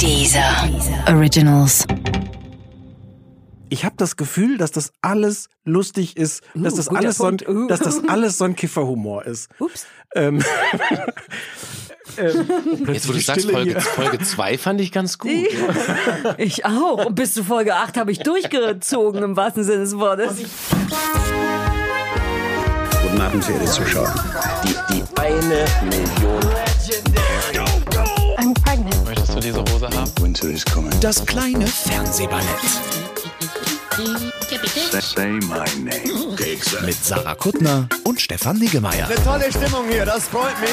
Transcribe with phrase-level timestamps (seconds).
[0.00, 0.68] Dieser
[1.08, 1.86] Originals.
[3.70, 7.24] Ich habe das Gefühl, dass das alles lustig ist, dass Uh, das guter alles so
[7.24, 7.38] ein.
[7.48, 7.66] Uh.
[7.66, 9.48] dass das alles so ein Kifferhumor ist.
[9.58, 9.86] Ups.
[10.14, 10.44] Ähm,
[12.18, 12.46] ähm,
[12.86, 13.80] Jetzt, wo du sagst, Folge, hier.
[13.80, 15.32] Folge 2 fand ich ganz gut.
[16.38, 17.06] Ich auch.
[17.06, 20.36] Und bis zu Folge 8 habe ich durchgezogen, im wahrsten Sinne des Wortes.
[23.02, 24.14] Guten Abend, verehrte Zuschauer.
[24.64, 26.73] Die, die eine Million.
[31.00, 32.44] Das kleine Fernsehballett
[35.00, 36.36] Say my name.
[36.84, 39.08] mit Sarah Kuttner und Stefan Niggemeier.
[39.24, 40.70] Tolle Stimmung hier, das freut mich.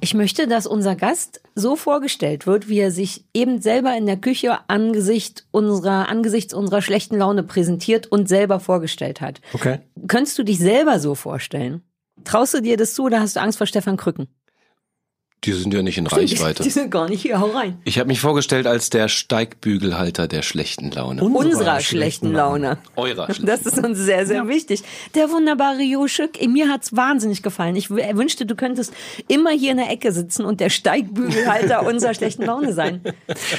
[0.00, 4.16] Ich möchte, dass unser Gast so vorgestellt wird, wie er sich eben selber in der
[4.16, 9.42] Küche angesichts unserer, angesichts unserer schlechten Laune präsentiert und selber vorgestellt hat.
[9.52, 9.80] Okay.
[10.08, 11.82] Könntest du dich selber so vorstellen?
[12.24, 14.28] Traust du dir das zu oder hast du Angst vor Stefan Krücken?
[15.44, 16.62] Die sind ja nicht in Reichweite.
[16.62, 17.78] Die sind gar nicht hier, hau rein.
[17.84, 21.22] Ich habe mich vorgestellt als der Steigbügelhalter der schlechten Laune.
[21.24, 22.76] Unserer schlechten Laune.
[22.96, 24.82] Eurer schlechten Das ist uns sehr, sehr wichtig.
[25.14, 27.74] Der wunderbare Jo Schück, mir hat's wahnsinnig gefallen.
[27.74, 28.92] Ich w- wünschte, du könntest
[29.28, 33.00] immer hier in der Ecke sitzen und der Steigbügelhalter unserer schlechten Laune sein.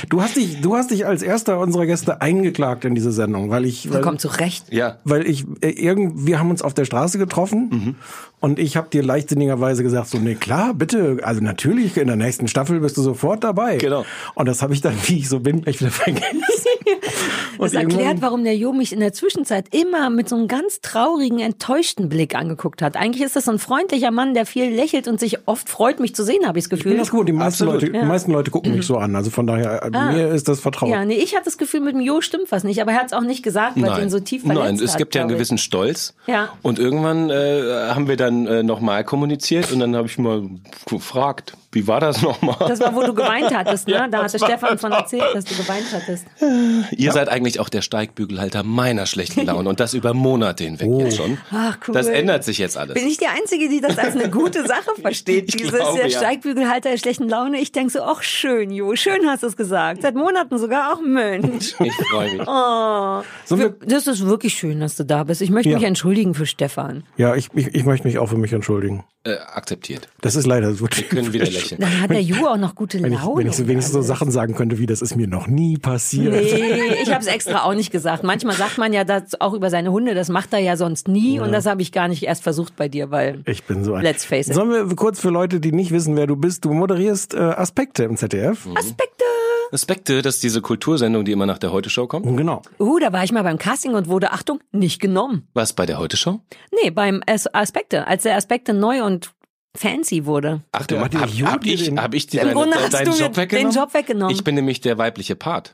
[0.08, 3.66] Du hast dich, du hast dich als erster unserer Gäste eingeklagt in diese Sendung, weil
[3.66, 4.66] ich, weil, Willkommen zurecht.
[4.70, 5.00] Ja.
[5.04, 7.96] weil ich äh, irgend, wir haben uns auf der Straße getroffen Mhm.
[8.40, 12.48] und ich habe dir leichtsinnigerweise gesagt, so nee klar, bitte, also natürlich in der nächsten
[12.48, 13.78] Staffel bist du sofort dabei.
[13.78, 14.06] Genau.
[14.36, 16.44] Und das habe ich dann, wie ich so bin, gleich wieder vergessen.
[17.58, 21.40] Das erklärt, warum der Jo mich in der Zwischenzeit immer mit so einem ganz traurigen,
[21.40, 22.98] enttäuschten Blick angeguckt hat.
[22.98, 26.16] Eigentlich ist das so ein freundlicher Mann, der viel lächelt und sich oft freut, mich
[26.16, 26.98] zu sehen, habe ich das Ich Gefühl.
[26.98, 27.28] das gut.
[27.28, 27.84] Die meisten, Absolut.
[27.84, 29.16] Leute, die meisten Leute gucken mich so an.
[29.16, 30.90] Also von daher, äh, mir ist das vertraut.
[30.90, 33.08] Ja, nee, ich hatte das Gefühl, mit dem Jo stimmt was nicht, aber er hat
[33.08, 34.98] es auch nicht gesagt, weil es ihn so tief verletzt Nein, es hat.
[34.98, 35.36] gibt ja einen ich.
[35.36, 36.16] gewissen Stolz.
[36.26, 36.50] Ja.
[36.64, 40.50] Und irgendwann äh, haben wir dann äh, nochmal kommuniziert und dann habe ich mal
[40.90, 42.56] gefragt, wie war das nochmal?
[42.68, 43.94] Das war, wo du geweint hattest, ne?
[43.94, 46.26] Ja, da das hatte Stefan von erzählt, dass du geweint hattest.
[46.92, 51.18] Ihr seid eigentlich auch der Steigbügelhalter meiner schlechten Laune und das über Monate hinweg jetzt
[51.18, 51.38] schon.
[51.52, 51.94] Ach, cool.
[51.94, 52.94] Das ändert sich jetzt alles.
[52.96, 55.42] Bin ich die Einzige, die das als eine gute Sache versteht?
[55.52, 56.18] Ich Dieses glaube, der ja.
[56.18, 57.60] Steigbügelhalter der schlechten Laune.
[57.60, 60.02] Ich denke so, ach schön, Jo, schön hast du es gesagt.
[60.02, 61.74] Seit Monaten sogar auch Mensch.
[61.82, 62.48] Ich freue mich.
[62.48, 63.22] Oh,
[63.86, 65.42] das ist wirklich schön, dass du da bist.
[65.42, 65.78] Ich möchte Ja.
[65.78, 67.04] mich entschuldigen für Stefan.
[67.18, 69.04] Ja, ich, ich, ich möchte mich auch für mich entschuldigen.
[69.24, 70.10] Äh, akzeptiert.
[70.22, 70.88] Das ist leider so.
[70.92, 71.80] Wir können wieder lächeln.
[71.80, 73.38] Dann hat der Jo auch noch gute Wenn ich, Laune.
[73.38, 76.34] wenn ich so wenigstens so Sachen sagen könnte, wie das ist mir noch nie passiert.
[76.34, 78.24] Nee, ich habe es extra auch nicht gesagt.
[78.24, 81.40] Manchmal sagt man ja das auch über seine Hunde, das macht er ja sonst nie
[81.40, 84.02] und das habe ich gar nicht erst versucht bei dir, weil Ich bin so ein.
[84.02, 84.56] Let's face it.
[84.56, 88.06] Sollen wir kurz für Leute, die nicht wissen, wer du bist, du moderierst äh, Aspekte
[88.06, 88.68] im ZDF.
[88.76, 89.24] Aspekte.
[89.72, 92.26] Aspekte, das ist diese Kultursendung, die immer nach der Heute-Show kommt.
[92.38, 92.62] Genau.
[92.80, 95.48] Uh, da war ich mal beim Casting und wurde, Achtung, nicht genommen.
[95.54, 96.42] Was bei der Heute-Show?
[96.84, 99.32] Nee, beim As Aspekte, als der Aspekte neu und
[99.76, 100.62] fancy wurde.
[100.72, 103.72] Ach, du, hab, hab ich, hab ich dir deine, deinen Job weggenommen?
[103.72, 104.36] den Job weggenommen.
[104.36, 105.74] Ich bin nämlich der weibliche Part.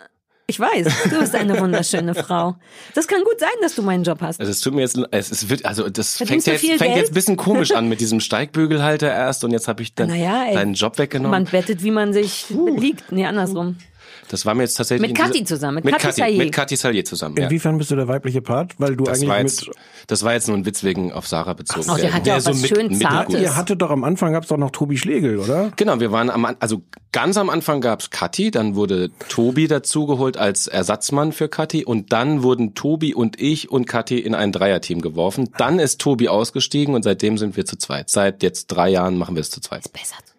[0.50, 2.56] Ich weiß, du bist eine wunderschöne Frau.
[2.96, 4.40] Das kann gut sein, dass du meinen Job hast.
[4.40, 7.12] Also es tut mir jetzt, es ist, wird- also das Verdienst fängt jetzt, fängt jetzt
[7.12, 10.74] ein bisschen komisch an mit diesem Steigbügelhalter erst und jetzt habe ich dann Naja, deinen
[10.74, 11.32] Job weggenommen.
[11.32, 12.46] Man bettet, wie man sich
[12.78, 13.12] liegt.
[13.12, 13.76] Nee, andersrum.
[14.30, 16.38] Das war mir jetzt tatsächlich Mit Kathi zusammen, mit mit Kathi Kathi, Salier.
[16.38, 17.38] mit Kathi Salier zusammen.
[17.38, 17.46] Ja.
[17.46, 18.76] Inwiefern bist du der weibliche Part?
[18.78, 19.78] Weil du Das war, eigentlich jetzt, mit.
[20.08, 21.86] das war jetzt nur ein Witz wegen auf Sarah bezogen.
[21.90, 23.36] Ach, der hat ja auch was schön Zartes.
[23.36, 25.72] mittelgut- Ihr hattet doch am Anfang gab's doch noch Tobi Schlegel, oder?
[25.76, 30.68] Genau, wir waren am, also ganz am Anfang gab's Kathi, dann wurde Tobi dazugeholt als
[30.68, 35.50] Ersatzmann für Kathi und dann wurden Tobi und ich und Kathi in ein Dreierteam geworfen.
[35.58, 38.10] Dann ist Tobi ausgestiegen und seitdem sind wir zu zweit.
[38.10, 39.92] Seit jetzt drei Jahren machen wir es zu zweit.
[39.94, 40.37] Besser zu zweit.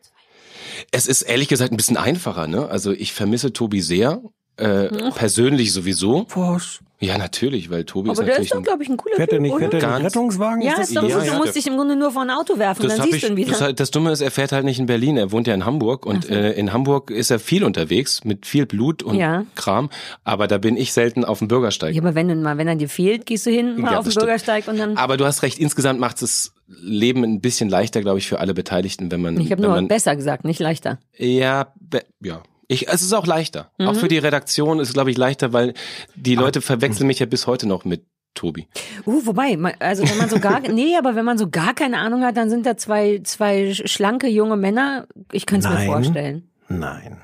[0.90, 2.68] Es ist ehrlich gesagt ein bisschen einfacher, ne?
[2.68, 4.20] Also ich vermisse Tobi sehr,
[4.56, 6.26] äh, persönlich sowieso.
[6.34, 6.80] Was?
[7.00, 9.30] Ja, natürlich, weil Tobi Aber ist der ist natürlich doch, glaube ich, ein cooler Fährt
[9.30, 9.70] er Typ, nicht, oder?
[9.70, 10.62] fährt er nicht Rettungswagen?
[10.62, 11.26] Ja, ist doch Ja, gut.
[11.26, 11.32] ja.
[11.32, 13.28] Du musst dich im Grunde nur vor ein Auto werfen, Das, dann siehst ich, du
[13.28, 13.56] ihn wieder.
[13.56, 16.06] das, das Dumme ist, er fährt halt nicht in Berlin, er wohnt ja in Hamburg
[16.06, 19.44] und äh, in Hamburg ist er viel unterwegs mit viel Blut und Ja.
[19.54, 19.90] Kram,
[20.24, 21.94] aber da bin ich selten auf dem Bürgersteig.
[21.94, 24.04] ja, aber wenn, du mal, wenn er dir fehlt, gehst du hin mal Ja, auf
[24.04, 24.26] den stimmt.
[24.26, 24.96] Bürgersteig und dann...
[24.96, 28.54] Aber du hast recht, insgesamt macht es Leben ein bisschen leichter, glaube ich, für alle
[28.54, 30.98] Beteiligten, wenn man Ich habe nur man, besser gesagt, nicht leichter.
[31.16, 32.42] Ja, be, ja.
[32.68, 33.70] Ich, es ist auch leichter.
[33.78, 33.98] Auch Mhm.
[33.98, 35.74] für die Redaktion ist es, glaube ich, leichter, weil
[36.14, 38.04] die Leute verwechseln mich ja bis heute noch mit
[38.34, 38.68] Tobi.
[39.06, 42.22] Uh, wobei, also wenn man so gar, nee, aber wenn man so gar keine Ahnung
[42.22, 45.06] hat, dann sind da zwei, zwei schlanke junge Männer.
[45.32, 46.48] Ich könnte es mir vorstellen.
[46.68, 47.22] Nein.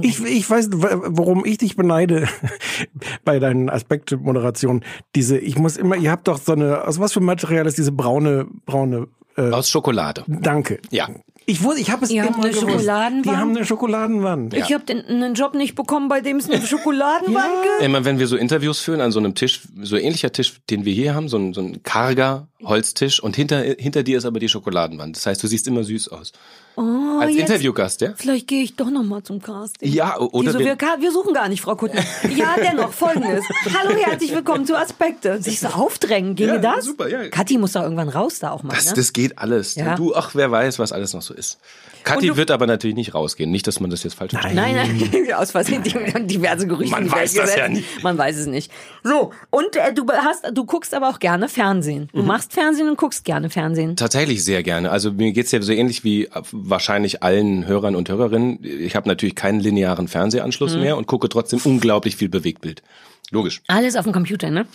[0.00, 2.26] Ich, ich weiß, worum ich dich beneide
[3.24, 4.84] bei deinen Aspektmoderationen.
[5.14, 7.92] Diese, ich muss immer, ihr habt doch so eine, aus was für Material ist diese
[7.92, 10.24] braune, braune, äh, Aus Schokolade.
[10.26, 10.80] danke.
[10.90, 11.08] Ja.
[11.52, 12.60] Ich wusste, ich habe es Ihr immer gewusst.
[12.60, 13.26] Schokoladenwand?
[13.26, 14.54] Die haben eine Schokoladenwand.
[14.54, 17.84] Ich habe einen Job nicht bekommen, bei dem es eine Schokoladenbank gibt.
[17.84, 20.94] Immer wenn wir so Interviews führen an so einem Tisch, so ähnlicher Tisch, den wir
[20.94, 24.48] hier haben, so ein, so ein karger Holztisch und hinter, hinter dir ist aber die
[24.48, 25.16] Schokoladenwand.
[25.16, 26.32] Das heißt, du siehst immer süß aus.
[26.76, 28.14] Oh, Als jetzt- Interviewgast, ja?
[28.16, 29.92] Vielleicht gehe ich doch noch mal zum Casting.
[29.92, 32.02] Ja, oder so, wir- wir, suchen gar nicht, Frau Kuttner.
[32.34, 33.44] Ja, dennoch, folgendes.
[33.78, 35.42] Hallo, herzlich willkommen zu Aspekte.
[35.42, 36.86] Sich so aufdrängen, ginge Ja, das?
[36.86, 37.28] super, ja.
[37.28, 38.92] Kathi muss doch irgendwann raus da auch mal, Das, ne?
[38.96, 39.74] das geht alles.
[39.74, 39.96] Ja.
[39.96, 41.58] Du, ach, wer weiß, was alles noch so ist.
[42.04, 43.50] Kathi du- wird aber natürlich nicht rausgehen.
[43.50, 44.54] Nicht, dass man das jetzt falsch versteht.
[44.54, 45.82] Nein, nein, aus Versehen
[46.26, 46.90] diverse Gerüchte.
[46.94, 47.58] Man weiß das gesetzt.
[47.58, 48.02] ja nicht.
[48.02, 48.72] Man weiß es nicht.
[49.04, 52.08] So, und äh, du hast, du guckst aber auch gerne Fernsehen.
[52.12, 52.18] Mhm.
[52.18, 53.96] Du machst Fernsehen und guckst gerne Fernsehen.
[53.96, 54.90] Tatsächlich sehr gerne.
[54.90, 58.58] Also mir geht's ja so ähnlich wie wahrscheinlich allen Hörern und Hörerinnen.
[58.62, 60.80] Ich habe natürlich keinen linearen Fernsehanschluss Mhm.
[60.82, 62.82] mehr und gucke trotzdem unglaublich viel Bewegtbild.
[63.30, 63.62] Logisch.
[63.68, 64.66] Alles auf dem Computer, ne?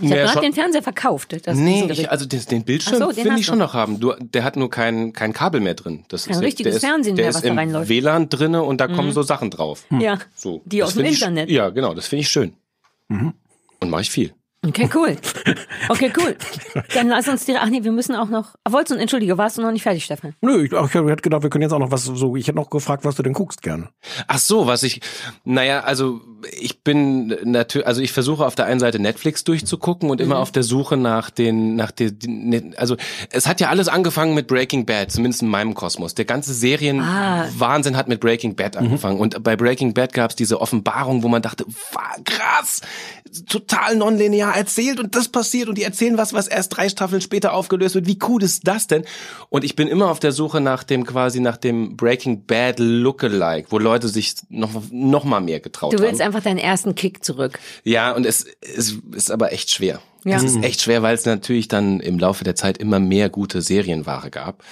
[0.00, 1.36] Ich Ja, habe gerade den Fernseher verkauft.
[1.46, 4.00] Das Nee, ich, also den, den Bildschirm so, den will ich schon noch haben.
[4.00, 6.04] Du, der hat nur kein, kein Kabel mehr drin.
[6.08, 7.88] Das Kein ist, richtiges der Fernsehen der mehr, ist was da im reinläuft.
[7.88, 7.94] Mhm.
[7.94, 9.84] WLAN drinne und da kommen so Sachen drauf.
[9.90, 11.50] ja, So, die das aus dem find ich- Internet.
[11.50, 12.54] Ja, genau, das finde ich schön.
[13.08, 14.32] Und mache ich viel.
[14.66, 15.16] Okay, cool.
[15.88, 16.36] Okay, cool.
[16.92, 17.64] Dann lass uns direkt.
[17.64, 18.56] Ach nee, wir müssen auch noch.
[18.62, 20.34] Ah, Wolltest du, entschuldige, warst du noch nicht fertig, Stefan?
[20.42, 22.36] Nö, ich, ach, ich hätte gedacht, wir können jetzt auch noch was so.
[22.36, 23.88] Ich hätte noch gefragt, was du denn guckst gerne.
[24.28, 25.00] Ach so, was ich,
[25.44, 26.20] naja, also
[26.60, 30.40] ich bin natürlich, also ich versuche auf der einen Seite Netflix durchzugucken und immer Mhm.
[30.42, 32.96] auf der Suche nach den, nach den, den, also
[33.30, 36.14] es hat ja alles angefangen mit Breaking Bad, zumindest in meinem Kosmos.
[36.14, 40.60] Der ganze Serienwahnsinn hat mit Breaking Bad angefangen und bei Breaking Bad gab es diese
[40.60, 42.82] Offenbarung, wo man dachte, "Wa- krass,
[43.48, 47.52] total nonlinear erzählt und das passiert und die erzählen was, was erst drei Staffeln später
[47.52, 48.06] aufgelöst wird.
[48.06, 49.04] Wie cool ist das denn?
[49.48, 53.68] Und ich bin immer auf der Suche nach dem quasi nach dem Breaking Bad Lookalike,
[53.70, 56.28] wo Leute sich noch noch mal mehr getraut Du willst haben.
[56.28, 57.58] einfach deinen ersten Kick zurück.
[57.84, 60.00] Ja, und es, es ist aber echt schwer.
[60.24, 60.36] Ja.
[60.36, 63.62] Es ist echt schwer, weil es natürlich dann im Laufe der Zeit immer mehr gute
[63.62, 64.62] Serienware gab.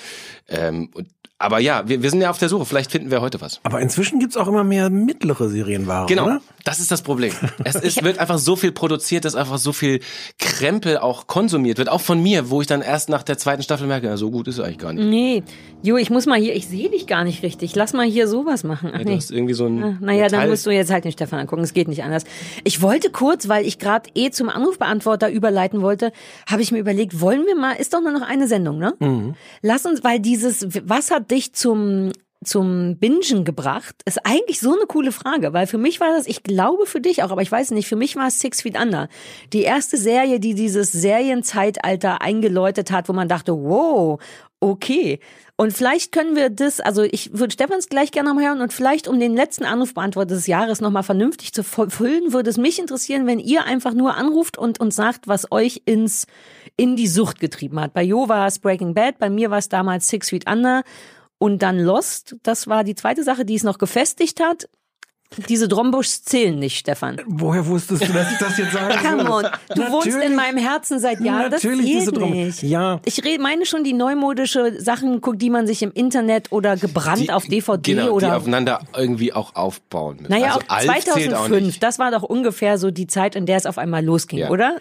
[0.47, 2.65] Ähm, und, aber ja, wir, wir sind ja auf der Suche.
[2.65, 3.61] Vielleicht finden wir heute was.
[3.63, 6.41] Aber inzwischen gibt's auch immer mehr mittlere Serienware, Genau, oder?
[6.65, 7.33] das ist das Problem.
[7.65, 10.01] Es ist, wird einfach so viel produziert, dass einfach so viel
[10.39, 13.87] Krempel auch konsumiert wird, auch von mir, wo ich dann erst nach der zweiten Staffel
[13.87, 15.05] merke, ja, so gut ist es eigentlich gar nicht.
[15.07, 15.43] Nee.
[15.83, 17.75] Jo, ich muss mal hier, ich sehe dich gar nicht richtig.
[17.77, 18.91] Lass mal hier sowas machen.
[18.93, 19.17] Ach Du nee.
[19.17, 21.63] hast irgendwie so ein Ah, Naja, dann Metall- musst du jetzt halt den Stefan angucken.
[21.63, 22.25] Es geht nicht anders.
[22.65, 26.13] Ich wollte kurz, weil ich gerade eh zum Anrufbeantworter überleiten wollte,
[26.51, 28.95] habe ich mir überlegt, wollen wir mal, ist doch nur noch eine Sendung, ne?
[28.99, 29.35] Mhm.
[29.63, 32.13] Lass uns, weil dieses, was hat dich zum
[32.45, 36.45] zum Bingen gebracht, ist eigentlich so eine coole Frage, weil für mich war das, ich
[36.45, 39.09] glaube für dich auch, aber ich weiß nicht, für mich war es Six Feet Under.
[39.53, 44.21] Die erste Serie, die dieses Serienzeitalter eingeläutet hat, wo man dachte, wow,
[44.61, 45.19] okay.
[45.57, 49.09] Und vielleicht können wir das, also ich würde Stefans gleich gerne nochmal hören und vielleicht
[49.09, 53.41] um den letzten Anrufbeantworter des Jahres nochmal vernünftig zu füllen, würde es mich interessieren, wenn
[53.41, 56.29] ihr einfach nur anruft und uns sagt, was euch ins,
[56.77, 57.93] in die Sucht getrieben hat.
[57.93, 60.85] Bei Jo war es Breaking Bad, bei mir war es damals Six Feet Under
[61.39, 62.37] und dann Lost.
[62.43, 64.69] Das war die zweite Sache, die es noch gefestigt hat.
[65.47, 67.21] Diese Drombuschs zählen nicht, Stefan.
[67.27, 70.37] Woher wusstest du, dass ich das jetzt sagen Come on, du wohnst in Natürlich.
[70.37, 71.51] meinem Herzen seit Jahren.
[71.51, 72.63] Das Natürlich diese nicht.
[72.63, 73.01] Ja.
[73.05, 77.21] Ich rede, meine schon die neumodische Sachen, guck, die man sich im Internet oder gebrannt
[77.25, 78.39] die, auf DVD genau, die oder.
[78.39, 80.31] aufeinander irgendwie auch aufbauen müssen.
[80.33, 81.83] naja, also auch Alf zählt auch 2005, nicht.
[81.83, 84.49] das war doch ungefähr so die Zeit, in der es auf einmal losging, Ja.
[84.49, 84.79] Oder?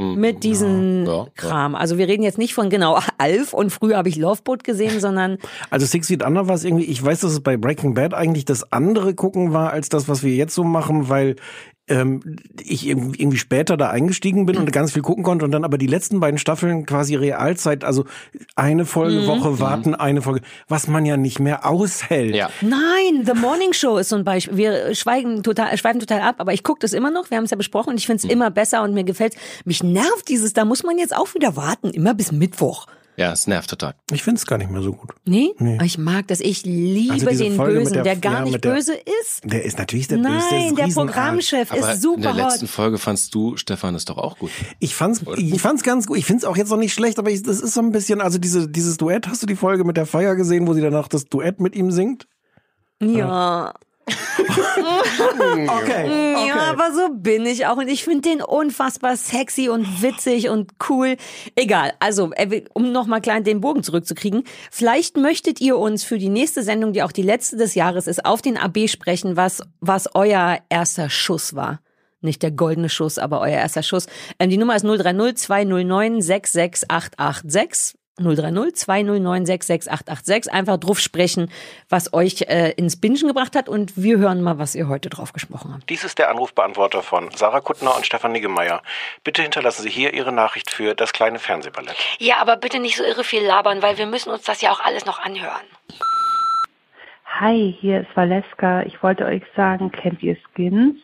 [0.00, 1.26] Mit diesem Ja, ja.
[1.34, 1.74] Kram.
[1.74, 5.38] Also wir reden jetzt nicht von genau Alf und früher habe ich Loveboat gesehen, sondern
[5.70, 8.44] Also Six Feet Under war es irgendwie, ich weiß, dass es bei Breaking Bad eigentlich
[8.44, 11.36] das andere gucken war, als das, was wir jetzt so machen, weil
[11.90, 15.76] ähm, ich irgendwie später da eingestiegen bin und ganz viel gucken konnte und dann aber
[15.76, 18.04] die letzten beiden Staffeln quasi Realzeit, also
[18.56, 18.86] eine Mhm.
[18.86, 22.34] Folge Woche warten, eine Folge, was man ja nicht mehr aushält.
[22.34, 22.50] Ja.
[22.60, 24.56] Nein, The Morning Show ist so ein Beispiel.
[24.56, 27.30] Wir schweigen total, schweifen total ab, aber ich gucke das immer noch.
[27.30, 29.34] Wir haben es ja besprochen und ich finde es immer besser und mir gefällt.
[29.64, 32.86] Mich nervt dieses, da muss man jetzt auch wieder warten, immer bis Mittwoch.
[33.20, 33.94] Ja, es nervt total.
[34.10, 35.10] Ich finde es gar nicht mehr so gut.
[35.26, 35.50] Nee?
[35.84, 36.40] Ich mag das.
[36.40, 39.42] Ich liebe Also den Folge Bösen, der- der, gar ja, nicht der- böse ist.
[39.44, 40.86] Der ist natürlich der Böse, Nein, der.
[40.86, 42.70] Programmchef Aber ist in super der letzten hot.
[42.70, 44.50] Folge fandst du, Stefan, ist doch auch gut.
[44.78, 46.16] Ich fand's, ich fand's ganz gut.
[46.16, 48.38] Ich find's auch jetzt noch nicht schlecht, aber ich, das ist so ein bisschen, also
[48.38, 51.26] diese, dieses Duett, hast du die Folge mit der Feier gesehen, wo sie danach das
[51.26, 52.26] Duett mit ihm singt?
[53.02, 53.74] Ja.
[55.68, 56.46] Okay.
[56.48, 57.76] Ja, aber so bin ich auch.
[57.76, 61.16] Und ich finde den unfassbar sexy und witzig und cool.
[61.56, 61.92] Egal.
[62.00, 64.44] Also, will- um nochmal klein den Bogen zurückzukriegen.
[64.70, 68.24] Vielleicht möchtet ihr uns für die nächste Sendung, die auch die letzte des Jahres ist,
[68.24, 71.80] auf den AB sprechen, was, was euer erster Schuss war.
[72.22, 74.06] Nicht der goldene Schuss, aber euer erster Schuss.
[74.38, 77.94] Ähm, die Nummer ist 030 209 66886.
[78.20, 80.52] 030 209 66886.
[80.52, 81.50] Einfach drauf sprechen,
[81.88, 83.68] was euch äh, ins Bingen gebracht hat.
[83.68, 85.88] Und wir hören mal, was ihr heute drauf gesprochen habt.
[85.90, 88.82] Dies ist der Anrufbeantworter von Sarah Kuttner und Stefan Niggemeier.
[89.24, 91.96] Bitte hinterlassen Sie hier Ihre Nachricht für das kleine Fernsehballett.
[92.18, 94.80] Ja, aber bitte nicht so irre viel labern, weil wir müssen uns das ja auch
[94.80, 95.66] alles noch anhören.
[97.24, 98.82] Hi, hier ist Valeska.
[98.82, 100.96] Ich wollte euch sagen, kennt ihr Skins?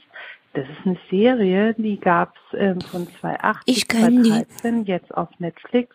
[0.52, 4.30] Das ist eine Serie, die gab's ähm, von 2008 Ich bis kenn die.
[4.30, 5.94] 2013, jetzt auf Netflix.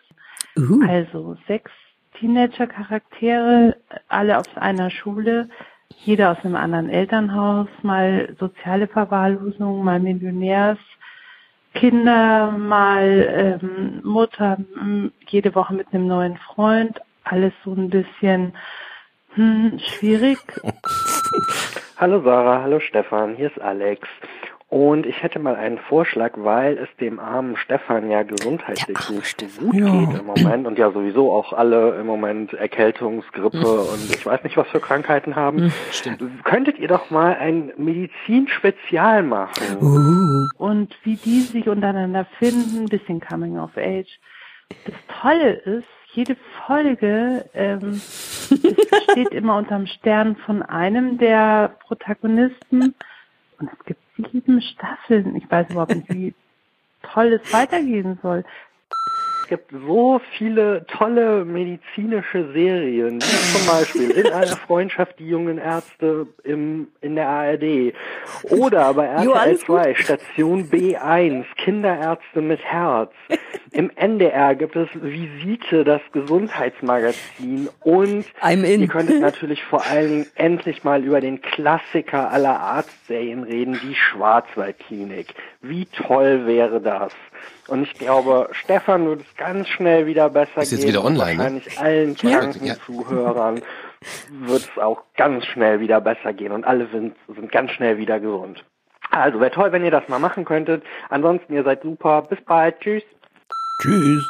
[0.56, 0.82] Uh.
[0.86, 1.70] Also sechs
[2.18, 3.76] Teenager-Charaktere,
[4.08, 5.48] alle aus einer Schule,
[6.04, 10.78] jeder aus einem anderen Elternhaus, mal soziale Verwahrlosung, mal Millionärs,
[11.74, 14.58] Kinder, mal ähm, Mutter,
[15.28, 18.52] jede Woche mit einem neuen Freund, alles so ein bisschen
[19.34, 20.38] hm, schwierig.
[21.96, 24.08] Hallo Sarah, hallo Stefan, hier ist Alex.
[24.72, 29.66] Und ich hätte mal einen Vorschlag, weil es dem armen Stefan ja gesundheitlich nicht so
[29.66, 29.90] gut Ja.
[29.90, 33.66] geht im Moment und ja sowieso auch alle im Moment Erkältungsgrippe Hm.
[33.92, 35.70] und ich weiß nicht, was für Krankheiten haben.
[36.44, 39.76] Könntet ihr doch mal ein Medizin-Spezial machen?
[39.78, 40.48] Uh.
[40.56, 44.18] und wie die sich untereinander finden, bisschen Coming of Age.
[44.86, 46.34] Das Tolle ist, jede
[46.66, 52.94] Folge ähm, es steht immer unterm Stern von einem der Protagonisten
[53.58, 55.36] und es gibt sieben Staffeln.
[55.36, 56.34] Ich weiß überhaupt nicht, wie
[57.02, 58.44] toll es weitergehen soll.
[59.42, 65.58] Es gibt so viele tolle medizinische Serien, wie zum Beispiel in einer Freundschaft die jungen
[65.58, 67.92] Ärzte im, in der ARD
[68.50, 73.10] oder bei RTL alles 2 Station B1 Kinderärzte mit Herz.
[73.72, 80.84] Im NDR gibt es Visite, das Gesundheitsmagazin und ihr könntet natürlich vor allen Dingen endlich
[80.84, 85.34] mal über den Klassiker aller Arztserien reden, die Schwarzwaldklinik.
[85.62, 87.12] Wie toll wäre das?
[87.68, 90.88] Und ich glaube, Stefan wird es ganz schnell wieder besser Ist jetzt gehen.
[90.90, 91.62] wieder online, und ne?
[91.64, 92.38] Wahrscheinlich allen Ja.
[92.40, 92.74] kranken Ja.
[92.84, 93.62] Zuhörern
[94.30, 98.18] wird es auch ganz schnell wieder besser gehen und alle sind, sind ganz schnell wieder
[98.18, 98.64] gesund.
[99.10, 100.82] Also wäre toll, wenn ihr das mal machen könntet.
[101.08, 102.22] Ansonsten, ihr seid super.
[102.22, 102.80] Bis bald.
[102.80, 103.02] Tschüss.
[103.82, 104.28] Tschüss.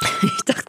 [0.22, 0.64] Ich dachte,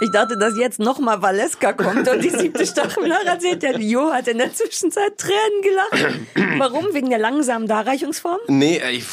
[0.00, 3.62] ich dachte, dass jetzt nochmal Valeska kommt und die siebte Staffel noch erzählt.
[3.62, 6.58] Der Jo hat in der Zwischenzeit Tränen gelacht.
[6.58, 6.92] Warum?
[6.92, 8.38] Wegen der langsamen Darreichungsform?
[8.48, 9.04] Nee, äh, ich,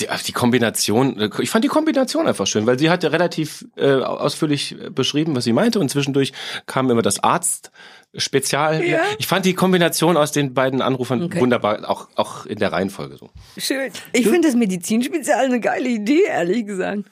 [0.00, 3.66] die, die Kombination, äh, ich fand die Kombination einfach schön, weil sie hat ja relativ
[3.76, 6.32] äh, ausführlich beschrieben, was sie meinte und zwischendurch
[6.66, 8.84] kam immer das Arzt-Spezial.
[8.84, 9.00] Ja.
[9.18, 11.40] Ich fand die Kombination aus den beiden Anrufern Okay.
[11.40, 13.30] wunderbar, auch, auch in der Reihenfolge so.
[13.58, 13.90] Schön.
[14.12, 17.04] Ich finde das Medizinspezial eine geile Idee, ehrlich gesagt.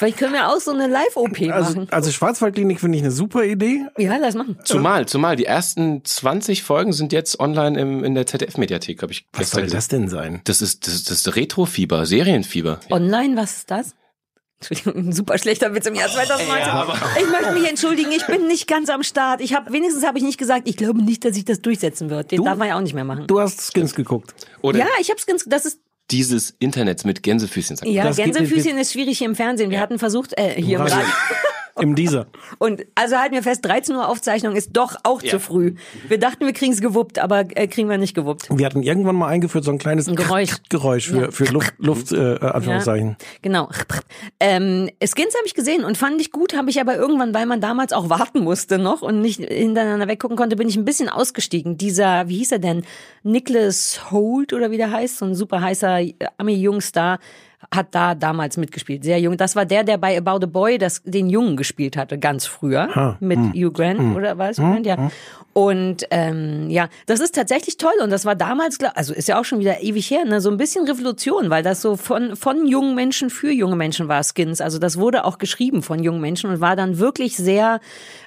[0.00, 1.88] Vielleicht können wir auch so eine Live-OP Also, machen.
[1.90, 3.84] also Schwarzwaldklinik finde ich eine super Idee.
[3.98, 4.58] Ja, lass machen.
[4.64, 9.26] Zumal, zumal die ersten 20 Folgen sind jetzt online im, in der ZDF-Mediathek, habe ich
[9.34, 9.76] Was soll gesehen.
[9.76, 10.40] das denn sein?
[10.44, 12.80] Das ist das, ist das Retro-Fieber, Serienfieber.
[12.90, 13.94] Online, was ist das?
[14.62, 16.58] Entschuldigung, ein super schlechter Witz im Jahr 2019.
[16.66, 19.42] ja, aber- ich möchte mich entschuldigen, ich bin nicht ganz am Start.
[19.42, 22.30] Ich habe wenigstens habe ich nicht gesagt, ich glaube nicht, dass sich das durchsetzen wird.
[22.30, 23.26] Den Du- darf man ja auch nicht mehr machen.
[23.26, 24.34] Du hast Skins geguckt.
[24.62, 25.80] Oder ja, ich hab's ganz das ist
[26.10, 27.76] dieses Internet mit Gänsefüßchen.
[27.76, 27.94] sagt man.
[27.94, 29.70] ja, Das geht- Gänsefüßchen ist schwierig hier im Fernsehen.
[29.70, 31.06] Wir hatten versucht äh, hier im Radio.
[31.78, 32.26] Im Dieser.
[32.58, 35.30] Und also halten wir fest, 13 Uhr Aufzeichnung ist doch auch Ja.
[35.30, 35.74] zu früh.
[36.08, 38.48] Wir dachten, wir kriegen's gewuppt, aber äh, kriegen wir nicht gewuppt.
[38.50, 40.56] Wir hatten irgendwann mal eingeführt so ein kleines Ein Geräusch.
[40.68, 41.30] Geräusch für, Ja.
[41.30, 43.16] für Luft, Luft äh, Anführungszeichen.
[43.42, 43.68] Genau.
[44.40, 47.60] Ähm, Skins habe ich gesehen und fand ich gut, habe ich aber irgendwann, weil man
[47.60, 51.76] damals auch warten musste noch und nicht hintereinander weggucken konnte, bin ich ein bisschen ausgestiegen.
[51.78, 52.82] Dieser, wie hieß er denn?
[53.22, 57.18] Nicholas Holt oder wie der heißt, so ein super heißer äh, Ami-Jungstar,
[57.72, 59.04] hat da damals mitgespielt.
[59.04, 59.36] Sehr jung.
[59.36, 62.88] Das war der, der bei About a Boy das, den Jungen gespielt hatte, ganz früher.
[62.94, 64.86] Ha, mit hm, Hugh Grant, oder war es Hugh Grant?
[64.86, 65.10] Ja.
[65.52, 67.92] Und ähm, ja, das ist tatsächlich toll.
[68.02, 70.40] Und das war damals, also ist ja auch schon wieder ewig her, ne?
[70.40, 74.22] so ein bisschen Revolution, weil das so von, von jungen Menschen für junge Menschen war,
[74.22, 74.60] Skins.
[74.60, 77.80] Also das wurde auch geschrieben von jungen Menschen und war dann wirklich sehr,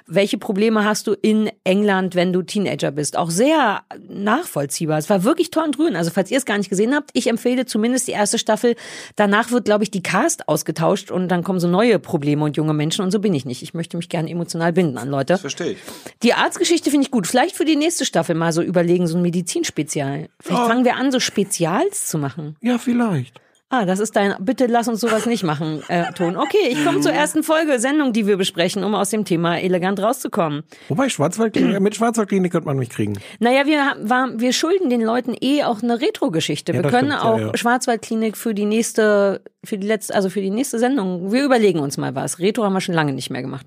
[0.06, 3.16] welche Probleme hast du in England, wenn du Teenager bist?
[3.16, 4.98] Auch sehr nachvollziehbar.
[4.98, 5.96] Es war wirklich toll und grün.
[5.96, 8.76] Also falls ihr es gar nicht gesehen habt, ich empfehle zumindest die erste Staffel.
[9.16, 12.74] Danach wird, glaube ich, die Cast ausgetauscht und dann kommen so neue Probleme und junge
[12.74, 13.62] Menschen und so bin ich nicht.
[13.62, 15.38] Ich möchte mich gerne emotional binden an Leute.
[15.38, 15.78] Verstehe ich.
[16.22, 17.26] Die Arztgeschichte finde ich gut.
[17.26, 20.28] Vielleicht für die nächste Staffel mal so überlegen, so ein Medizinspezial.
[20.40, 20.66] Vielleicht Oh.
[20.68, 22.56] fangen wir an, so Spezials zu machen.
[22.60, 23.40] Ja, vielleicht.
[23.70, 26.36] Ah, das ist dein, bitte lass uns sowas nicht machen, äh, Ton.
[26.36, 30.00] Okay, ich komme zur ersten Folge, Sendung, die wir besprechen, um aus dem Thema elegant
[30.00, 30.62] rauszukommen.
[30.88, 33.18] Wobei Schwarzwaldklinik, mit Schwarzwaldklinik könnte man mich kriegen.
[33.40, 36.72] Naja, wir, haben- war, wir schulden den Leuten eh auch eine Retro-Geschichte.
[36.72, 37.56] Ja, wir können stimmt, ja, auch ja.
[37.56, 41.32] Schwarzwaldklinik für die nächste, für die letzte, also für die nächste Sendung.
[41.32, 42.38] Wir überlegen uns mal was.
[42.38, 43.66] Retro haben wir schon lange nicht mehr gemacht.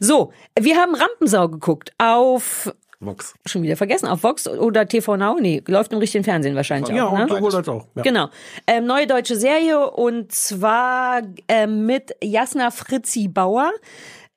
[0.00, 2.72] So, wir haben Rampensau geguckt auf
[3.04, 3.34] Vox.
[3.46, 5.36] schon wieder vergessen, auf Vox oder TV Now?
[5.40, 7.24] Nee, läuft im richtigen Fernsehen wahrscheinlich Ja, auch, ne?
[7.24, 7.86] und sowohl als auch.
[7.96, 8.02] Ja.
[8.02, 8.28] Genau.
[8.66, 13.70] Ähm, neue deutsche Serie und zwar ähm, mit Jasna Fritzi Bauer.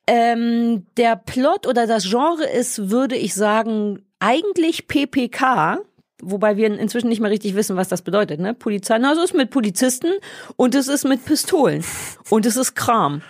[0.08, 5.78] Ähm, der Plot oder das Genre ist, würde ich sagen, eigentlich PPK.
[6.22, 8.54] Wobei wir inzwischen nicht mehr richtig wissen, was das bedeutet, ne?
[8.54, 10.12] Polizei, na, also es ist mit Polizisten
[10.56, 11.84] und es ist mit Pistolen
[12.30, 13.20] und es ist Kram.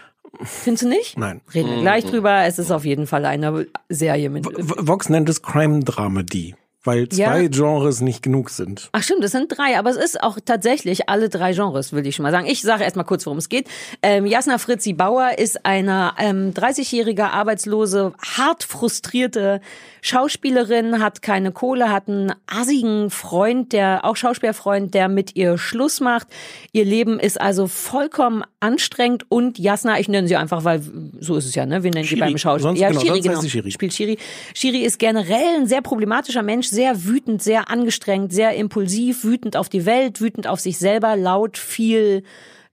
[0.45, 1.19] Findest du nicht?
[1.19, 1.41] Nein.
[1.55, 2.45] Reden wir gleich drüber.
[2.45, 4.47] Es ist auf jeden Fall eine Serie mit.
[4.47, 6.55] Vox nennt es Crime Dramedy.
[6.85, 7.33] weil Ja.
[7.33, 8.91] zwei Genres nicht genug sind.
[8.93, 12.15] Ach stimmt, das sind drei, aber es ist auch tatsächlich alle drei Genres, will ich
[12.15, 12.47] schon mal sagen.
[12.47, 13.67] Ich sage erst mal kurz, worum es geht.
[14.03, 19.61] Ähm, Jasna Fritzi Bauer ist eine ähm, 30-jährige arbeitslose, hart frustrierte
[20.07, 26.01] Schauspielerin, hat keine Kohle, hat einen assigen Freund, der auch Schauspielfreund, der mit ihr Schluss
[26.01, 26.29] macht.
[26.71, 30.81] Ihr Leben ist also vollkommen anstrengend und Jasna, ich nenne sie einfach, weil
[31.19, 31.83] so ist es ja, ne?
[31.83, 32.21] Wir nennen sie Shiri.
[32.21, 32.63] beim Schauspiel.
[32.63, 33.41] Sonst- ja, genau, heißt genau.
[33.41, 33.73] sie Shiri.
[33.73, 34.19] Spielt Shiri.
[34.55, 39.69] Shiri ist generell ein sehr problematischer Mensch, sehr wütend, sehr angestrengt, sehr impulsiv, wütend auf
[39.69, 42.23] die Welt, wütend auf sich selber, laut, viel,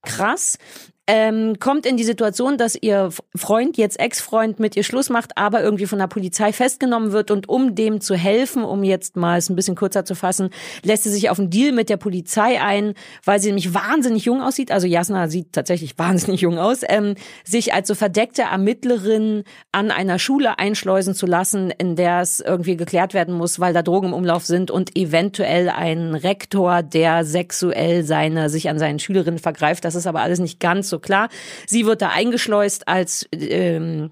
[0.04, 0.60] krass.
[1.06, 5.62] Ähm, kommt in die Situation, dass ihr Freund, jetzt Ex-Freund, mit ihr Schluss macht, aber
[5.62, 9.50] irgendwie von der Polizei festgenommen wird und um dem zu helfen, um jetzt mal es
[9.50, 10.50] ein bisschen kürzer zu fassen,
[10.82, 12.94] lässt sie sich auf einen Deal mit der Polizei ein,
[13.26, 17.74] weil sie nämlich wahnsinnig jung aussieht, also Jasna sieht tatsächlich wahnsinnig jung aus, ähm, sich
[17.74, 19.44] als so verdeckte Ermittlerin
[19.74, 23.82] an einer Schule einschleusen zu lassen, in der es irgendwie geklärt werden muss, weil da
[23.82, 29.40] Drogen im Umlauf sind und eventuell ein Rektor, der sexuell seine, sich an seinen Schülerinnen
[29.40, 29.84] vergreift.
[29.84, 31.30] Das ist aber alles nicht ganz so klar.
[31.68, 34.12] Sie wird da eingeschleust als ähm,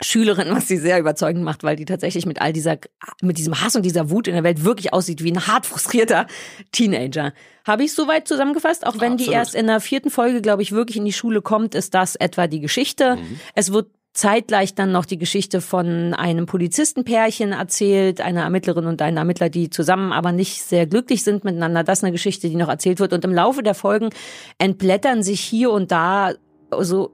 [0.00, 2.78] Schülerin, was sie sehr überzeugend macht, weil die tatsächlich mit all dieser,
[3.20, 6.26] mit diesem Hass und dieser Wut in der Welt wirklich aussieht wie ein hart frustrierter
[6.72, 7.32] Teenager.
[7.66, 8.86] Habe ich soweit zusammengefasst?
[8.86, 9.34] Auch wenn die Absolut.
[9.34, 12.46] erst in der vierten Folge, glaube ich, wirklich in die Schule kommt, ist das etwa
[12.46, 13.18] die Geschichte.
[13.54, 19.16] Es wird zeitgleich dann noch die Geschichte von einem Polizistenpärchen erzählt, einer Ermittlerin und einem
[19.16, 21.82] Ermittler, die zusammen aber nicht sehr glücklich sind miteinander.
[21.82, 23.12] Das ist eine Geschichte, die noch erzählt wird.
[23.12, 24.10] Und im Laufe der Folgen
[24.58, 26.32] entblättern sich hier und da
[26.80, 27.10] so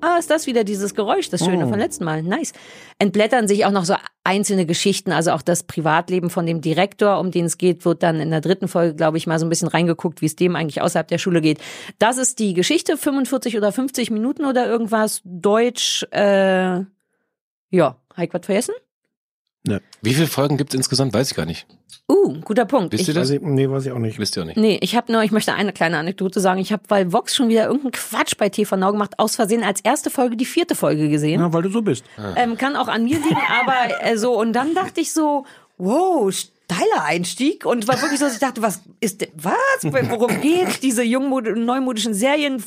[0.00, 1.70] Ah, ist das wieder dieses Geräusch, das Schöne Oh.
[1.70, 2.22] vom letzten Mal.
[2.22, 2.52] Nice.
[2.98, 7.30] Entblättern sich auch noch so einzelne Geschichten, also auch das Privatleben von dem Direktor, um
[7.32, 9.68] den es geht, wird dann in der dritten Folge, glaube ich, mal so ein bisschen
[9.68, 11.58] reingeguckt, wie es dem eigentlich außerhalb der Schule geht.
[11.98, 16.80] Das ist die Geschichte, 45 oder 50 Minuten oder irgendwas, Deutsch, äh,
[17.70, 18.74] ja, habe ich was vergessen?
[20.02, 21.12] Wie viele Folgen gibt es insgesamt?
[21.12, 21.66] Weiß ich gar nicht.
[22.10, 22.92] Uh, guter Punkt.
[22.94, 23.28] Wisst ihr das?
[23.28, 24.18] Weiß ich, nee, weiß ich auch nicht.
[24.18, 24.56] Wisst ihr auch nicht.
[24.56, 26.58] Nee, ich habe nur, ich möchte eine kleine Anekdote sagen.
[26.58, 29.82] Ich habe, weil Vox schon wieder irgendeinen Quatsch bei TV Now gemacht, aus Versehen als
[29.82, 31.40] erste Folge die vierte Folge gesehen.
[31.40, 32.04] Ja, weil du so bist.
[32.36, 35.44] Ähm, kann auch an mir liegen, aber äh, so, und dann dachte ich so,
[35.76, 36.32] wow,
[36.70, 37.64] steiler Einstieg.
[37.64, 39.54] Und war wirklich so, dass ich dachte, was ist was?
[39.82, 40.80] Worum geht's?
[40.80, 42.62] Diese jungmod neumodischen Serien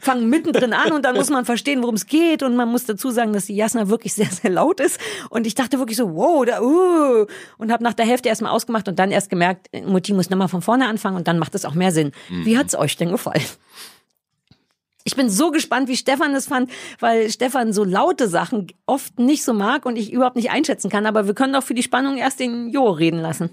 [0.00, 2.42] fangen mittendrin an und dann muss man verstehen, worum es geht.
[2.42, 5.00] Und man muss dazu sagen, dass die Jasna wirklich sehr, sehr laut ist.
[5.30, 7.26] Und ich dachte wirklich so, wow, da, uh,
[7.58, 10.62] und habe nach der Hälfte erstmal ausgemacht und dann erst gemerkt, Mutti muss nochmal von
[10.62, 12.12] vorne anfangen und dann macht es auch mehr Sinn.
[12.28, 13.42] Wie hat's euch denn gefallen?
[15.08, 19.42] Ich bin so gespannt, wie Stefan es fand, weil Stefan so laute Sachen oft nicht
[19.42, 21.06] so mag und ich überhaupt nicht einschätzen kann.
[21.06, 23.48] Aber wir können doch für die Spannung erst den Jo reden lassen.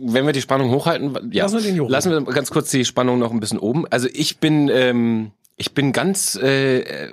[0.00, 1.42] Wenn wir die Spannung hochhalten, ja.
[1.42, 1.90] Lassen wir den Jochen.
[1.90, 3.86] Lassen wir ganz kurz die Spannung noch ein bisschen oben.
[3.90, 7.12] Also ich bin, ähm, ich bin ganz, äh, äh,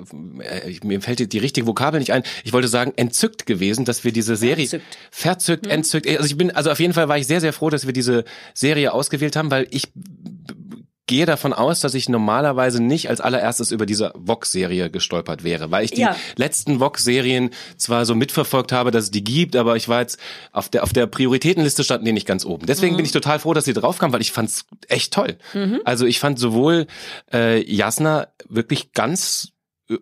[0.83, 2.21] mir fällt die, die richtige Vokabel nicht ein.
[2.43, 4.97] Ich wollte sagen, entzückt gewesen, dass wir diese Serie Verzückt.
[5.11, 6.07] verzückt, entzückt.
[6.07, 8.25] Also ich bin, also auf jeden Fall war ich sehr, sehr froh, dass wir diese
[8.53, 9.89] Serie ausgewählt haben, weil ich
[11.07, 15.85] gehe davon aus, dass ich normalerweise nicht als allererstes über diese Vox-Serie gestolpert wäre, weil
[15.85, 16.15] ich die Ja.
[16.35, 20.19] letzten Vox-Serien zwar so mitverfolgt habe, dass es die gibt, aber ich war jetzt
[20.51, 22.65] auf der auf der Prioritätenliste standen die nicht ganz oben.
[22.65, 25.37] Deswegen bin ich total froh, dass sie draufkam, weil ich fand's echt toll.
[25.85, 26.87] Also ich fand sowohl
[27.33, 29.53] äh, Jasna wirklich ganz,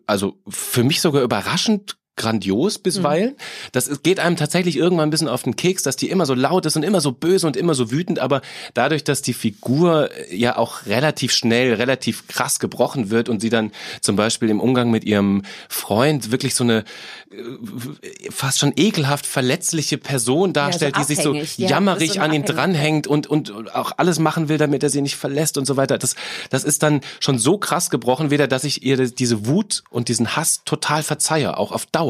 [0.07, 3.35] also für mich sogar überraschend grandios bisweilen.
[3.71, 6.33] Das ist- geht einem tatsächlich irgendwann ein bisschen auf den Keks, dass die immer so
[6.33, 8.41] laut ist und immer so böse und immer so wütend, aber
[8.73, 13.49] dadurch, dass die Figur äh, ja auch relativ schnell, relativ krass gebrochen wird und sie
[13.49, 16.85] dann zum Beispiel im Umgang mit ihrem Freund wirklich so eine
[17.31, 22.33] äh, fast schon ekelhaft verletzliche Person darstellt, so die sich so ja, jammerig so an
[22.33, 25.75] ihn dranhängt und, und auch alles machen will, damit er sie nicht verlässt und so
[25.77, 25.97] weiter.
[25.97, 26.15] Das,
[26.49, 30.35] das ist dann schon so krass gebrochen wieder, dass ich ihr diese Wut und diesen
[30.35, 32.04] Hass total verzeihe, auch auf Dauer.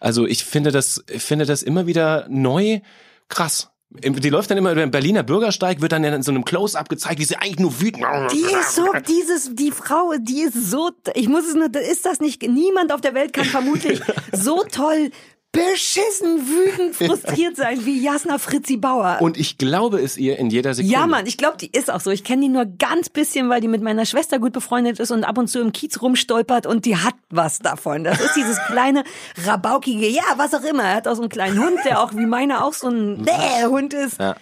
[0.00, 2.80] Also ich finde das, ich finde das immer wieder neu
[3.28, 3.70] krass.
[3.90, 7.20] Die läuft dann immer über den Berliner Bürgersteig, wird dann in so einem Close-up gezeigt,
[7.20, 8.04] wie sie eigentlich nur wütend.
[8.32, 12.20] Die ist so, dieses, die Frau, die ist so, ich muss es nur, ist das
[12.20, 14.00] nicht, niemand auf der Welt kann vermutlich
[14.32, 15.12] so toll
[15.56, 19.18] beschissen, wütend, frustriert sein wie Jasna Fritzi Bauer.
[19.20, 20.94] Und ich glaube es ihr in jeder Sekunde.
[20.94, 22.10] Ja, Mann, ich glaube, die ist auch so.
[22.10, 25.24] Ich kenne die nur ganz bisschen, weil die mit meiner Schwester gut befreundet ist und
[25.24, 28.04] ab und zu im Kiez rumstolpert und die hat was davon.
[28.04, 29.04] Das ist dieses kleine,
[29.44, 30.84] rabaukige, ja, was auch immer.
[30.84, 33.66] Er hat auch so einen kleinen Hund, der auch wie meiner auch so ein Bäh
[33.66, 34.18] Hund ist.
[34.18, 34.36] Ja.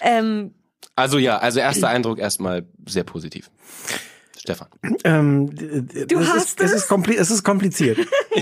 [0.00, 0.54] Ähm,
[0.96, 3.50] Also ja, also erster Eindruck erstmal sehr positiv.
[4.38, 4.68] Stefan.
[5.04, 6.72] Ähm, du es hast ist, es.
[6.72, 6.76] es?
[6.82, 7.98] Ist kompli es ist kompliziert.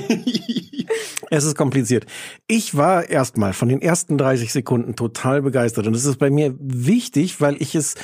[1.30, 2.06] es ist kompliziert.
[2.46, 5.86] Ich war erstmal von den ersten 30 Sekunden total begeistert.
[5.86, 7.94] Und das ist bei mir wichtig, weil ich es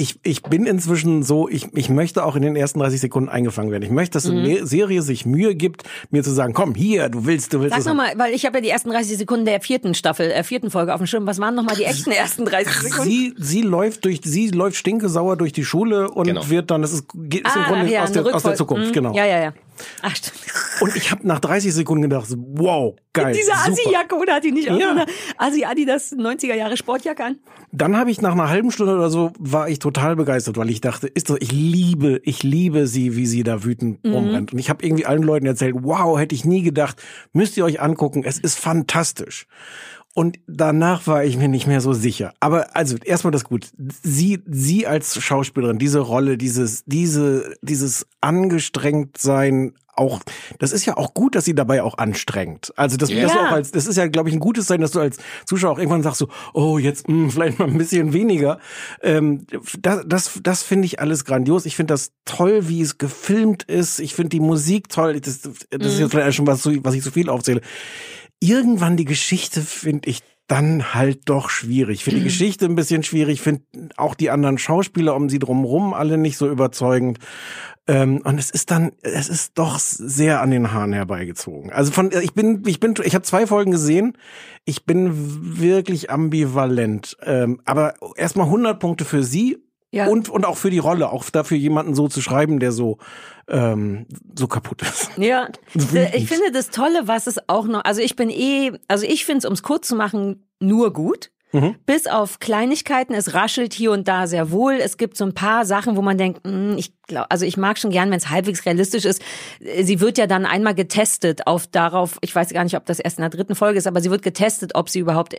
[0.00, 3.72] ich, ich bin inzwischen so, ich, ich möchte auch in den ersten 30 Sekunden eingefangen
[3.72, 3.82] werden.
[3.82, 4.38] Ich möchte, dass Mhm.
[4.38, 7.74] eine Serie sich Mühe gibt, mir zu sagen, komm, hier, du willst, du willst.
[7.74, 10.70] Sag nochmal, weil ich habe ja die ersten 30 Sekunden der vierten Staffel, äh, vierten
[10.70, 11.26] Folge auf dem Schirm.
[11.26, 13.10] Was waren nochmal die echten ersten 30 Sekunden?
[13.10, 16.48] Sie, sie läuft durch, sie läuft stinkesauer durch die Schule und Genau.
[16.48, 18.90] wird dann, das ist, ist im Ah, Grunde ach ja, aus, der, aus der Zukunft,
[18.90, 18.92] Mhm.
[18.92, 19.14] genau.
[19.16, 19.52] Ja, ja, ja.
[20.02, 20.36] Ach, stimmt.
[20.80, 23.34] Und ich habe nach 30 Sekunden gedacht, wow, geil.
[23.34, 23.52] Diese.
[23.52, 24.86] Assi-Jacke, oder hat die nicht auch Ja.
[24.86, 25.06] so eine
[25.38, 27.38] Assi-Adidas 90er Jahre Sportjacke an?
[27.72, 30.80] Dann habe ich nach einer halben Stunde oder so war ich total begeistert, weil ich
[30.80, 34.12] dachte, ist doch, ich liebe, ich liebe sie, wie sie da wütend Mhm.
[34.14, 34.52] rumrennt.
[34.52, 37.80] Und ich habe irgendwie allen Leuten erzählt, wow, hätte ich nie gedacht, müsst ihr euch
[37.80, 39.46] angucken, es ist fantastisch.
[40.18, 42.34] Und danach war ich mir nicht mehr so sicher.
[42.40, 43.70] Aber also erstmal das gut.
[44.02, 50.18] Sie, sie als Schauspielerin, diese Rolle, dieses, diese, dieses angestrengt sein, auch,
[50.58, 52.72] das ist ja auch gut, dass sie dabei auch anstrengt.
[52.74, 53.46] Also das, das, Ja.
[53.46, 55.78] auch als, das ist ja, glaube ich, ein gutes Zeichen, dass du als Zuschauer auch
[55.78, 58.58] irgendwann sagst so, oh, jetzt mh, vielleicht mal ein bisschen weniger.
[59.02, 59.46] Ähm,
[59.80, 61.64] das, das, das finde ich alles grandios.
[61.64, 64.00] Ich finde das toll, wie es gefilmt ist.
[64.00, 65.20] Ich finde die Musik toll.
[65.20, 67.60] Das, das ist jetzt vielleicht schon was, was ich zu viel aufzähle.
[68.40, 72.04] Irgendwann die Geschichte finde ich dann halt doch schwierig.
[72.04, 73.40] Finde die Geschichte ein bisschen schwierig.
[73.42, 73.62] Finde
[73.96, 77.18] auch die anderen Schauspieler um sie drumherum alle nicht so überzeugend.
[77.86, 81.70] Ähm, und es ist dann, es ist doch sehr an den Haaren herbeigezogen.
[81.70, 84.16] Also von, ich bin, ich bin, ich habe zwei Folgen gesehen.
[84.64, 87.16] Ich bin wirklich ambivalent.
[87.22, 89.58] Ähm, aber erstmal 100 Punkte für sie
[89.90, 90.06] Ja.
[90.08, 92.98] und und auch für die Rolle, auch dafür jemanden so zu schreiben, der so
[93.48, 94.06] ähm,
[94.38, 95.10] so kaputt ist.
[95.16, 95.48] Ja,
[96.12, 99.38] ich finde das Tolle, was es auch noch, also ich bin eh, also ich finde
[99.38, 101.30] es, um es kurz zu machen, nur gut.
[101.52, 101.76] Mhm.
[101.86, 104.74] Bis auf Kleinigkeiten, es raschelt hier und da sehr wohl.
[104.74, 107.78] Es gibt so ein paar Sachen, wo man denkt, hm, ich glaube, also ich mag
[107.78, 109.22] schon gern, wenn es halbwegs realistisch ist.
[109.60, 113.16] Sie wird ja dann einmal getestet auf darauf, ich weiß gar nicht, ob das erst
[113.16, 115.36] in der dritten Folge ist, aber sie wird getestet, ob sie überhaupt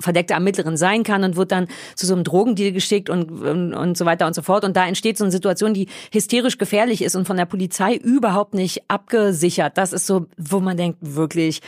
[0.00, 3.96] verdeckte Ermittlerin sein kann und wird dann zu so einem Drogendeal geschickt und, und, und
[3.96, 4.64] so weiter und so fort.
[4.64, 8.54] Und da entsteht so eine Situation, die hysterisch gefährlich ist und von der Polizei überhaupt
[8.54, 9.76] nicht abgesichert.
[9.76, 11.60] Das ist so, wo man denkt, wirklich,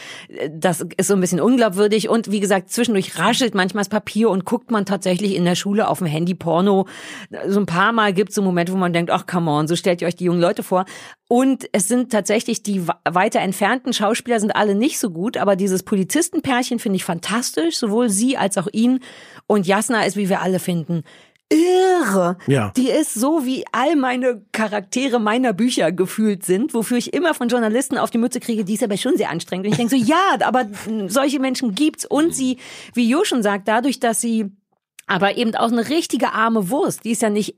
[0.51, 2.09] das ist so ein bisschen unglaubwürdig.
[2.09, 5.89] Und wie gesagt, zwischendurch raschelt manchmal das Papier und guckt man tatsächlich in der Schule
[5.89, 6.87] auf dem Handy Porno.
[7.49, 9.77] So ein paar Mal gibt es so Momente, wo man denkt, ach come on, so
[9.77, 10.85] stellt ihr euch die jungen Leute vor.
[11.29, 15.83] Und es sind tatsächlich die weiter entfernten Schauspieler sind alle nicht so gut, aber dieses
[15.83, 19.01] Polizistenpärchen finde ich fantastisch, sowohl sie als auch ihn.
[19.47, 21.05] Und Jasna ist, wie wir alle finden,
[21.53, 22.37] irre.
[22.47, 22.73] Ja.
[22.77, 27.49] Die ist so, wie all meine Charaktere meiner Bücher gefühlt sind, wofür ich immer von
[27.49, 29.67] Journalisten auf die Mütze kriege, die ist aber schon sehr anstrengend.
[29.67, 30.67] Und ich denke so, ja, aber
[31.09, 32.05] solche Menschen gibt's.
[32.05, 32.59] Und sie,
[32.95, 34.51] wie Jo schon sagt, dadurch, dass sie
[35.13, 37.05] aber eben auch eine richtige arme Wurst.
[37.05, 37.55] Die ist ja nicht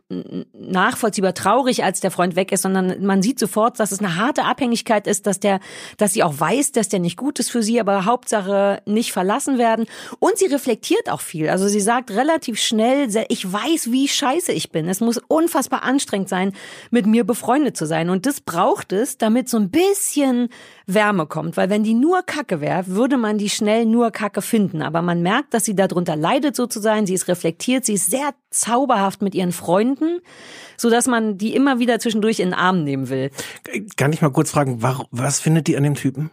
[0.52, 4.44] nachvollziehbar traurig, als der Freund weg ist, sondern man sieht sofort, dass es eine harte
[4.44, 5.60] Abhängigkeit ist, dass der,
[5.96, 9.56] dass sie auch weiß, dass der nicht gut ist für sie, aber Hauptsache nicht verlassen
[9.56, 9.86] werden.
[10.18, 11.48] Und sie reflektiert auch viel.
[11.48, 14.88] Also sie sagt relativ schnell, ich weiß, wie scheiße ich bin.
[14.88, 16.52] Es muss unfassbar anstrengend sein,
[16.90, 18.10] mit mir befreundet zu sein.
[18.10, 20.48] Und das braucht es, damit so ein bisschen
[20.86, 21.56] Wärme kommt.
[21.56, 24.82] Weil wenn die nur Kacke wäre, würde man die schnell nur Kacke finden.
[24.82, 27.06] Aber man merkt, dass sie darunter leidet, so zu sein.
[27.06, 30.20] Sie ist reflektiert, sie ist sehr zauberhaft mit ihren Freunden,
[30.76, 33.30] so dass man die immer wieder zwischendurch in den Arm nehmen will.
[33.96, 36.30] Kann ich mal kurz fragen, was findet die an dem Typen?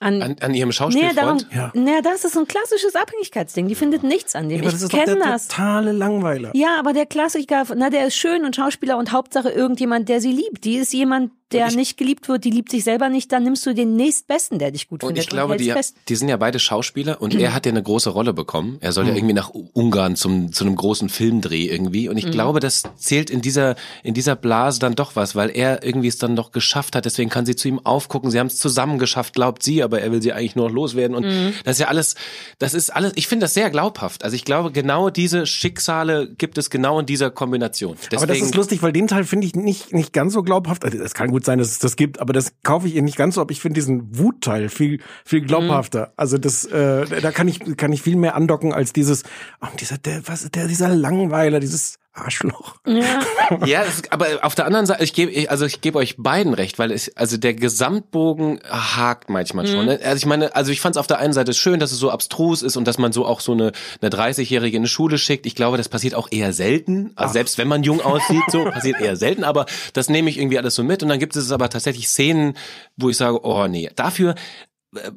[0.00, 1.16] An, An, an ihrem nee, Schauspielfreund?
[1.16, 1.70] darum, Ja.
[1.74, 3.68] nee, das ist so ein klassisches Abhängigkeitsding.
[3.68, 4.58] Die findet nichts an dem.
[4.58, 5.48] Ja, aber das ich ist doch der kenne das.
[5.48, 6.50] totale Langweiler.
[6.54, 10.32] Ja, aber der Klassiker, na, der ist schön und Schauspieler und Hauptsache irgendjemand, der sie
[10.32, 10.64] liebt.
[10.64, 13.64] Die ist jemand, der ich- nicht geliebt wird, die liebt sich selber nicht, dann nimmst
[13.66, 15.24] du den nächstbesten, der dich gut Und findet.
[15.24, 15.96] ich glaube, die, fest.
[16.08, 18.78] die sind ja beide Schauspieler und er hat ja eine große Rolle bekommen.
[18.80, 22.08] Er soll ja irgendwie nach Ungarn zum, zu einem großen Filmdreh irgendwie.
[22.08, 25.82] Und ich glaube, das zählt in dieser, in dieser Blase dann doch was, weil er
[25.84, 27.04] irgendwie es dann doch geschafft hat.
[27.04, 28.30] Deswegen kann sie zu ihm aufgucken.
[28.30, 31.16] Sie haben es zusammen geschafft, glaubt sie, aber er will sie eigentlich nur noch loswerden.
[31.16, 31.24] Und
[31.64, 32.14] das ist ja alles,
[32.58, 34.24] das ist alles, ich finde das sehr glaubhaft.
[34.24, 37.96] Also ich glaube, genau diese Schicksale gibt es genau in dieser Kombination.
[38.10, 40.84] Deswegen, aber das ist lustig, weil den Teil finde ich nicht, nicht ganz so glaubhaft.
[40.84, 43.16] Also es kann gut sein, dass es das gibt, aber das kaufe ich ihr nicht
[43.16, 43.50] ganz so ab.
[43.50, 46.12] Ich finde diesen Wutteil viel, viel glaubhafter.
[46.16, 49.22] Also das, äh, da kann ich, kann ich viel mehr andocken als dieses,
[49.60, 52.76] oh, dieser, der, was, der, dieser Langweiler, dieses Arschloch.
[52.86, 56.54] Ja, das, aber auf der anderen Seite, ich gebe, ich- also ich gebe euch beiden
[56.54, 59.86] recht, weil es, also der Gesamtbogen hakt manchmal schon.
[59.86, 59.98] Ne?
[60.02, 62.10] Also ich meine, also ich fand es auf der einen Seite schön, dass es so
[62.10, 65.44] abstrus ist und dass man so auch so eine, eine 30-Jährige in eine Schule schickt.
[65.46, 67.12] Ich glaube, das passiert auch eher selten.
[67.16, 69.42] Also selbst wenn man jung aussieht, so passiert eher selten.
[69.44, 71.02] Aber das nehme ich irgendwie alles so mit.
[71.02, 72.56] Und dann gibt es aber tatsächlich Szenen,
[72.96, 74.34] wo ich sage, oh nee, dafür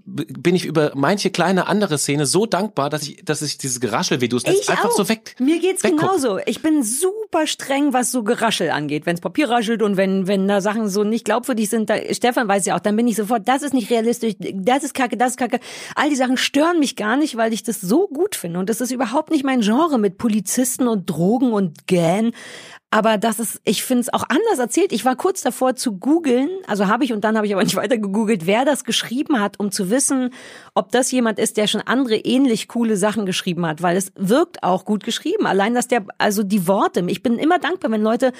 [0.05, 4.21] bin ich über manche kleine andere Szene so dankbar, dass ich, dass ich dieses Geraschel,
[4.21, 4.91] wie du es Ich einfach auch.
[4.95, 5.35] so weg.
[5.39, 5.99] Mir geht's wegguck.
[5.99, 6.39] genauso.
[6.45, 9.05] Ich bin super streng, was so Geraschel angeht.
[9.05, 12.65] Wenns Papier raschelt und wenn, wenn da Sachen so nicht glaubwürdig sind, da, Stefan weiß
[12.65, 15.37] ja auch, dann bin ich sofort, das ist nicht realistisch, das ist kacke, das ist
[15.37, 15.59] kacke.
[15.95, 18.59] All die Sachen stören mich gar nicht, weil ich das so gut finde.
[18.59, 22.31] Und das ist überhaupt nicht mein Genre mit Polizisten und Drogen und Gähn.
[22.97, 24.91] Aber das ist, ich finde es auch anders erzählt.
[24.91, 27.75] Ich war kurz davor zu googeln, also habe ich und dann habe ich aber nicht
[27.75, 30.31] weiter gegoogelt, wer das geschrieben hat, um zu wissen,
[30.73, 34.63] ob das jemand ist, der schon andere ähnlich coole Sachen geschrieben hat, weil es wirkt
[34.63, 35.45] auch gut geschrieben.
[35.45, 38.33] Allein, dass der, also die Worte, ich bin immer dankbar, wenn Leute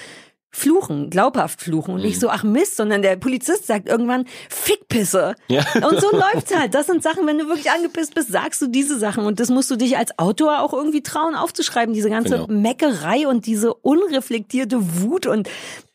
[0.58, 2.08] fluchen, glaubhaft fluchen und Mhm.
[2.08, 5.36] nicht so, ach Mist, sondern der Polizist sagt irgendwann, Fickpisse.
[5.50, 5.63] Ja.
[5.88, 6.74] Und so läuft's halt.
[6.74, 9.26] Das sind Sachen, wenn du wirklich angepisst bist, sagst du diese Sachen.
[9.26, 11.93] Und das musst du dich als Autor auch irgendwie trauen aufzuschreiben.
[11.93, 12.48] Diese ganze Genau.
[12.48, 15.48] Meckerei und diese unreflektierte Wut und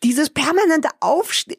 [0.02, 1.52] dieses permanente Aufst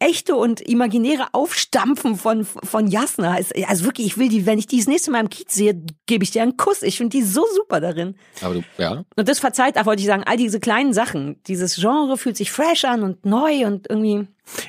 [0.00, 3.36] echte und imaginäre Aufstampfen von, von Jasna.
[3.68, 6.24] Also wirklich, ich will die, wenn ich die das nächste Mal im Kiez sehe, gebe
[6.24, 6.82] ich dir einen Kuss.
[6.82, 8.16] Ich finde die so super darin.
[8.42, 9.04] Aber du, ja.
[9.16, 11.40] Und das verzeiht auch, wollte ich sagen, all diese kleinen Sachen.
[11.46, 14.26] Dieses Genre fühlt sich fresh an und neu und irgendwie.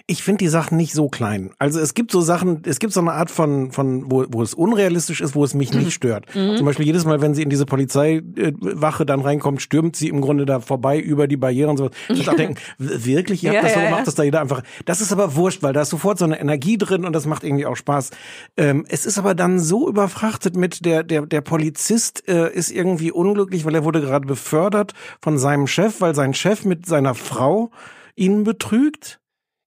[0.07, 1.51] Ich finde die Sachen nicht so klein.
[1.59, 4.53] Also es gibt so Sachen, es gibt so eine Art von, von wo, wo es
[4.53, 6.33] unrealistisch ist, wo es mich nicht stört.
[6.35, 6.57] Mhm.
[6.57, 10.45] Zum Beispiel jedes Mal, wenn sie in diese Polizeiwache dann reinkommt, stürmt sie im Grunde
[10.45, 11.89] da vorbei über die Barrieren und so.
[12.09, 14.05] Ich auch denken, wirklich, ihr habt Ja, das so ja, gemacht, ja.
[14.05, 14.63] dass da jeder einfach.
[14.85, 17.43] Das ist aber wurscht, weil da ist sofort so eine Energie drin und das macht
[17.43, 18.11] irgendwie auch Spaß.
[18.57, 23.11] Ähm, es ist aber dann so überfrachtet mit der der der Polizist äh, ist irgendwie
[23.11, 27.71] unglücklich, weil er wurde gerade befördert von seinem Chef, weil sein Chef mit seiner Frau
[28.15, 29.19] ihn betrügt.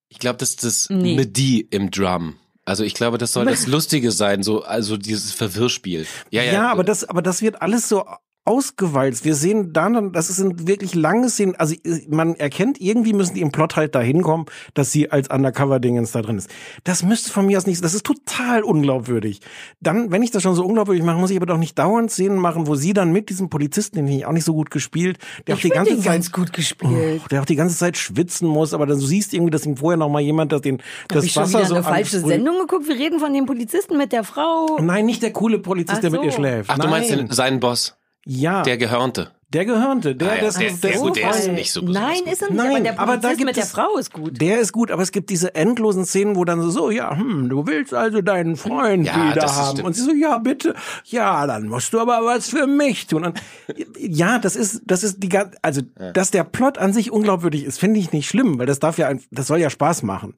[0.09, 1.17] Ich glaube, das ist das Nee.
[1.17, 2.37] mit die im Drum.
[2.65, 6.07] Also ich glaube, das soll das Lustige sein, so also dieses Verwirrspiel.
[6.31, 6.53] Ja, ja.
[6.53, 8.05] Ja, aber das, aber das wird alles so
[8.49, 9.25] ausgewalzt.
[9.25, 11.55] Wir sehen dann, das sind wirklich lange Szenen.
[11.57, 11.75] Also
[12.09, 16.23] man erkennt, irgendwie müssen die im Plot halt dahin kommen, dass sie als Undercover-Dingens da
[16.23, 16.49] drin ist.
[16.85, 19.41] Das müsste von mir aus nicht, das ist total unglaubwürdig.
[19.81, 22.39] Dann, wenn ich das schon so unglaubwürdig mache, muss ich aber doch nicht dauernd Szenen
[22.39, 25.19] machen, wo sie dann mit diesem Polizisten, den finde ich auch nicht so gut gespielt,
[25.47, 27.23] der auch die ganze Zeit gut gespielt.
[27.31, 29.97] der auch die ganze Zeit schwitzen muss, aber dann du siehst irgendwie, dass ihm vorher
[29.97, 32.35] noch mal jemand das den Hab das ich schon Wasser wieder so eine falsche ansprüht.
[32.35, 32.89] Sendung geguckt?
[32.89, 34.79] Wir reden von dem Polizisten mit der Frau.
[34.81, 36.39] Nein, nicht der coole Polizist, Ach der mit ihr so.
[36.39, 36.71] schläft.
[36.71, 37.27] Ach, du meinst Nein.
[37.27, 39.31] den, seinen Boss, ja, der Gehörnte.
[39.51, 42.03] der Gehörnte, der, Ah ja, dessen, der- der- dessen gut, der ist nicht so besonders
[42.13, 42.33] Nein, gut.
[42.33, 44.13] ist er nicht, Nein, aber der aber da Polizist gibt mit der es- Frau ist
[44.13, 44.41] gut.
[44.41, 47.49] Der ist gut, aber es gibt diese endlosen Szenen, wo dann so, so ja, hm,
[47.49, 49.71] du willst also deinen Freund Ja, wieder das haben.
[49.73, 49.87] stimmt.
[49.87, 50.75] Und sie so, ja, bitte.
[51.07, 53.25] Ja, dann musst du aber was für mich tun.
[53.25, 53.41] Und
[53.99, 55.81] ja, das ist, das ist die ganze, also,
[56.13, 59.09] dass der Plot an sich unglaubwürdig ist, finde ich nicht schlimm, weil das darf ja,
[59.09, 60.35] ein, das soll ja Spaß machen.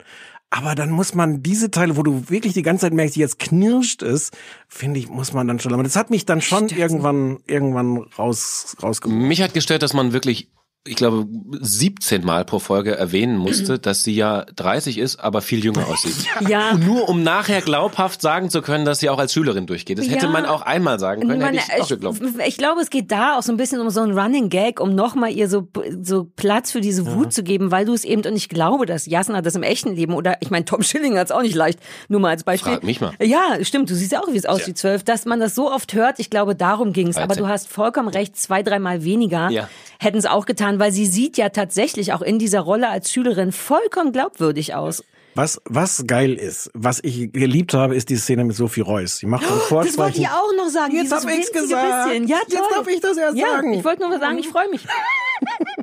[0.51, 3.39] Aber dann muss man diese Teile, wo du wirklich die ganze Zeit merkst, die jetzt
[3.39, 4.37] knirscht ist,
[4.69, 5.73] finde ich, muss man dann schon.
[5.73, 9.17] Aber das hat mich dann schon irgendwann, irgendwann raus, rausgeholt.
[9.17, 10.49] Mich hat gestört, dass man wirklich,
[10.87, 11.27] ich glaube,
[11.61, 16.15] 17 Mal pro Folge erwähnen musste, dass sie ja 30 ist, aber viel jünger aussieht.
[16.49, 16.71] Ja.
[16.73, 19.99] Und nur um nachher glaubhaft sagen zu können, dass sie auch als Schülerin durchgeht.
[19.99, 20.33] Das hätte Ja.
[20.33, 22.21] man auch einmal sagen können, Man, hätte ich auch geglaubt.
[22.23, 24.81] ich, ich glaube, es geht da auch so ein bisschen um so einen Running Gag,
[24.81, 25.69] um nochmal ihr so,
[26.01, 29.05] so Platz für diese Wut zu geben, weil du es eben, und ich glaube, dass
[29.05, 31.79] Jasna das im echten Leben, oder ich meine, Tom Schilling hat es auch nicht leicht,
[32.09, 32.73] nur mal als Beispiel.
[32.73, 33.13] Frag mich mal.
[33.23, 35.93] Ja, stimmt, du siehst ja auch, wie es aussieht, zwölf, dass man das so oft
[35.93, 37.17] hört, ich glaube, darum ging es.
[37.19, 37.43] Aber 13.
[37.45, 39.69] du hast vollkommen recht, zwei, dreimal weniger Ja.
[39.99, 43.53] hätten es auch getan, weil sie sieht ja tatsächlich auch in dieser Rolle als Schülerin
[43.53, 45.03] vollkommen glaubwürdig aus.
[45.35, 49.19] Was, was geil ist, was ich geliebt habe, ist die Szene mit Sophie Reuss.
[49.19, 50.93] Sie macht ein Das wollte ich auch noch sagen.
[50.93, 52.09] Jetzt dieses hab ich's winzige gesagt.
[52.09, 52.27] Bisschen.
[52.27, 53.73] Ja, Jetzt darf ich das erst ja, sagen.
[53.75, 54.85] Ich wollte nur mal sagen, ich freue mich.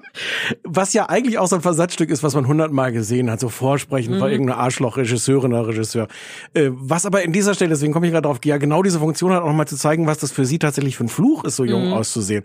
[0.64, 4.16] Was ja eigentlich auch so ein Versatzstück ist, was man hundertmal gesehen hat, so Vorsprechen
[4.16, 4.20] Mhm.
[4.20, 6.08] von irgendeiner Arschloch-Regisseurin oder Regisseur.
[6.54, 9.32] Äh, was aber in dieser Stelle, deswegen komme ich gerade drauf, ja genau diese Funktion
[9.34, 11.64] hat, auch mal zu zeigen, was das für sie tatsächlich für ein Fluch ist, so
[11.66, 11.94] jung Mhm.
[11.94, 12.44] auszusehen.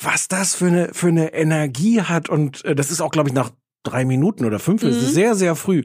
[0.00, 3.34] Was das für eine, für eine Energie hat und äh, das ist auch, glaube ich,
[3.34, 3.50] nach
[3.82, 5.84] drei Minuten oder fünf, das ist sehr, sehr früh.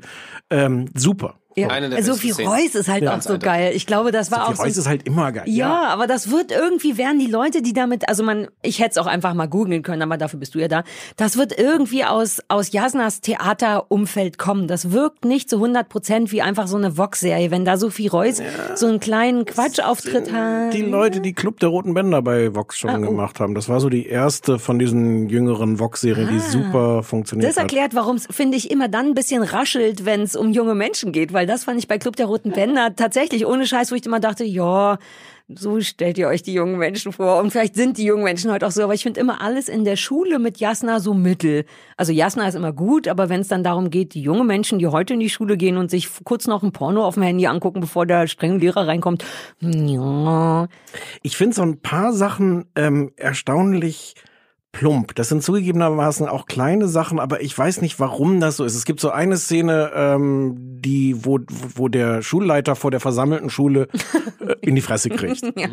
[0.50, 1.40] Ähm, super.
[1.58, 1.70] Ja.
[1.70, 2.52] Eine der Sophie Szenen.
[2.52, 3.16] Reuss ist halt Ja.
[3.18, 3.72] auch so geil.
[3.76, 4.64] Ich glaube, das war Sophie auch so.
[4.64, 5.44] Reuss ist halt immer geil.
[5.48, 8.98] ja, aber das wird irgendwie werden die Leute, die damit, also man, ich hätte es
[8.98, 10.84] auch einfach mal googeln können, aber dafür bist du ja da.
[11.18, 14.68] Das wird irgendwie aus aus Jasnas Theaterumfeld kommen.
[14.68, 18.42] Das wirkt nicht zu 100 Prozent wie einfach so eine Vox-Serie, wenn da Sophie Reuss
[18.76, 20.74] so einen kleinen Quatschauftritt hat.
[20.74, 23.02] Die Leute, die Club der Roten Bänder bei Vox schon Ah, oh.
[23.02, 23.56] gemacht haben.
[23.56, 28.18] Das war so die erste von diesen jüngeren Vox-Serien, die super funktioniert Das erklärt, warum
[28.18, 31.45] es, finde ich, immer dann ein bisschen raschelt, wenn es um junge Menschen geht, weil
[31.46, 34.44] das fand ich bei Club der Roten Bänder tatsächlich ohne Scheiß, wo ich immer dachte,
[34.44, 34.98] ja,
[35.48, 37.40] so stellt ihr euch die jungen Menschen vor.
[37.40, 39.86] Und vielleicht sind die jungen Menschen heute auch so, aber ich finde immer alles in
[39.86, 41.66] der Schule mit Jasna so mittel.
[41.98, 44.88] Also Jasna ist immer gut, aber wenn es dann darum geht, die jungen Menschen, die
[44.88, 47.80] heute in die Schule gehen und sich kurz noch ein Porno auf dem Handy angucken,
[47.80, 49.24] bevor der strenge Lehrer reinkommt,
[49.62, 50.68] ja,
[51.22, 54.16] Ich finde so ein paar Sachen ähm, erstaunlich
[54.76, 55.16] plump.
[55.16, 58.76] Das sind zugegebenermaßen auch kleine Sachen, aber ich weiß nicht, warum das so ist.
[58.76, 61.40] Es gibt so eine Szene, ähm, die, wo,
[61.76, 63.88] wo der Schulleiter vor der versammelten Schule
[64.46, 65.42] äh, in die Fresse kriegt.
[65.58, 65.68] Ja.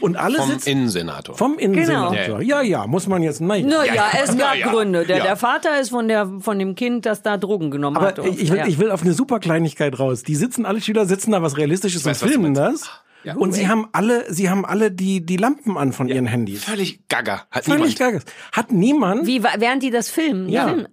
[0.00, 1.36] Und alle Vom sitzen Innensenator.
[1.36, 2.38] vom Innensenator.
[2.38, 2.40] Genau.
[2.40, 3.40] Ja, ja, muss man jetzt.
[3.40, 3.66] Nein.
[3.66, 4.68] Naja, es gab ja.
[4.70, 5.04] Gründe.
[5.06, 5.22] Der, Ja.
[5.24, 8.18] der Vater ist von, der, von dem Kind, das da Drogen genommen hat.
[8.18, 8.66] Aber ich will, Ja.
[8.66, 10.22] ich will auf eine super Kleinigkeit raus.
[10.24, 12.90] Die sitzen, alle Schüler sitzen da was Realistisches und weiß, filmen das.
[13.24, 13.34] Ja.
[13.36, 16.64] Und sie haben alle, sie haben alle die, die Lampen an von ihren Handys.
[16.64, 17.46] Völlig gaga.
[17.50, 17.98] Hat Völlig niemand.
[17.98, 18.22] geil.
[18.52, 19.26] Hat niemand.
[19.26, 20.48] Wie, während die das filmen?
[20.48, 20.68] Ja.
[20.68, 20.88] filmen.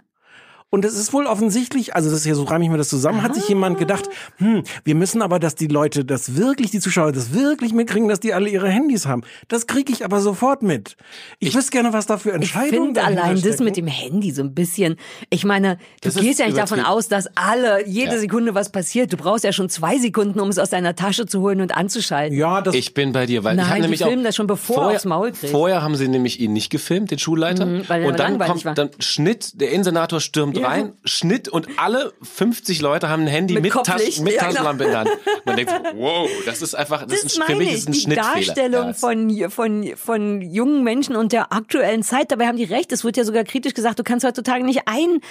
[0.69, 3.21] Und es ist wohl offensichtlich, also das ist ja so reime ich mir das zusammen,
[3.23, 7.13] hat sich jemand gedacht, hm, wir müssen aber, dass die Leute das wirklich, die Zuschauer
[7.13, 9.21] das wirklich mitkriegen, dass die alle ihre Handys haben.
[9.47, 10.97] Das kriege ich aber sofort mit.
[11.39, 13.63] Ich, wüsste gerne, was da für Ich Entscheidungen finde dahinter allein das stecken.
[13.63, 14.97] mit dem Handy so ein bisschen.
[15.30, 18.19] Ich meine, du Das gehst ja nicht davon aus, dass alle jede Ja.
[18.19, 19.13] Sekunde was passiert.
[19.13, 22.38] Du brauchst ja schon zwei Sekunden, um es aus deiner Tasche zu holen und anzuschalten.
[22.38, 24.36] Ja, das Ich bin bei dir, weil ich Nein, habe die nämlich filmen auch das
[24.36, 25.49] schon, bevor er vorher, aufs Maul kriegt.
[25.51, 27.65] Vorher haben sie nämlich ihn nicht gefilmt, den Schulleiter.
[27.65, 28.73] Mhm, weil er und dann kommt war.
[28.73, 30.67] dann Schnitt, der Innensenator stürmt Ja.
[30.67, 34.52] rein, Schnitt und alle 50 Leute haben ein Handy Mit mit, Taschen, mit ja, genau.
[34.52, 35.10] Taschenlampe in der Hand.
[35.46, 37.88] Man denkt, so, wow, das ist einfach, das, Das ist ein, für mich ich, ist
[37.89, 38.54] ein die Schnittfehler.
[38.54, 42.32] Darstellung Ja, von, von, von jungen Menschen und der aktuellen Zeit.
[42.32, 42.91] Dabei haben die recht.
[42.91, 45.22] Es wird ja sogar kritisch gesagt, du kannst heutzutage nicht ein,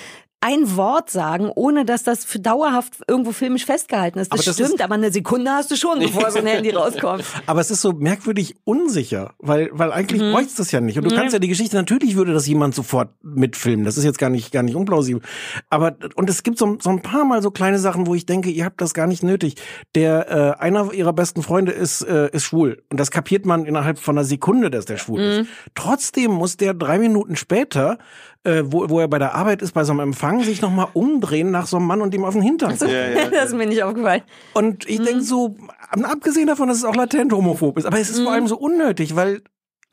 [0.46, 4.32] ein Wort sagen, ohne dass das für dauerhaft irgendwo filmisch festgehalten ist.
[4.32, 6.70] Das, Aber das stimmt, ist- aber eine Sekunde hast du schon, bevor so ein Handy
[6.70, 7.24] rauskommt.
[7.46, 10.32] Aber es ist so merkwürdig unsicher, weil, weil eigentlich Mhm.
[10.32, 10.96] bräuchte es das ja nicht.
[10.98, 13.84] Und du kannst ja die Geschichte, natürlich würde das jemand sofort mitfilmen.
[13.84, 15.20] Das ist jetzt gar nicht, gar nicht unplausibel.
[15.68, 18.50] Aber, und es gibt so, so ein paar Mal so kleine Sachen, wo ich denke,
[18.50, 19.56] ihr habt das gar nicht nötig.
[19.94, 22.82] Der, äh, einer ihrer besten Freunde ist, äh, ist schwul.
[22.90, 25.40] Und das kapiert man innerhalb von einer Sekunde, dass der schwul Mhm.
[25.42, 25.50] ist.
[25.74, 27.98] Trotzdem muss der drei Minuten später,
[28.46, 31.50] äh, wo, wo er bei der Arbeit ist, bei so einem Empfang, sich nochmal umdrehen
[31.50, 32.78] nach so einem Mann und ihm auf den Hintern.
[32.78, 32.94] gucken.
[33.32, 34.22] das ist mir nicht aufgefallen.
[34.54, 35.04] Und ich Mhm.
[35.04, 35.56] denke so,
[36.02, 38.24] abgesehen davon, dass es auch latent homophob ist, aber es ist Mhm.
[38.24, 39.42] vor allem so unnötig, weil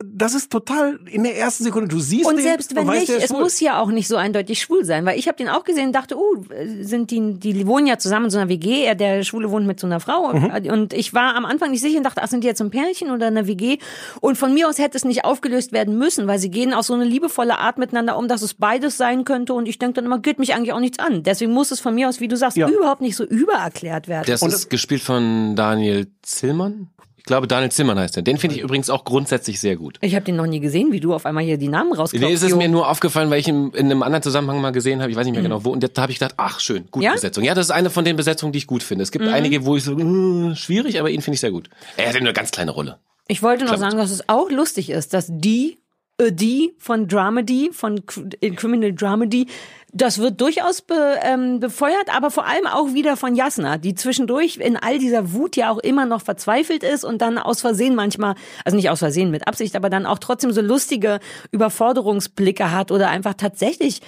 [0.04, 3.08] das ist total in der ersten Sekunde, du siehst Und den selbst wenn und weißt,
[3.08, 3.40] nicht, es schwul.
[3.42, 5.92] muss ja auch nicht so eindeutig schwul sein, weil ich habe den auch gesehen und
[5.92, 6.44] dachte, uh,
[6.80, 9.78] sind die, die wohnen ja zusammen in so einer WG, er, der Schwule wohnt mit
[9.78, 10.50] so einer Frau Mhm.
[10.70, 13.10] und ich war am Anfang nicht sicher und dachte, ach, sind die jetzt ein Pärchen
[13.12, 13.78] oder eine WG?
[14.20, 16.94] Und von mir aus hätte es nicht aufgelöst werden müssen, weil sie gehen auf so
[16.94, 20.18] eine liebevolle Art miteinander um, dass es beides sein könnte und ich denke dann immer,
[20.18, 21.22] geht mich eigentlich auch nichts an.
[21.22, 22.68] Deswegen muss es von mir aus, wie du sagst, Ja.
[22.68, 24.24] überhaupt nicht so übererklärt werden.
[24.26, 26.88] Das ist gespielt von Daniel Zillmann.
[27.24, 28.22] Ich glaube, Daniel Zillmann heißt er.
[28.22, 29.96] Den finde ich übrigens auch grundsätzlich sehr gut.
[30.02, 32.22] ich habe den noch nie gesehen, wie du auf einmal hier die Namen rausklopfst.
[32.22, 35.00] Nee, ist es mir nur aufgefallen, weil ich ihn in einem anderen Zusammenhang mal gesehen
[35.00, 35.10] habe.
[35.10, 35.70] Ich weiß nicht mehr genau wo.
[35.70, 37.12] Und da habe ich gedacht, ach schön, gute Ja?
[37.14, 37.42] Besetzung.
[37.42, 39.04] Ja, das ist eine von den Besetzungen, die ich gut finde.
[39.04, 41.70] Es gibt einige, wo ich so, äh, schwierig, aber ihn finde ich sehr gut.
[41.96, 42.98] Er hat ja nur eine ganz kleine Rolle.
[43.26, 45.78] Ich wollte noch Klammer sagen, dass es auch lustig ist, dass die,
[46.20, 49.46] die von Dramedy, von Criminal Dramedy,
[49.92, 54.56] das wird durchaus be, ähm, befeuert, aber vor allem auch wieder von Jasna, die zwischendurch
[54.56, 58.34] in all dieser Wut ja auch immer noch verzweifelt ist und dann aus Versehen manchmal,
[58.64, 61.20] also nicht aus Versehen mit Absicht, aber dann auch trotzdem so lustige
[61.52, 64.00] Überforderungsblicke hat oder einfach tatsächlich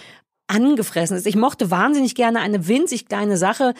[0.49, 1.27] angefressen ist.
[1.27, 3.75] Ich mochte wahnsinnig gerne eine winzig kleine Sache.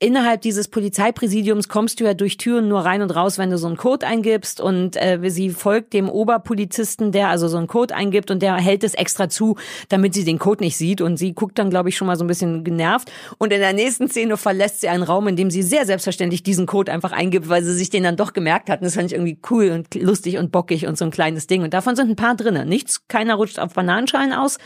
[0.00, 3.68] Innerhalb dieses Polizeipräsidiums kommst du ja durch Türen nur rein und raus, wenn du so
[3.68, 8.30] einen Code eingibst und äh, sie folgt dem Oberpolizisten, der also so einen Code eingibt
[8.30, 9.56] und der hält es extra zu,
[9.88, 12.24] damit sie den Code nicht sieht und sie guckt dann, glaube ich, schon mal so
[12.24, 15.62] ein bisschen genervt und in der nächsten Szene verlässt sie einen Raum, in dem sie
[15.62, 18.86] sehr selbstverständlich diesen Code einfach eingibt, weil sie sich den dann doch gemerkt hat und
[18.86, 21.74] das fand ich irgendwie cool und lustig und bockig und so ein kleines Ding und
[21.74, 22.68] davon sind ein paar drinnen.
[22.68, 24.58] Nichts, keiner rutscht auf Bananenschalen aus,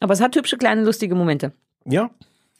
[0.00, 1.52] aber es hat hübsche, kleine, lustige Momente.
[1.84, 2.10] Ja.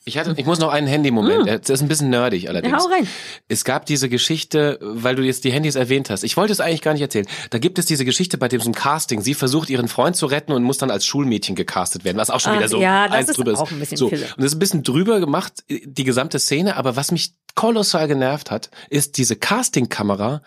[0.04, 1.46] Ich hatte, ich muss noch einen Handy-Moment.
[1.46, 2.72] Das ist ein bisschen nerdig allerdings.
[2.72, 2.78] Mm.
[2.78, 3.06] Hau rein.
[3.48, 6.22] Es gab diese Geschichte, weil du jetzt die Handys erwähnt hast.
[6.22, 7.26] Ich wollte es eigentlich gar nicht erzählen.
[7.50, 9.20] Da gibt es diese Geschichte bei dem so ein Casting.
[9.20, 12.40] Sie versucht ihren Freund zu retten und muss dann als Schulmädchen gecastet werden, was auch
[12.40, 14.06] schon Ach, wieder so ja, das eins ist drüber auch ein bisschen so.
[14.06, 16.76] Und das ist ein bisschen drüber gemacht, die gesamte Szene.
[16.76, 20.42] Aber was mich kolossal genervt hat, ist diese Casting-Kamera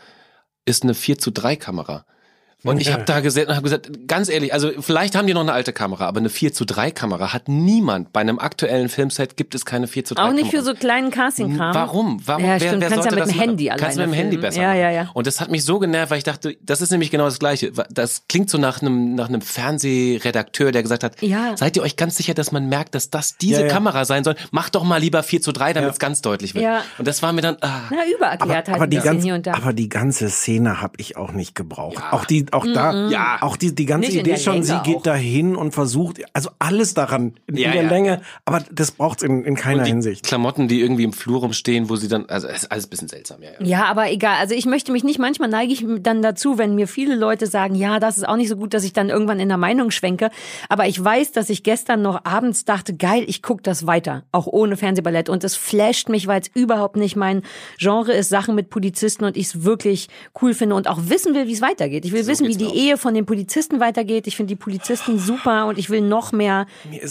[0.66, 2.06] ist eine 4 zu 3 Kamera.
[2.64, 5.42] Und ich habe da gesessen und habe gesagt, ganz ehrlich, also vielleicht haben die noch
[5.42, 8.14] eine alte Kamera, aber eine 4 zu 3 Kamera hat niemand.
[8.14, 10.44] Bei einem aktuellen Filmset gibt es keine 4 zu 3 Auch Kamera.
[10.44, 11.74] nicht für so kleinen Casting-Kram.
[11.74, 12.22] Warum?
[12.26, 12.44] Warum?
[12.44, 12.82] Ja, wer, stimmt.
[12.82, 13.50] wer Kannst ja sollte mit das dem machen?
[13.50, 14.80] Handy Kannst du mit dem Handy besser Ja, machen.
[14.80, 15.10] ja, ja.
[15.14, 17.72] Und das hat mich so genervt, weil ich dachte, das ist nämlich genau das Gleiche.
[17.90, 21.56] Das klingt so nach einem, nach einem Fernsehredakteur, der gesagt hat, Ja.
[21.58, 23.74] seid ihr euch ganz sicher, dass man merkt, dass das diese Ja, ja.
[23.74, 24.36] Kamera sein soll?
[24.52, 25.94] Macht doch mal lieber 4 zu 3, damit Ja.
[25.94, 26.64] es ganz deutlich wird.
[26.64, 26.84] Ja.
[26.98, 29.54] Und das war mir dann, ah, Na, übererklärt halt aber, die ganze, hier und da.
[29.54, 32.02] aber die ganze Szene habe ich auch nicht gebraucht.
[32.12, 33.38] Auch die, auch da, Ja.
[33.42, 34.84] auch die, die ganze Nicht Idee schon, Länge sie auch.
[34.84, 37.90] geht dahin und versucht, also alles daran in, Ja, in der ja.
[37.90, 40.26] Länge, aber das braucht's in, in keiner und die Hinsicht.
[40.26, 43.08] Klamotten, die irgendwie im Flur rumstehen, wo sie dann, also es ist alles ein bisschen
[43.08, 43.50] seltsam, ja.
[43.60, 43.66] ja.
[43.66, 44.38] Ja, aber egal.
[44.40, 47.76] Also ich möchte mich nicht, manchmal neige ich dann dazu, wenn mir viele Leute sagen,
[47.76, 50.30] ja, das ist auch nicht so gut, dass ich dann irgendwann in der Meinung schwenke.
[50.70, 54.48] Aber ich weiß, dass ich gestern noch abends dachte, geil, ich gucke das weiter, auch
[54.48, 55.30] ohne Fernsehballett.
[55.30, 57.42] Und es flasht mich, weil es überhaupt nicht mein
[57.78, 60.10] Genre ist, Sachen mit Polizisten und ich es wirklich
[60.42, 62.06] cool finde und auch wissen will, wie es weitergeht.
[62.06, 62.76] Ich will wissen, wissen, wie die auch.
[62.76, 64.28] Ehe von den Polizisten weitergeht.
[64.28, 66.66] Ich finde die Polizisten super und ich will noch mehr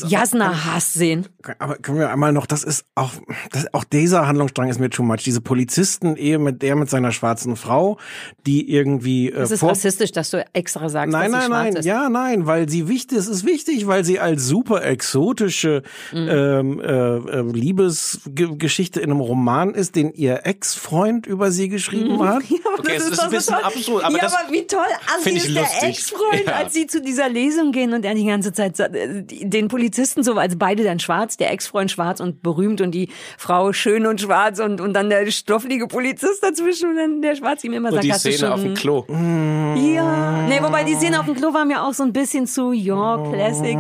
[0.08, 1.26] Jasna-Hass sehen.
[1.58, 3.10] Aber können wir einmal noch, das ist auch,
[3.52, 5.22] das, auch dieser Handlungsstrang ist mir too much.
[5.24, 7.98] Diese Polizisten-Ehe mit der mit seiner schwarzen Frau,
[8.46, 11.64] die irgendwie äh, Das ist rassistisch, dass du extra sagst, Nein, dass sie nein, schwarz
[11.74, 11.84] nein, ist.
[11.86, 15.82] ja, nein, weil sie wichtig, es ist wichtig, weil sie als super exotische
[16.12, 16.28] Mhm.
[16.30, 22.22] ähm, äh, äh, Liebesgeschichte in einem Roman ist, den ihr Ex-Freund über sie geschrieben Mhm.
[22.28, 22.42] hat.
[22.80, 23.64] Okay, es ist doch ein bisschen toll.
[23.64, 24.78] absurd, aber ja, das aber wie toll
[25.20, 25.88] find ich ist der lustig.
[25.88, 26.52] Ex-Freund, Ja.
[26.54, 30.34] als sie zu dieser Lesung gehen und er die ganze Zeit äh, den Polizisten so,
[30.34, 33.08] also beide dann schwarz, der Ex-Freund schwarz und berühmt und die
[33.38, 37.64] Frau schön und schwarz und, und dann der stofflige Polizist dazwischen und dann der Schwarz
[37.64, 38.52] ihm immer Und sagt, die Szene schon...
[38.52, 39.04] auf dem Klo.
[39.08, 42.72] Ja, nee, wobei die Szene auf dem Klo war mir auch so ein bisschen zu,
[42.72, 43.76] ja, Classic.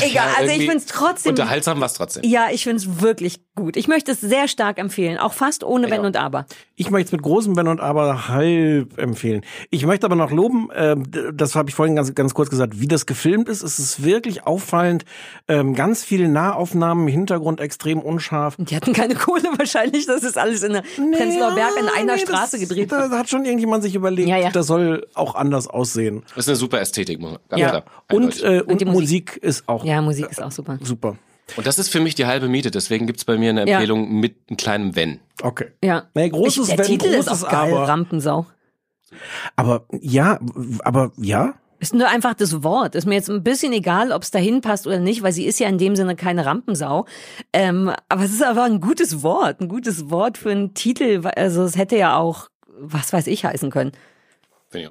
[0.00, 1.30] Egal, also ich irgendwie find's trotzdem...
[1.30, 2.22] Unterhaltsam war es trotzdem.
[2.24, 3.76] Ja, ich find's wirklich gut.
[3.76, 6.46] Ich möchte es sehr stark empfehlen, auch fast ohne Wenn und Aber.
[6.76, 9.42] Ich möchte es mit großem Wenn und Aber halb empfehlen.
[9.70, 10.96] Ich möchte aber noch loben, äh,
[11.34, 13.62] das habe ich vorhin ganz, ganz kurz gesagt, wie das gefilmt ist.
[13.62, 15.04] Es ist wirklich auffallend.
[15.48, 18.56] Ähm, ganz viele Nahaufnahmen, im Hintergrund extrem unscharf.
[18.58, 22.20] Die hatten keine Kohle wahrscheinlich, das ist alles in der Prenzlauer Berg in einer nee,
[22.20, 22.90] Straße das, gedreht.
[22.90, 24.50] Da hat schon irgendjemand sich überlegt, Ja, ja.
[24.50, 26.22] das soll auch anders aussehen.
[26.30, 27.68] Das ist eine super Ästhetik, ganz Ja.
[27.68, 27.84] klar.
[28.10, 29.36] Und, äh, und, die Musik.
[29.36, 30.78] ist auch Ja, Musik ist auch super.
[30.82, 31.16] super.
[31.56, 33.76] Und das ist für mich die halbe Miete, deswegen gibt's bei mir eine Ja.
[33.76, 35.20] Empfehlung mit einem kleinen Wenn.
[35.42, 35.68] Okay.
[35.82, 36.04] Ja.
[36.14, 37.88] Nee, großes ich, der Wenn, Titel ist großes auch geil, Aber.
[37.88, 38.46] Rampensau.
[39.56, 40.38] Aber ja,
[40.84, 41.54] aber ja.
[41.80, 42.94] Ist nur einfach das Wort.
[42.94, 45.58] Ist mir jetzt ein bisschen egal, ob es dahin passt oder nicht, weil sie ist
[45.58, 47.06] ja in dem Sinne keine Rampensau.
[47.52, 51.26] Ähm, aber es ist aber ein gutes Wort, ein gutes Wort für einen Titel.
[51.34, 53.92] Also es hätte ja auch, was weiß ich, heißen können.
[54.70, 54.88] Finde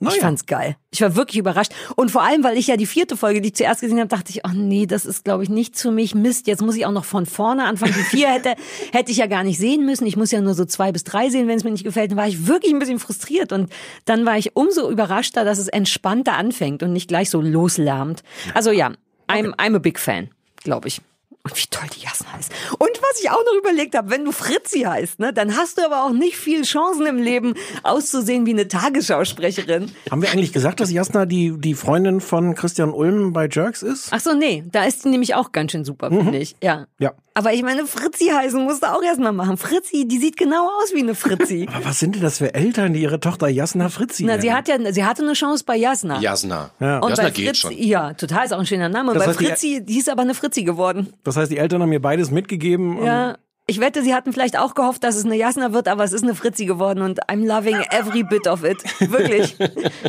[0.00, 0.08] Okay.
[0.10, 0.20] Ich Naja.
[0.20, 0.76] fand's geil.
[0.90, 1.72] Ich war wirklich überrascht.
[1.96, 4.30] Und vor allem, weil ich ja die vierte Folge, die ich zuerst gesehen habe, dachte
[4.30, 6.14] ich, oh nee, das ist, glaube ich, nichts für mich.
[6.14, 7.94] Mist, jetzt muss ich auch noch von vorne anfangen.
[7.96, 8.54] Die vier hätte,
[8.92, 10.06] hätte ich ja gar nicht sehen müssen.
[10.06, 12.10] Ich muss ja nur so zwei bis drei sehen, wenn es mir nicht gefällt.
[12.10, 13.52] Dann war ich wirklich ein bisschen frustriert.
[13.52, 13.72] Und
[14.04, 18.22] dann war ich umso überraschter, dass es entspannter anfängt und nicht gleich so loslärmt.
[18.54, 18.92] Also ja,
[19.28, 20.28] I'm, I'm a big fan,
[20.62, 21.00] glaube ich.
[21.44, 22.52] Und wie toll die Jasna ist.
[22.78, 25.84] Und was ich auch noch überlegt habe, wenn du Fritzi heißt, ne, dann hast du
[25.84, 29.90] aber auch nicht viel Chancen im Leben auszusehen wie eine Tagesschausprecherin.
[30.08, 34.10] Haben wir eigentlich gesagt, dass Jasna die, die Freundin von Christian Ulm bei Jerks ist?
[34.12, 36.54] Ach so, nee, da ist die nämlich auch ganz schön super, finde ich.
[36.62, 36.86] Ja.
[37.00, 37.12] Ja.
[37.34, 39.56] Aber ich meine, Fritzi heißen musst du auch erstmal machen.
[39.56, 41.66] Fritzi, die sieht genau aus wie eine Fritzi.
[41.74, 44.42] Aber was sind denn das für Eltern, die ihre Tochter Jasna Fritzi Na, nennen?
[44.42, 46.20] sie hat ja, sie hatte eine Chance bei Jasna.
[46.20, 46.70] Jasna.
[46.78, 46.98] Ja.
[46.98, 47.72] Und Jasna bei geht Fritzi, schon.
[47.88, 49.14] ja, total ist auch ein schöner Name.
[49.14, 51.12] Das bei heißt, die- Fritzi, die ist aber eine Fritzi geworden.
[51.24, 52.98] Das heißt, die Eltern haben mir beides mitgegeben.
[52.98, 53.36] und- Ja.
[53.68, 56.24] Ich wette, sie hatten vielleicht auch gehofft, dass es eine Jasna wird, aber es ist
[56.24, 58.82] eine Fritzi geworden und I'm loving every bit of it.
[59.00, 59.56] Wirklich.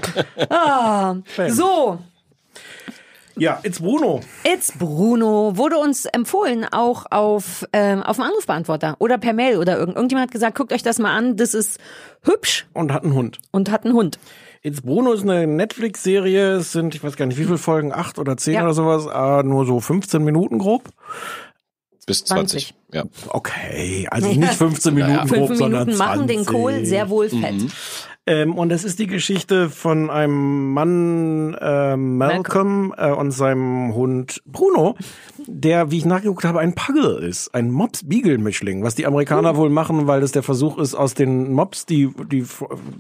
[0.50, 1.16] ah,
[1.50, 2.00] so,
[3.36, 4.22] Ja, it's Bruno.
[4.44, 9.78] It's Bruno wurde uns empfohlen, auch auf, ähm, auf dem Anrufbeantworter oder per Mail oder
[9.78, 11.80] irgend, irgendjemand hat gesagt, guckt euch das mal an, das ist
[12.22, 13.40] hübsch Und hat einen Hund.
[13.52, 14.20] und hat einen Hund.
[14.62, 16.54] It's Bruno ist eine Netflix-Serie.
[16.58, 18.64] Es sind, ich weiß gar nicht, wie viele Folgen, acht oder zehn Ja.
[18.64, 19.08] oder sowas.
[19.08, 20.84] Ah, nur so 15 Minuten grob.
[22.06, 22.74] Bis 20.
[22.94, 23.04] Ja.
[23.30, 25.26] Okay, also nicht 15 Minuten Naja.
[25.26, 25.98] grob, Fünf sondern Minuten 20.
[26.16, 27.56] machen den Kohl sehr wohl fett.
[28.26, 34.42] Ähm, und es ist die Geschichte von einem Mann, äh, Malcolm, Äh, und seinem Hund
[34.46, 34.96] Bruno,
[35.48, 37.54] der, wie ich nachgeguckt habe, ein Puggle ist.
[37.54, 41.86] Ein Mops-Beagle-Mischling, was die Amerikaner wohl machen, weil das der Versuch ist, aus den Mops
[41.86, 42.46] die, die,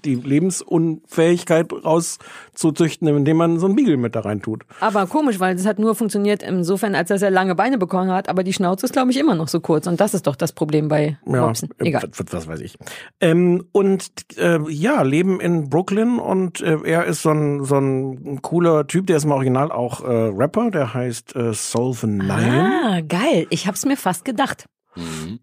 [0.03, 4.63] die Lebensunfähigkeit rauszuzüchten, indem man so einen Beagle mit da rein tut.
[4.79, 8.29] Aber komisch, weil das hat nur funktioniert insofern, als dass er lange Beine bekommen hat,
[8.29, 9.87] aber die Schnauze ist, glaube ich, immer noch so kurz.
[9.87, 11.69] Und das ist doch das Problem bei Mopsen.
[11.79, 12.03] äh, Egal.
[12.15, 12.77] Was, was weiß ich.
[13.21, 18.41] Ähm, und äh, ja, leben in Brooklyn und äh, er ist so ein, so ein
[18.41, 22.55] cooler Typ, der ist im Original auch äh, Rapper, der heißt äh, Solven Lion.
[22.55, 23.47] Ah, geil.
[23.49, 24.65] Ich hab's mir fast gedacht.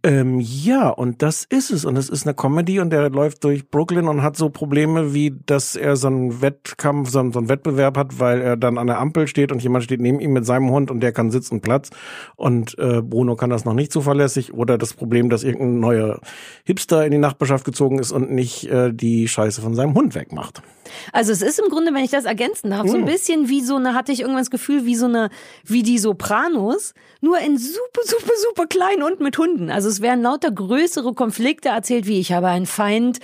[0.05, 1.84] Ähm, ja, und das ist es.
[1.84, 5.34] Und es ist eine Comedy und der läuft durch Brooklyn und hat so Probleme, wie
[5.47, 8.86] dass er so einen Wettkampf, so einen, so einen Wettbewerb hat, weil er dann an
[8.86, 11.51] der Ampel steht und jemand steht neben ihm mit seinem Hund und der kann Sitz
[11.51, 11.91] und Platz.
[12.36, 14.55] Und äh, Bruno kann das noch nicht zuverlässig.
[14.55, 16.20] Oder das Problem, dass irgendein neuer
[16.64, 20.62] Hipster in die Nachbarschaft gezogen ist und nicht äh, die Scheiße von seinem Hund wegmacht.
[21.12, 23.76] Also es ist im Grunde, wenn ich das ergänzen darf, so ein bisschen wie so
[23.76, 25.30] eine, hatte ich irgendwann das Gefühl, wie so eine,
[25.64, 29.70] wie die Sopranos, nur in super, super, super klein und mit Hunden.
[29.70, 33.18] Also es werden lauter größere Konflikte erzählt, wie ich habe einen Feind,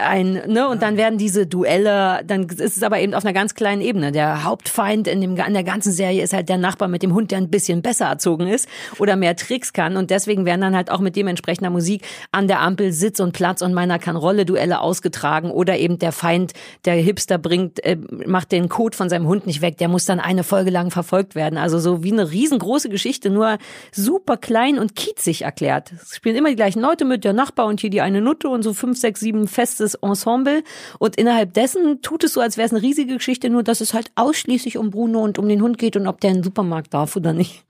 [0.00, 3.54] ein, ne, und dann werden diese Duelle, dann ist es aber eben auf einer ganz
[3.54, 4.12] kleinen Ebene.
[4.12, 7.30] Der Hauptfeind in dem, in der ganzen Serie ist halt der Nachbar mit dem Hund,
[7.30, 10.90] der ein bisschen besser erzogen ist oder mehr Tricks kann und deswegen werden dann halt
[10.90, 12.02] auch mit dementsprechender Musik
[12.32, 16.12] an der Ampel Sitz und Platz und meiner kann Rolle Duelle ausgetragen oder eben der
[16.12, 16.52] Feind,
[16.84, 17.96] der Hipster bringt, äh,
[18.26, 21.34] macht den Kot von seinem Hund nicht weg, der muss dann eine Folge lang verfolgt
[21.34, 21.58] werden.
[21.58, 23.58] Also so wie eine riesengroße Geschichte, nur
[23.92, 25.92] super klein und kiezig erklärt.
[25.92, 28.62] Es spielen immer die gleichen Leute mit, der Nachbar und hier die eine Nutte und
[28.62, 30.62] so fünf, sechs, sieben festes Ensemble.
[30.98, 33.94] Und innerhalb dessen tut es so, als wäre es eine riesige Geschichte, nur dass es
[33.94, 36.92] halt ausschließlich um Bruno und um den Hund geht und ob der in den Supermarkt
[36.92, 37.64] darf oder nicht.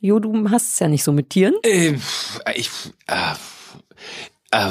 [0.00, 1.54] Jo, du hast es ja nicht so mit Tieren.
[1.62, 2.00] Ähm,
[2.54, 2.70] ich,
[3.06, 3.34] äh,
[4.50, 4.70] äh,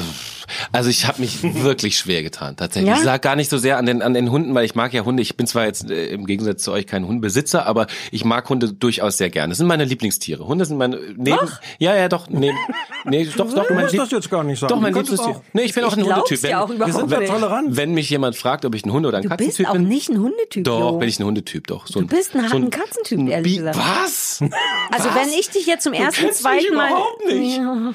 [0.72, 2.90] also ich habe mich wirklich schwer getan, tatsächlich.
[2.90, 2.98] Ja?
[2.98, 5.04] Ich lag gar nicht so sehr an den an den Hunden, weil ich mag ja
[5.04, 5.22] Hunde.
[5.22, 8.72] Ich bin zwar jetzt äh, im Gegensatz zu euch kein Hundebesitzer, aber ich mag Hunde
[8.72, 9.50] durchaus sehr gerne.
[9.50, 10.46] Das sind meine Lieblingstiere.
[10.46, 11.38] Hunde sind meine neben
[11.78, 12.56] Ja, ja, doch, neben
[13.04, 14.72] nee, doch, doch, Du mein musst Lieb- das jetzt gar nicht sagen.
[14.72, 15.30] Doch, mein Du Lieblingstier.
[15.36, 15.42] auch.
[15.52, 16.40] Nee, ich bin auch ein Hundetyp.
[16.40, 17.76] dir auch überhaupt Wir sind tolerant.
[17.76, 19.88] wenn mich jemand fragt, ob ich ein Hunde oder ein Du bist Katzentyp auch bin,
[19.88, 20.64] nicht ein Hundetyp.
[20.64, 20.98] doch, Jo.
[20.98, 21.86] bin ich ein Hundetyp, doch.
[21.86, 23.76] So Du bist ein, so ein Katzentyp, ehrlich gesagt.
[23.78, 24.40] Was?
[24.92, 25.14] Also Was?
[25.14, 26.88] wenn ich dich jetzt zum ersten, zweiten Mal.
[26.90, 27.58] überhaupt nicht.
[27.58, 27.92] Ja.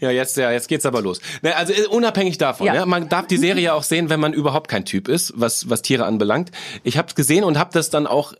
[0.00, 1.20] Ja, jetzt, ja, jetzt geht's aber los.
[1.42, 2.74] Ne, also äh, unabhängig davon, Ja.
[2.74, 2.86] ja.
[2.86, 5.82] man darf die Serie ja auch sehen, wenn man überhaupt kein Typ ist, was was
[5.82, 6.50] Tiere anbelangt.
[6.82, 8.32] Ich habe gesehen und habe das dann auch.
[8.34, 8.36] Äh,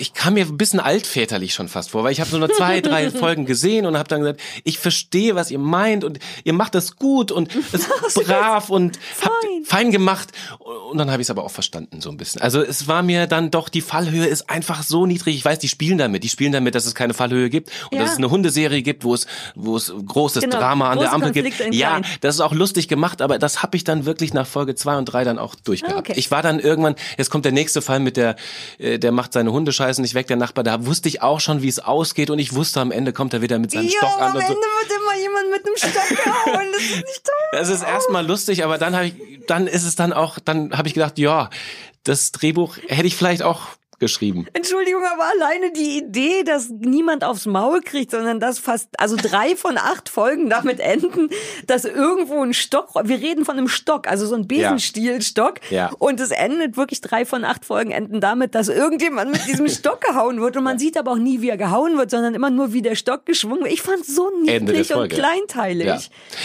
[0.00, 2.80] ich kam mir ein bisschen altväterlich schon fast vor, weil ich habe so nur zwei,
[2.82, 6.74] drei Folgen gesehen und habe dann gesagt, ich verstehe, was ihr meint und ihr macht
[6.74, 9.64] das gut und es ist brav und habt Fein.
[9.64, 10.30] fein gemacht.
[10.58, 12.40] Und dann habe ich es aber auch verstanden so ein bisschen.
[12.42, 15.36] Also es war mir dann doch die Fallhöhe ist einfach so niedrig.
[15.36, 18.02] Ich weiß, die spielen damit, die spielen damit, dass es keine Fallhöhe gibt und Ja.
[18.04, 21.32] dass es eine Hundeserie gibt, wo es wo es großes Genau, Drama an der Ampel
[21.32, 21.46] gibt.
[21.48, 24.46] Konflikte in Ja, das ist auch lustig gemacht, aber das habe ich dann wirklich nach
[24.46, 25.96] Folge zwei und drei dann auch durchgehabt.
[25.96, 26.14] Ah, okay.
[26.16, 28.36] Ich war dann irgendwann, jetzt kommt der nächste Fall mit der,
[28.78, 31.68] äh, der macht seine Hundescheiße nicht weg, der Nachbar, da wusste ich auch schon, wie
[31.68, 34.42] es ausgeht und ich wusste, am Ende kommt er wieder mit seinem Stock an und
[34.42, 34.48] so.
[34.48, 36.66] wird immer jemand mit einem Stock gehauen.
[36.72, 37.58] Das ist nicht toll.
[37.58, 39.14] Das ist erstmal lustig, aber dann habe ich,
[39.46, 41.50] dann ist es dann auch, dann habe ich gedacht, ja,
[42.04, 43.60] das Drehbuch hätte ich vielleicht auch
[44.00, 44.46] geschrieben.
[44.54, 49.54] Entschuldigung, aber alleine die Idee, dass niemand aufs Maul kriegt, sondern dass fast, also drei
[49.56, 51.28] von acht Folgen damit enden,
[51.66, 55.60] dass irgendwo ein Stock, wir reden von einem Stock, also so ein Besenstielstock.
[55.70, 55.90] Ja.
[55.98, 60.00] Und es endet wirklich drei von acht Folgen enden damit, dass irgendjemand mit diesem Stock
[60.00, 60.56] gehauen wird.
[60.56, 62.94] Und man sieht aber auch nie, wie er gehauen wird, sondern immer nur, wie der
[62.94, 63.72] Stock geschwungen wird.
[63.72, 65.86] Ich fand so Ende der niedlich und kleinteilig.
[65.86, 65.98] Ja.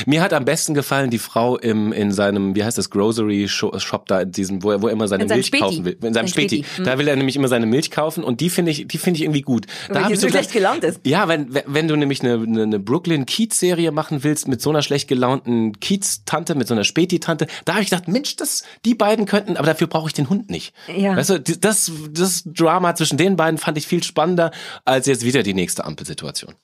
[0.05, 3.77] Mir hat am besten gefallen die Frau im in seinem wie heißt das Grocery Sho-
[3.79, 6.13] Shop da in diesem wo er, wo er immer seine In Milch kaufen will in
[6.13, 6.63] seinem Sein Späti.
[6.63, 6.83] Späti.
[6.83, 9.23] Da will er nämlich immer seine Milch kaufen und die finde ich die finde ich
[9.23, 9.65] irgendwie gut.
[9.87, 11.01] Da Weil hab die ich so schlecht gelaunt ist.
[11.05, 14.69] Ja, wenn wenn- du nämlich eine, eine, eine Brooklyn Kiez Serie machen willst mit so
[14.71, 18.35] einer schlecht gelaunten Kiez Tante mit so einer Späti Tante, da habe ich gedacht, Mensch,
[18.37, 20.73] das die beiden könnten, aber dafür brauche ich den Hund nicht.
[20.95, 21.15] Ja.
[21.15, 24.51] Weißt du, das das Drama zwischen den beiden fand ich viel spannender
[24.83, 26.55] als jetzt wieder die nächste Ampelsituation.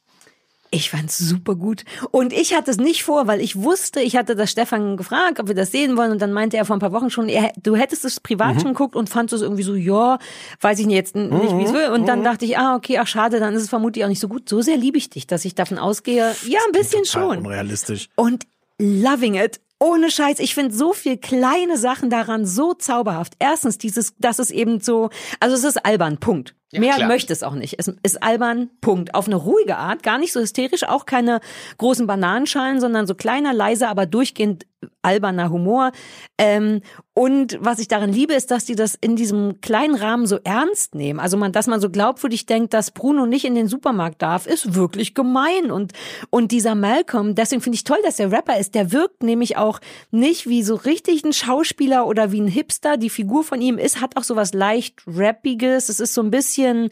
[0.74, 1.84] Ich fand's super gut.
[2.12, 5.50] Und ich hatte es nicht vor, weil ich wusste, ich hatte das Stefan gefragt, ob
[5.50, 6.12] wir das sehen wollen.
[6.14, 8.60] Und dann meinte er vor ein paar Wochen schon, er, du hättest es privat Mhm.
[8.62, 10.18] schon geguckt und fandst es irgendwie so, ja,
[10.62, 11.90] weiß ich nicht, jetzt nicht, wie es will.
[11.90, 12.06] Und Mhm.
[12.06, 14.48] dann dachte ich, ah, okay, ach schade, dann ist es vermutlich auch nicht so gut.
[14.48, 17.40] So sehr liebe ich dich, dass ich davon ausgehe, ja, ein bisschen schon.
[17.40, 18.08] unrealistisch.
[18.16, 18.46] Und
[18.80, 19.60] loving it.
[19.82, 23.34] Ohne Scheiß, ich finde so viel kleine Sachen daran so zauberhaft.
[23.40, 25.10] Erstens dieses, dass es eben so,
[25.40, 26.54] also es ist albern, Punkt.
[26.72, 27.08] Mehr klar.
[27.08, 27.80] möchte es auch nicht.
[27.80, 29.16] Es ist albern, Punkt.
[29.16, 31.42] Auf eine ruhige Art, gar nicht so hysterisch, auch keine
[31.80, 34.68] großen Bananenschalen, sondern so kleiner, leiser, aber durchgehend
[35.02, 35.92] alberner Humor.
[36.38, 36.82] Ähm,
[37.14, 40.96] und was ich daran liebe, ist, dass die das in diesem kleinen Rahmen so ernst
[40.96, 41.20] nehmen.
[41.20, 44.76] Also man, dass man so glaubwürdig denkt, dass Bruno nicht in den Supermarkt darf, ist
[44.76, 45.72] wirklich gemein.
[45.72, 45.94] Und,
[46.30, 49.80] und dieser Malcolm, deswegen finde ich toll, dass der Rapper ist, der wirkt nämlich auch
[50.10, 52.98] nicht wie so richtig ein Schauspieler oder wie ein Hipster.
[52.98, 55.90] Die Figur von ihm ist, hat auch so was leicht Rappiges.
[55.90, 56.90] Es ist so ein bisschen,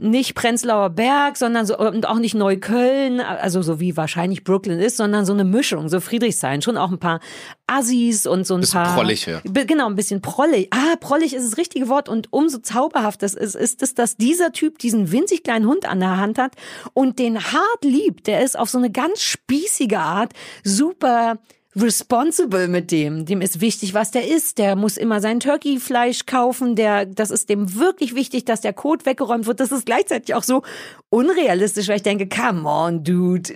[0.00, 4.96] nicht Prenzlauer Berg, sondern so, und auch nicht Neukölln, also so wie wahrscheinlich Brooklyn ist,
[4.96, 7.20] sondern so eine Mischung, so Friedrichshain, schon auch ein paar
[7.66, 8.94] Assis und so ein Bisschen paar.
[8.94, 9.40] prollig, ja.
[9.44, 10.68] Genau, ein bisschen prollig.
[10.72, 14.52] Ah, prollig ist das richtige Wort und umso zauberhaft das ist, ist es, dass dieser
[14.52, 16.52] Typ diesen winzig kleinen Hund an der Hand hat
[16.94, 18.26] und den hart liebt.
[18.26, 20.32] Der ist auf so eine ganz spießige Art
[20.64, 21.38] super
[21.80, 23.24] responsible mit dem.
[23.24, 24.58] Dem ist wichtig, was der isst.
[24.58, 26.76] Der muss immer sein Turkeyfleisch kaufen.
[26.76, 29.60] Der, das ist dem wirklich wichtig, dass der Kot weggeräumt wird.
[29.60, 30.62] Das ist gleichzeitig auch so
[31.10, 33.54] unrealistisch, weil ich denke, come on, dude,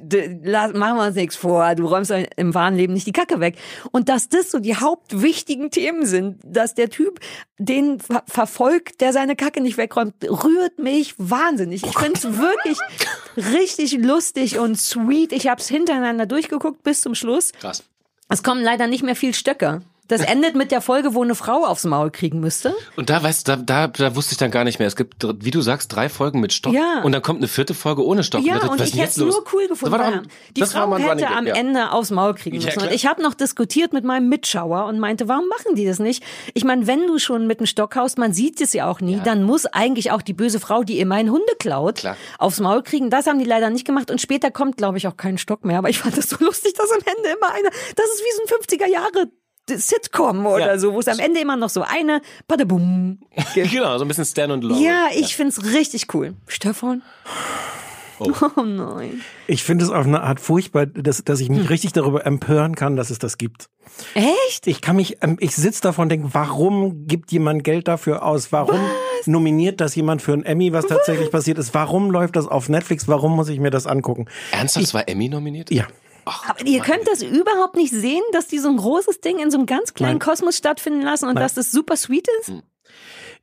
[0.74, 1.74] machen wir uns nichts vor.
[1.74, 3.56] Du räumst im wahren Leben nicht die Kacke weg.
[3.90, 7.20] Und dass das so die hauptwichtigen Themen sind, dass der Typ
[7.58, 11.84] den ver verfolgt, der seine Kacke nicht wegräumt, rührt mich wahnsinnig.
[11.84, 12.78] Ich finde es wirklich
[13.36, 15.32] richtig lustig und sweet.
[15.32, 17.52] Ich habe es hintereinander durchgeguckt bis zum Schluss.
[17.52, 17.84] Krass.
[18.32, 19.82] Es kommen leider nicht mehr viel Stöcke.
[20.12, 22.74] Das endet mit der Folge, wo eine Frau aufs Maul kriegen müsste.
[22.96, 24.86] Und da weißt du, da, da, da wusste ich dann gar nicht mehr.
[24.86, 26.74] Es gibt, wie du sagst, drei Folgen mit Stock.
[26.74, 27.00] Ja.
[27.02, 28.44] Und dann kommt eine vierte Folge ohne Stock.
[28.44, 29.96] Ja, und was ich ist denn hätte es nur cool gefunden.
[29.98, 30.22] Das doch,
[30.54, 31.54] die das Frau hätte Running am ja.
[31.54, 32.78] Ende aufs Maul kriegen Ja, müssen.
[32.78, 32.88] klar.
[32.90, 36.22] und ich habe noch diskutiert mit meinem Mitschauer und meinte, warum machen die das nicht?
[36.52, 39.20] Ich meine, wenn du schon mit einem Stock haust, man sieht es ja auch nie,
[39.24, 42.16] dann muss eigentlich auch die böse Frau, die immer einen Hunde klaut, Klar.
[42.38, 43.08] aufs Maul kriegen.
[43.08, 45.78] Das haben die leider nicht gemacht und später kommt, glaube ich, auch kein Stock mehr.
[45.78, 48.42] Aber ich fand das so lustig, dass am Ende immer einer, das ist wie so
[48.54, 49.30] ein 50er Jahre
[49.70, 50.78] Sitcom oder Ja.
[50.78, 53.18] so, wo es am Ende immer noch so eine Badabum
[53.54, 53.70] gibt.
[53.70, 54.82] Genau, so ein bisschen Stan und Lauren.
[54.82, 56.34] Ja, ich find's richtig cool.
[56.46, 57.02] Stefan?
[58.18, 58.30] Oh,
[58.62, 59.20] nein.
[59.48, 62.94] Ich finde es auf eine Art furchtbar, dass, dass ich mich richtig darüber empören kann,
[62.96, 63.66] dass es das gibt.
[64.14, 64.66] Echt?
[64.66, 68.52] Ich kann mich, ähm, ich sitze davon und denke, warum gibt jemand Geld dafür aus?
[68.52, 68.80] Warum
[69.26, 71.74] nominiert das jemand für einen Emmy, was tatsächlich passiert ist?
[71.74, 73.08] Warum läuft das auf Netflix?
[73.08, 74.26] Warum muss ich mir das angucken?
[74.52, 75.70] Ernsthaft, es war Emmy nominiert?
[75.72, 75.86] Ja.
[76.24, 79.58] Aber ihr könnt das überhaupt nicht sehen, dass die so ein großes Ding in so
[79.58, 80.20] einem ganz kleinen Nein.
[80.20, 81.42] Kosmos stattfinden lassen und Nein.
[81.42, 82.52] dass das super sweet ist?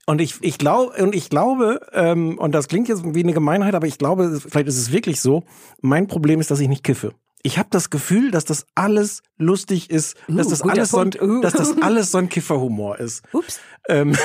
[0.05, 3.75] Und ich, ich glaube, und ich glaube, ähm, und das klingt jetzt wie eine Gemeinheit,
[3.75, 5.43] aber ich glaube, vielleicht ist es wirklich so.
[5.81, 7.13] Mein Problem ist, dass ich nicht kiffe.
[7.43, 10.97] Ich habe das Gefühl, dass das alles lustig ist, dass Uh, das guter alles so
[10.97, 11.11] ein.
[11.21, 11.41] Uh.
[11.41, 13.23] dass das alles so ein Kifferhumor ist.
[13.31, 13.59] Ups.
[13.87, 14.17] Ähm,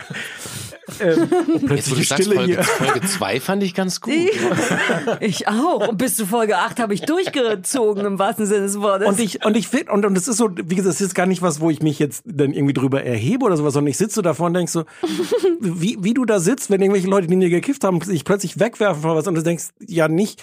[1.00, 2.64] ähm, Jetzt, wo plötzlich du sagst, Stille Folge, hier.
[2.64, 4.14] Folge 2 fand ich ganz gut.
[5.20, 5.88] Ich auch.
[5.88, 9.08] Und bis zu Folge 8 habe ich durchgezogen im wahrsten Sinne des Wortes.
[9.08, 11.26] Und ich, und ich finde, und, und es ist so, wie gesagt, es ist gar
[11.26, 14.22] nicht was, wo ich mich jetzt dann irgendwie drüber erhebe oder sowas, sondern ich sitze
[14.22, 14.84] davor und denk so,
[15.60, 19.02] wie, wie du da sitzt, wenn irgendwelche Leute, die dir gekifft haben, sich plötzlich wegwerfen
[19.02, 20.42] von was und du denkst, ja nicht,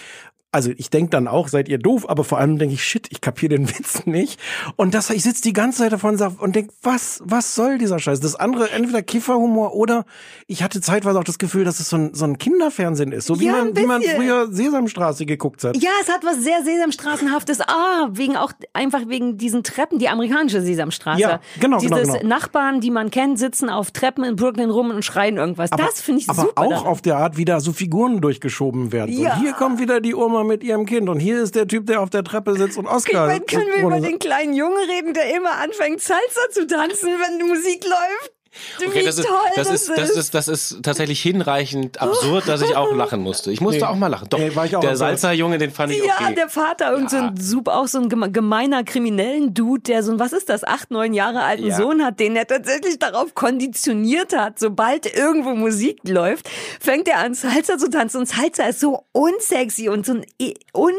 [0.56, 3.20] also ich denk dann auch, seid ihr doof, aber vor allem denke ich, shit, ich
[3.20, 4.39] kapier den Witz nicht.
[4.78, 7.78] Und das, ich sitze die ganze Zeit davon und, sag, und denk, was, was soll
[7.78, 8.22] dieser Scheiß?
[8.22, 10.06] Das andere, entweder Kifferhumor oder
[10.47, 13.39] ich hatte zeitweise auch das Gefühl, dass es so ein, so ein Kinderfernsehen ist, so
[13.39, 15.76] wie Ja, man, wie man früher Sesamstraße geguckt hat.
[15.78, 17.60] ja, es hat was sehr Sesamstraßenhaftes.
[17.62, 21.20] Ah, wegen auch einfach wegen diesen Treppen, die amerikanische Sesamstraße.
[21.22, 22.28] Ja, genau, genau, Dieses genau.
[22.28, 25.70] Nachbarn, die man kennt, sitzen auf Treppen in Brooklyn rum und schreien irgendwas.
[25.72, 26.62] das finde ich aber super.
[26.62, 26.88] auch daran.
[26.88, 29.14] auf der Art, wie da so Figuren durchgeschoben werden.
[29.16, 29.38] So, Ja.
[29.39, 32.10] hier kommt wieder die Oma mit ihrem Kind und hier ist der Typ, der auf
[32.10, 33.28] der Treppe sitzt und Oscar.
[33.28, 37.39] Wenn, können wir über den kleinen Jungen reden, der immer anfängt Salsa zu tanzen, wenn
[37.39, 38.34] die Musik läuft?
[38.86, 42.76] Okay, das ist, toll das ist, das ist, das ist tatsächlich hinreichend absurd, dass ich
[42.76, 43.51] auch lachen musste.
[43.51, 43.86] Ich musste Nee.
[43.88, 44.28] auch mal lachen.
[44.30, 44.95] Doch, Nee, war ich auch der.
[44.95, 46.36] Salsa-Junge, den fand ich Ja, okay.
[46.36, 50.12] der Vater, irgend so ein super, auch so ein geme- gemeiner kriminellen Dude, der so
[50.14, 51.78] ein, was ist das, acht, neun Jahre alten Ja.
[51.78, 56.49] Sohn hat, den er tatsächlich darauf konditioniert hat, sobald irgendwo Musik läuft,
[56.80, 60.53] fängt er an Salsa zu tanzen und Salsa ist so unsexy und so ein e-
[60.74, 60.93] un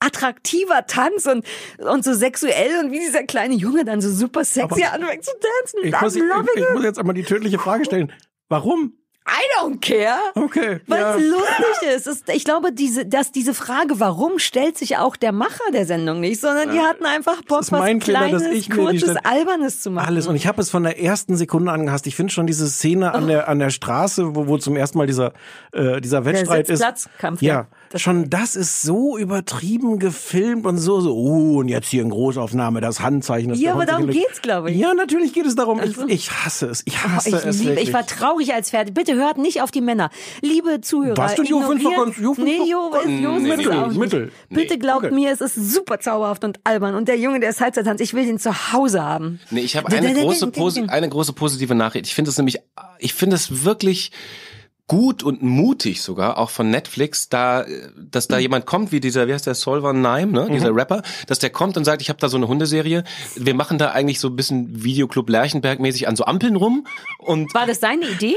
[0.00, 1.44] attraktiver Tanz und,
[1.78, 5.32] und so sexuell und wie dieser kleine Junge dann so super sexy Aber- anfängt zu
[5.32, 5.80] tanzen.
[5.88, 6.22] ich, muss, ich,
[6.62, 8.12] ich muss jetzt einmal die tödliche Frage stellen.
[8.48, 8.97] Warum?
[9.28, 10.16] I don't care.
[10.34, 10.80] Okay.
[10.86, 11.14] Weil ja.
[11.16, 12.06] es lustig ist.
[12.06, 16.20] Es- Ich glaube, diese, dass diese Frage, warum, stellt sich auch der Macher der Sendung
[16.20, 20.06] nicht, sondern die hatten einfach Bock, ist was Kleines, die Kurzes, Albernes zu machen.
[20.08, 20.26] Alles.
[20.26, 22.06] Und ich habe es von der ersten Sekunde angehasst.
[22.06, 25.06] Ich finde schon diese Szene an der an der Straße, wo, wo zum ersten Mal
[25.06, 25.32] dieser
[25.72, 26.78] äh, dieser Wettstreit ist.
[26.78, 27.48] Sitzplatzkampf, ja.
[27.54, 31.14] Ja, Das- schon das ist so übertrieben gefilmt und so so.
[31.14, 33.50] Oh, und jetzt hier in Großaufnahme das Handzeichen.
[33.50, 34.78] das Ja, aber darum geht's, glaube ich.
[34.78, 35.80] Ja, natürlich geht es darum.
[35.80, 36.82] Also- Ich, ich hasse es.
[36.86, 37.88] Ich Oh, hasse ich, es wirklich.
[37.88, 38.94] ich war traurig als fertig.
[38.94, 40.10] Bitte hört nicht auf die Männer.
[40.40, 43.56] Liebe Zuhörer, Was denn, Jo, ignoriert- ganz- Jo, Nee, Jo, ganz- ist- Jo, Nee, ist
[43.58, 43.66] nee.
[43.68, 43.98] auch nicht.
[43.98, 44.32] Mittel.
[44.48, 44.78] Bitte Nee.
[44.80, 45.14] glaubt Okay.
[45.14, 46.94] mir, es ist super zauberhaft und albern.
[46.94, 49.40] Und der Junge, der Salsa tanzt, ich will den zu Hause haben.
[49.50, 50.50] Nee, ich habe eine große,
[50.88, 52.06] eine große positive Nachricht.
[52.06, 52.58] Ich finde es nämlich,
[52.98, 54.10] ich finde es wirklich
[54.90, 57.66] gut und mutig sogar, auch von Netflix, da,
[58.10, 61.38] dass da jemand kommt, wie dieser, wie heißt der, Solver Nime, ne, dieser Rapper, dass
[61.38, 63.04] der kommt und sagt, ich habe da so eine Hundeserie,
[63.36, 66.86] wir machen da eigentlich so ein bisschen Videoclub Lerchenberg mäßig an so Ampeln rum
[67.18, 68.36] und War das deine Idee?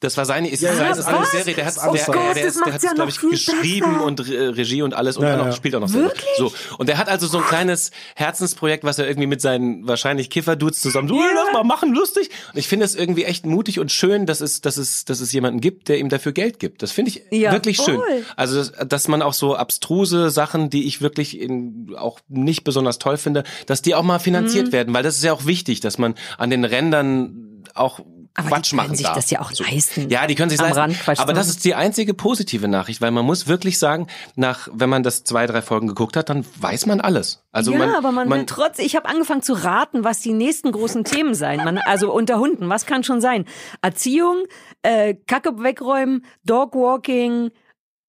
[0.00, 1.30] Das war seine, ist, Ja, seine, ist seine was?
[1.32, 3.92] Serie, der hat, Oh der, Gott, der, der, der macht's hat ja glaube ich, geschrieben
[3.94, 4.04] besser.
[4.04, 5.52] und Re Regie und alles und Ja, auch ja.
[5.52, 6.08] spielt auch noch selber.
[6.08, 6.24] Wirklich?
[6.36, 6.52] So.
[6.78, 10.80] Und der hat also so ein kleines Herzensprojekt, was er irgendwie mit seinen wahrscheinlich Kifferdudes
[10.80, 12.30] zusammen, so, "Hey, lass mal machen, lustig.
[12.52, 15.32] Und ich finde es irgendwie echt mutig und schön, dass es, dass es, dass es
[15.32, 16.82] jemanden gibt, der ihm dafür Geld gibt.
[16.82, 17.96] Das finde ich Ja, wirklich schön.
[17.96, 18.24] voll.
[18.36, 22.98] Also, dass, dass man auch so abstruse Sachen, die ich wirklich in, auch nicht besonders
[22.98, 24.72] toll finde, dass die auch mal finanziert Mhm.
[24.72, 28.00] werden, weil das ist ja auch wichtig, dass man an den Rändern auch
[28.38, 29.16] Aber Quatsch die können machen sich darf.
[29.16, 30.80] das ja auch leisten, Ja, die können sich am leisten.
[30.80, 31.56] Rand aber das machen.
[31.56, 35.46] ist die einzige positive Nachricht, weil man muss wirklich sagen, nach wenn man das zwei,
[35.46, 37.42] drei Folgen geguckt hat, dann weiß man alles.
[37.50, 40.70] Also ja, man, aber man, will trotzdem, ich habe angefangen zu raten, was die nächsten
[40.70, 41.58] großen Themen sein.
[41.64, 43.44] Man, also unter Hunden, was kann schon sein?
[43.82, 44.44] Erziehung,
[44.82, 47.50] äh, Kacke wegräumen, Dogwalking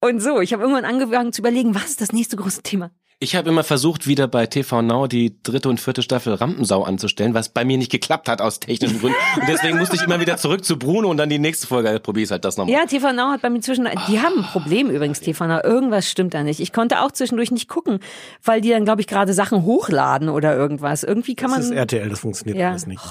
[0.01, 0.41] und so.
[0.41, 2.91] Ich habe irgendwann angefangen zu überlegen, was ist das nächste große Thema?
[3.22, 7.34] Ich habe immer versucht, wieder bei TV Now die dritte und vierte Staffel Rampensau anzustellen,
[7.34, 9.17] was bei mir nicht geklappt hat aus technischen Gründen.
[9.36, 11.89] Und deswegen musste ich immer wieder zurück zu Bruno und dann die nächste Folge.
[11.89, 12.74] Also probier ich halt das nochmal.
[12.74, 15.59] Ja, TV Now hat bei mir zwischen, die haben ein Problem übrigens, TV Now.
[15.61, 16.61] Irgendwas stimmt da nicht.
[16.61, 17.99] Ich konnte auch zwischendurch nicht gucken,
[18.41, 21.03] weil die dann, glaube ich, gerade Sachen hochladen oder irgendwas.
[21.03, 21.72] Irgendwie kann das man.
[21.74, 22.70] ist RTL, das funktioniert Ja.
[22.70, 23.03] alles nicht.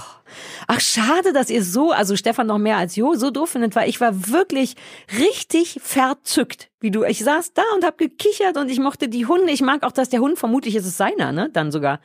[0.66, 3.88] Ach, schade, dass ihr so, also Stefan noch mehr als Jo, so doof findet, weil
[3.90, 4.74] ich war wirklich
[5.18, 7.04] richtig verzückt, wie du.
[7.04, 9.50] Ich saß da und hab gekichert und ich mochte die Hunde.
[9.52, 11.50] Ich mag auch, dass der Hund, vermutlich ist es seiner, ne?
[11.52, 12.00] Dann sogar.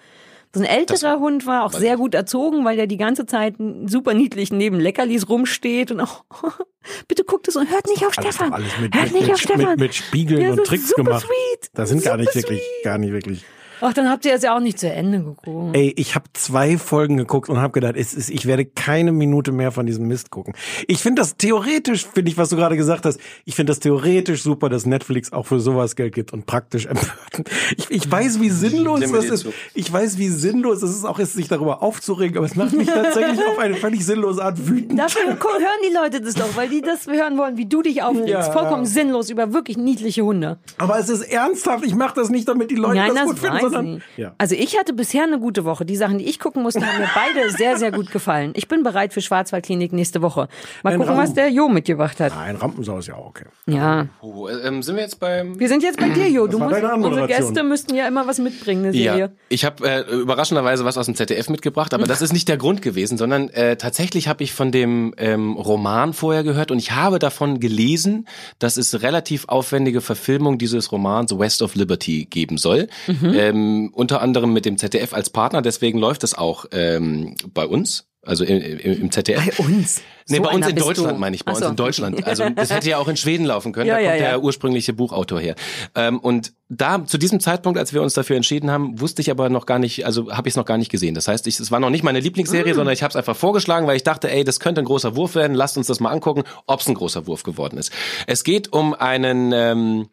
[0.56, 3.56] So ein älterer Hund war auch sehr gut erzogen, weil der die ganze Zeit
[3.88, 6.24] super niedlich neben Leckerlis rumsteht und auch,
[7.08, 8.54] bitte guckt es und hört nicht auf Alles, Stefan.
[8.54, 9.66] alles mit, hört mit, nicht mit, auf Stefan.
[9.72, 11.26] mit, mit Spiegeln Ja, und das Tricks gemacht.
[11.26, 11.70] Sweet.
[11.74, 13.44] Das sind gar nicht Super wirklich, gar nicht wirklich.
[13.86, 15.76] Ach, dann habt ihr es ja auch nicht zu Ende geguckt.
[15.76, 19.52] Ey, ich habe zwei Folgen geguckt und habe gedacht, es ist, ich werde keine Minute
[19.52, 20.54] mehr von diesem Mist gucken.
[20.88, 24.42] Ich finde das theoretisch, finde ich, was du gerade gesagt hast, ich finde das theoretisch
[24.42, 27.52] super, dass Netflix auch für sowas Geld gibt und praktisch empört.
[27.76, 29.48] Ich, ich weiß, wie sinnlos das ist.
[29.74, 32.88] Ich weiß, wie sinnlos es ist, auch jetzt sich darüber aufzuregen, aber es macht mich
[32.88, 34.98] tatsächlich auf eine völlig sinnlose Art wütend.
[34.98, 38.30] Dafür hören die Leute das doch, weil die das hören wollen, wie du dich aufregst.
[38.30, 38.44] Ja.
[38.44, 40.58] Vollkommen sinnlos über wirklich niedliche Hunde.
[40.78, 43.40] Aber es ist ernsthaft, ich mache das nicht, damit die Leute Nein, das das gut
[43.40, 44.34] finden, sondern ja.
[44.38, 45.86] Also ich hatte bisher eine gute Woche.
[45.86, 48.54] Die Sachen, die ich gucken musste, haben mir beide sehr, sehr gut gefallen.
[48.56, 50.48] Ich bin bereit für Schwarzwaldklinik nächste Woche.
[50.84, 51.36] Mal Ein gucken, was Raum.
[51.36, 52.34] der Jo mitgebracht hat.
[52.36, 53.46] Nein, Rampensau ist ja auch okay.
[53.68, 54.08] Ja.
[54.22, 56.48] Oh, äh, ähm, sind wir jetzt beim Wir sind jetzt bei dir, Jo.
[56.48, 57.54] Du war musst, deine unsere Anmoderation.
[57.54, 59.32] Gäste müssten ja immer was mitbringen, eine Ja, Serie.
[59.50, 62.82] ich habe äh, überraschenderweise was aus dem ZDF mitgebracht, aber das ist nicht der Grund
[62.82, 67.20] gewesen, sondern äh, tatsächlich habe ich von dem ähm, Roman vorher gehört und ich habe
[67.20, 68.28] davon gelesen,
[68.60, 73.63] dass es relativ aufwendige Verfilmung dieses Romans West of Liberty geben soll, ähm,
[73.94, 75.62] unter anderem mit dem ZDF als Partner.
[75.62, 78.08] Deswegen läuft es auch ähm, bei uns.
[78.26, 79.58] Also im, im, im ZDF.
[79.58, 80.02] Bei uns.
[80.30, 81.20] Nee, So bei uns in Deutschland du.
[81.20, 81.70] meine ich, bei Ach uns so.
[81.72, 82.26] in Deutschland.
[82.26, 84.28] Also das hätte ja auch in Schweden laufen können, Ja, da ja, kommt ja.
[84.30, 85.56] der ursprüngliche Buchautor her.
[85.94, 89.50] Ähm, und da zu diesem Zeitpunkt, als wir uns dafür entschieden haben, wusste ich aber
[89.50, 91.16] noch gar nicht, also habe ich es noch gar nicht gesehen.
[91.16, 92.76] Das heißt, ich, es war noch nicht meine Lieblingsserie, Mm.
[92.78, 95.36] sondern ich habe es einfach vorgeschlagen, weil ich dachte, ey, das könnte ein großer Wurf
[95.36, 95.54] werden.
[95.54, 97.92] Lasst uns das mal angucken, ob es ein großer Wurf geworden ist.
[98.26, 100.08] Es geht um einen ähm,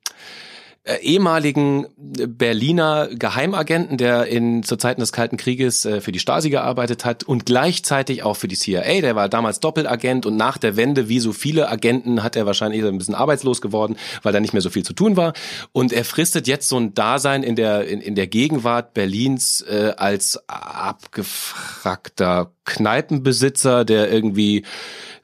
[0.85, 6.49] äh, ehemaligen Berliner Geheimagenten, der in zu Zeiten des Kalten Krieges äh, für die Stasi
[6.49, 9.03] gearbeitet hat und gleichzeitig auch für die CIA.
[9.03, 12.83] Der war damals Doppelagent und nach der Wende, wie so viele Agenten, hat er wahrscheinlich
[12.83, 15.35] ein bisschen arbeitslos geworden, weil da nicht mehr so viel zu tun war.
[15.73, 19.93] Und er fristet jetzt so ein Dasein in der in, in der Gegenwart Berlins äh,
[19.99, 24.65] als abgefragter Kneipenbesitzer, der irgendwie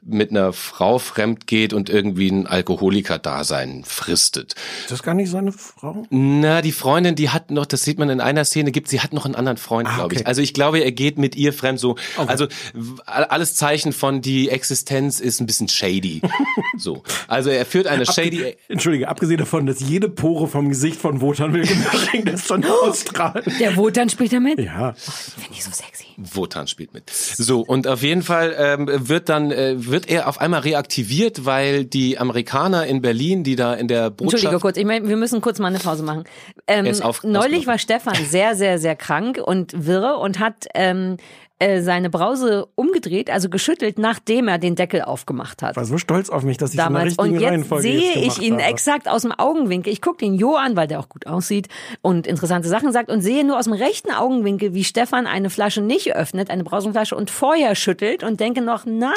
[0.09, 4.55] mit einer Frau fremd geht und irgendwie ein Alkoholiker-Dasein fristet.
[4.83, 6.05] Ist das gar nicht seine Frau?
[6.09, 9.11] Na, die Freundin, die hat noch, das sieht man in einer Szene, gibt, sie hat
[9.11, 10.21] noch einen anderen Freund, Ah, glaube okay.
[10.21, 10.27] ich.
[10.27, 11.97] Also ich glaube, er geht mit ihr fremd so.
[12.25, 16.21] Also w- alles Zeichen von die Existenz ist ein bisschen shady.
[16.77, 17.03] so.
[17.27, 18.55] Also er führt eine shady.
[18.69, 23.45] Entschuldige, abgesehen davon, dass jede Pore vom Gesicht von Wotan Wilkenberg das schon ausstrahlt.
[23.59, 24.57] Der Wotan spielt da mit?
[24.59, 24.93] Ja.
[24.93, 26.05] Finde ich so sexy.
[26.15, 27.09] Wotan spielt mit.
[27.39, 31.85] So, und auf jeden Fall ähm, wird dann, äh, wird er auf einmal reaktiviert, weil
[31.85, 34.33] die Amerikaner in Berlin, die da in der Botschaft...
[34.33, 36.23] Entschuldige kurz, ich mein, wir müssen kurz mal eine Pause machen.
[36.67, 41.17] Ähm, auf- neulich war Stefan sehr, sehr, sehr krank und wirre und hat ähm,
[41.59, 45.75] äh, seine Brause umgedreht, also geschüttelt, nachdem er den Deckel aufgemacht hat.
[45.75, 47.15] war so stolz auf mich, dass ich damals.
[47.15, 48.63] so eine Und richtige jetzt Reihenfolge sehe jetzt ich ihn habe.
[48.63, 49.91] exakt aus dem Augenwinkel.
[49.91, 51.67] Ich gucke den Jo an, weil der auch gut aussieht
[52.01, 55.81] und interessante Sachen sagt und sehe nur aus dem rechten Augenwinkel, wie Stefan eine Flasche
[55.81, 59.13] nicht öffnet, eine Brausenflasche und Feuer schüttelt und denke noch, na,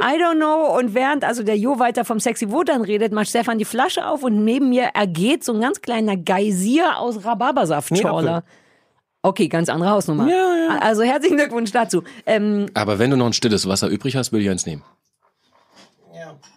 [0.00, 0.78] I don't know.
[0.78, 4.22] Und während also der Jo weiter vom Sexy Wotan redet, macht Stefan die Flasche auf
[4.22, 8.44] und neben mir ergeht so ein ganz kleiner Geysir aus Rhabarbersaftschorler.
[9.22, 10.28] Nee, Okay, ganz andere Hausnummer.
[10.28, 10.78] Ja, ja.
[10.80, 12.02] Also herzlichen Glückwunsch dazu.
[12.26, 14.82] Ähm, Aber wenn du noch ein stilles Wasser übrig hast, will ich eins nehmen.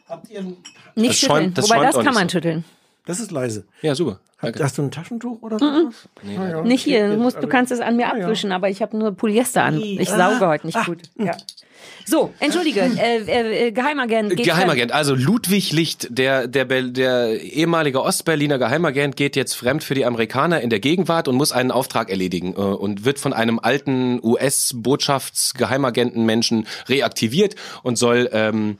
[0.08, 0.58] Habt ihr ein,
[0.96, 1.38] nicht Das schütteln.
[1.46, 2.34] schäumt- das Wobei das kann man so.
[2.34, 2.64] schütteln.
[3.06, 3.66] das ist leise.
[3.82, 4.20] Ja, super.
[4.38, 4.64] Hast, Danke.
[4.64, 6.08] hast du ein Taschentuch oder sowas?
[6.38, 6.62] Ah, ja.
[6.62, 8.26] Nicht hier, du, musst, du kannst es an mir Ah, ja.
[8.26, 9.80] abwischen, aber ich habe nur Polyester an.
[9.80, 11.02] Ich ah, sauge heute nicht ah, gut.
[11.18, 11.36] Ja.
[12.06, 14.36] So, entschuldige, äh, äh, äh, Geheimagent.
[14.36, 19.94] geht Geheimagent, also Ludwig Licht, der, der, der ehemalige Ostberliner Geheimagent, geht jetzt fremd für
[19.96, 23.60] die Amerikaner in der Gegenwart und muss einen Auftrag erledigen äh, und wird von einem
[23.60, 28.78] alten US-Botschafts-Geheimagenten-Menschen reaktiviert und soll ähm,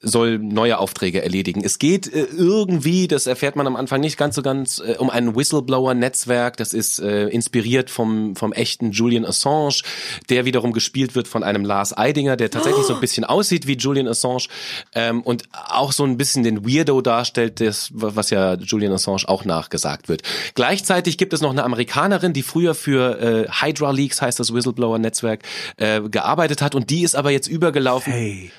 [0.00, 1.62] soll neue Aufträge erledigen.
[1.64, 5.10] Es geht äh, irgendwie, das erfährt man am Anfang nicht ganz so ganz, äh, um
[5.10, 6.56] ein Whistleblower-Netzwerk.
[6.56, 9.82] Das ist äh, inspiriert vom, vom echten Julian Assange,
[10.28, 13.76] der wiederum gespielt wird von einem Lars Eidinger, der tatsächlich so ein bisschen aussieht wie
[13.76, 14.46] Julian Assange
[14.94, 19.44] ähm, und auch so ein bisschen den Weirdo darstellt, das, was ja Julian Assange auch
[19.44, 20.22] nachgesagt wird.
[20.54, 25.42] Gleichzeitig gibt es noch eine Amerikanerin, die früher für äh, Hydra Leaks, heißt das Whistleblower-Netzwerk,
[25.76, 28.12] äh, gearbeitet hat und die ist aber jetzt übergelaufen.
[28.12, 28.52] Hey.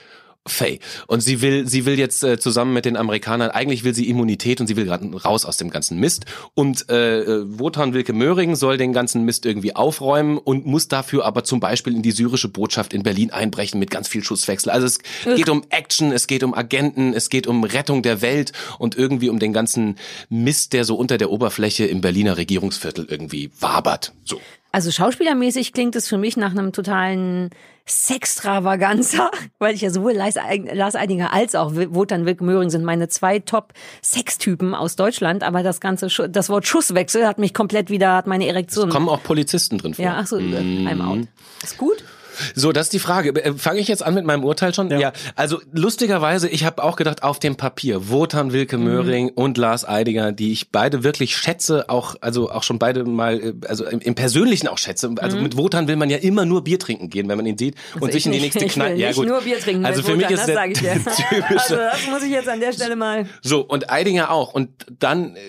[0.47, 0.79] Faye.
[1.07, 4.61] Und sie will, sie will jetzt äh, zusammen mit den Amerikanern, eigentlich will sie Immunität
[4.61, 6.25] und sie will gerade raus aus dem ganzen Mist.
[6.55, 11.25] Und äh, äh, Wotan Wilke Möhring soll den ganzen Mist irgendwie aufräumen und muss dafür
[11.25, 14.71] aber zum Beispiel in die syrische Botschaft in Berlin einbrechen mit ganz viel Schusswechsel.
[14.71, 18.51] Also es geht um Action, es geht um Agenten, es geht um Rettung der Welt
[18.79, 19.97] und irgendwie um den ganzen
[20.29, 24.13] Mist, der so unter der Oberfläche im Berliner Regierungsviertel irgendwie wabert.
[24.23, 24.39] So.
[24.71, 27.49] Also schauspielermäßig klingt es für mich nach einem totalen
[27.89, 32.83] Sextravaganza, weil ich ja sowohl Lars Eid- Lars Eidinger als auch Wotan Wilke Möhring sind
[32.83, 38.13] meine zwei Top-Sextypen aus Deutschland, aber das ganze, das Wort Schusswechsel hat mich komplett wieder,
[38.15, 38.89] hat meine Erektion.
[38.89, 40.05] Kommen auch Polizisten drin vor.
[40.05, 40.87] ja, ach so, Mhm.
[40.87, 41.27] I'm out.
[41.63, 42.03] Ist gut?
[42.55, 43.29] So, das ist die Frage.
[43.43, 44.89] Äh, Fange ich jetzt an mit meinem Urteil schon?
[44.89, 45.11] Ja.
[45.35, 48.83] also lustigerweise, ich habe auch gedacht, auf dem Papier, Wotan Wilke Mhm.
[48.83, 53.39] Möhring und Lars Eidinger, die ich beide wirklich schätze, auch also auch schon beide mal,
[53.39, 55.09] äh, also im, im Persönlichen auch schätze.
[55.19, 57.75] Also mit Wotan will man ja immer nur Bier trinken gehen, wenn man ihn sieht
[57.75, 58.03] und Mhm.
[58.03, 58.99] Also sich ich in die nächste Kneipe.
[58.99, 59.27] Ja gut.
[59.27, 61.45] nur Bier trinken Also für mich Wotan, ist das der sag ich dir.
[61.49, 63.27] Also das muss ich jetzt an der Stelle mal.
[63.41, 64.53] So, und Eidinger auch.
[64.53, 64.69] Und
[64.99, 65.39] dann äh,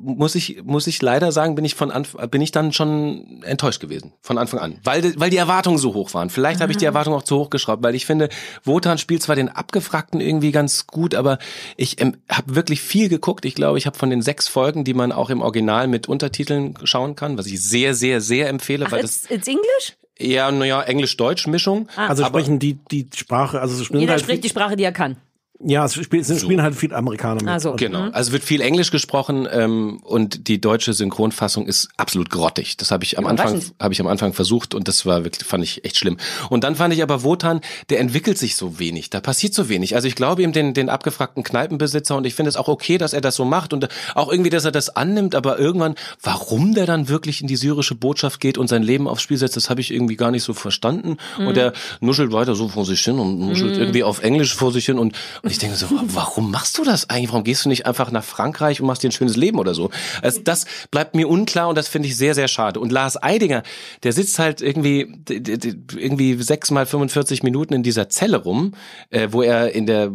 [0.00, 3.80] muss ich, muss ich leider sagen, bin ich von Anf bin ich dann schon enttäuscht
[3.80, 4.12] gewesen.
[4.22, 4.78] Von Anfang an.
[4.84, 6.21] Weil, weil die Erwartungen so hoch waren.
[6.30, 8.28] Vielleicht habe ich die Erwartungen auch zu hoch geschraubt, weil ich finde,
[8.64, 11.38] Wotan spielt zwar den Abgefragten irgendwie ganz gut, aber
[11.76, 13.44] ich ähm, habe wirklich viel geguckt.
[13.44, 16.74] Ich glaube, ich habe von den sechs Folgen, die man auch im Original mit Untertiteln
[16.84, 19.96] schauen kann, was ich sehr, sehr, sehr empfehle, Ach, weil it's, das it's English?
[20.16, 21.88] eher, naja, Englisch-Deutsch-Mischung.
[21.96, 24.92] Also aber- sprechen die die Sprache, also spielen Jeder halt spricht die Sprache, die er
[24.92, 25.16] kann.
[25.64, 27.48] Ja, es spielen, es spielen halt viele Amerikaner mit.
[27.48, 27.74] Ah, so.
[27.76, 28.08] Genau.
[28.10, 32.76] Also wird viel Englisch gesprochen ähm, und die deutsche Synchronfassung ist absolut grottig.
[32.76, 35.62] Das habe ich am Anfang habe ich am Anfang versucht und das war wirklich fand
[35.62, 36.16] ich echt schlimm.
[36.50, 37.60] Und dann fand ich aber Wotan,
[37.90, 39.94] der entwickelt sich so wenig, da passiert so wenig.
[39.94, 43.12] Also ich glaube ihm den den abgefragten Kneipenbesitzer und ich finde es auch okay, dass
[43.12, 46.86] er das so macht und auch irgendwie, dass er das annimmt, aber irgendwann warum der
[46.86, 49.80] dann wirklich in die syrische Botschaft geht und sein Leben aufs Spiel setzt, das habe
[49.80, 53.38] ich irgendwie gar nicht so verstanden und der nuschelt weiter so vor sich hin und
[53.38, 56.84] nuschelt irgendwie auf Englisch vor sich hin und, und ich denke so, warum machst du
[56.84, 57.28] das eigentlich?
[57.28, 59.90] Warum gehst du nicht einfach nach Frankreich und machst dir ein schönes Leben oder so?
[60.22, 62.80] Also das bleibt mir unklar und das finde ich sehr, sehr schade.
[62.80, 63.62] Und Lars Eidinger,
[64.02, 68.72] der sitzt halt irgendwie, irgendwie sechs mal 45 Minuten in dieser Zelle rum,
[69.10, 70.10] äh, wo er in der,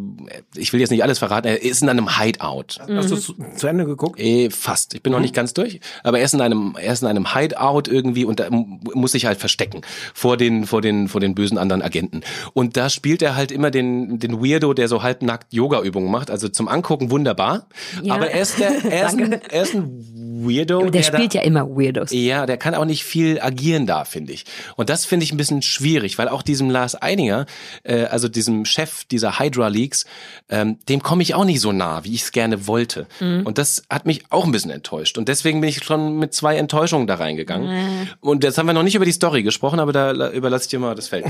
[0.55, 2.79] ich will jetzt nicht alles verraten, er ist in einem Hideout.
[2.89, 4.19] Hast du es zu, zu Ende geguckt?
[4.19, 4.95] Eh, fast.
[4.95, 7.33] Ich bin noch nicht ganz durch, aber er ist in einem, er ist in einem
[7.33, 9.81] Hideout irgendwie und da muss sich halt verstecken
[10.15, 12.21] vor den, vor den, vor den bösen anderen Agenten.
[12.53, 16.31] Und da spielt er halt immer den, den Weirdo, der so halbnackt Yoga-Übungen macht.
[16.31, 17.67] Also zum Angucken wunderbar.
[18.01, 18.15] Ja.
[18.15, 20.81] Aber er ist der, er ist ein, er ist ein Weirdo.
[20.81, 22.11] Der, der spielt da, ja immer Weirdos.
[22.11, 24.45] ja, der kann auch nicht viel agieren da, finde ich.
[24.75, 27.45] Und das finde ich ein bisschen schwierig, weil auch diesem Lars Eidinger,
[27.83, 30.05] äh, also diesem Chef dieser Hydra Leagues,
[30.49, 33.07] ähm, dem komme ich auch nicht so nah, wie ich es gerne wollte.
[33.19, 35.17] Und das hat mich auch ein bisschen enttäuscht.
[35.17, 38.07] Und deswegen bin ich schon mit zwei Enttäuschungen da reingegangen.
[38.21, 40.69] Und jetzt haben wir noch nicht über die Story gesprochen, aber da la- überlasse ich
[40.69, 41.25] dir mal das Feld.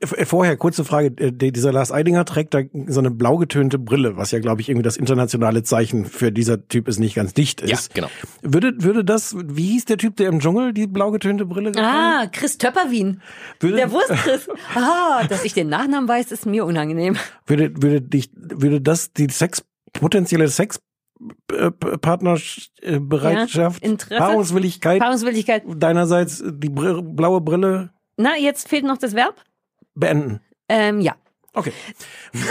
[0.00, 1.08] Äh, Vorher, kurze Frage.
[1.22, 4.60] äh, der- Dieser Lars Eidinger trägt da so eine blau getönte Brille, was ja, glaube
[4.60, 7.70] ich, irgendwie das internationale Zeichen für dieser Typ ist nicht ganz dicht ist.
[7.70, 8.08] Ja, genau.
[8.42, 11.86] Würde, würde das, wie hieß der Typ, der im Dschungel die blau getönte Brille getragen
[11.88, 13.22] Ah, Chris Töpperwien.
[13.60, 14.48] Würde- Der Wurstchris.
[14.74, 17.16] Ah, dass ich den Nachnamen weiß, ist mir unangenehm.
[17.46, 20.80] Würde, würde dich, würde das die Sex, potenzielle Sex,
[21.52, 24.20] äh, Partnerbereitschaft, Ja, Interesse?
[24.20, 25.62] Paarungswilligkeit Paarungswilligkeit.
[25.76, 29.42] deinerseits die blaue Brille Na, jetzt fehlt noch das Verb.
[29.96, 30.40] Beenden.
[30.68, 31.14] Ähm, ja.
[31.56, 31.72] Okay.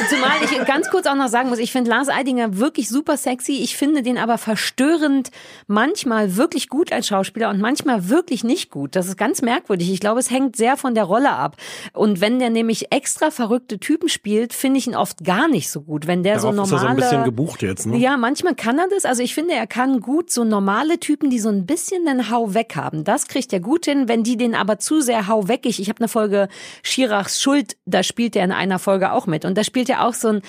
[0.09, 3.59] Zumal ich ganz kurz auch noch sagen muss, ich finde Lars Eidinger wirklich super sexy.
[3.61, 5.29] Ich finde den aber verstörend
[5.67, 8.95] manchmal wirklich gut als Schauspieler und manchmal wirklich nicht gut.
[8.95, 9.91] Das ist ganz merkwürdig.
[9.91, 11.55] Ich glaube, es hängt sehr von der Rolle ab.
[11.93, 15.81] Und wenn der nämlich extra verrückte Typen spielt, finde ich ihn oft gar nicht so
[15.81, 16.07] gut.
[16.07, 17.97] Wenn der so Darauf ist er normale so ein bisschen gebucht jetzt, ne?
[17.97, 19.05] Ja, manchmal kann er das.
[19.05, 22.55] Also ich finde, er kann gut so normale Typen, die so ein bisschen den Hau
[22.55, 23.03] weg haben.
[23.03, 24.07] Das kriegt er gut hin.
[24.07, 25.79] Wenn die den aber zu sehr hau weggig.
[25.79, 26.47] Ich habe eine Folge
[26.81, 29.45] Schirachs Schuld, da spielt er in einer Folge auch mit.
[29.45, 30.41] Und da spielt er auch so ein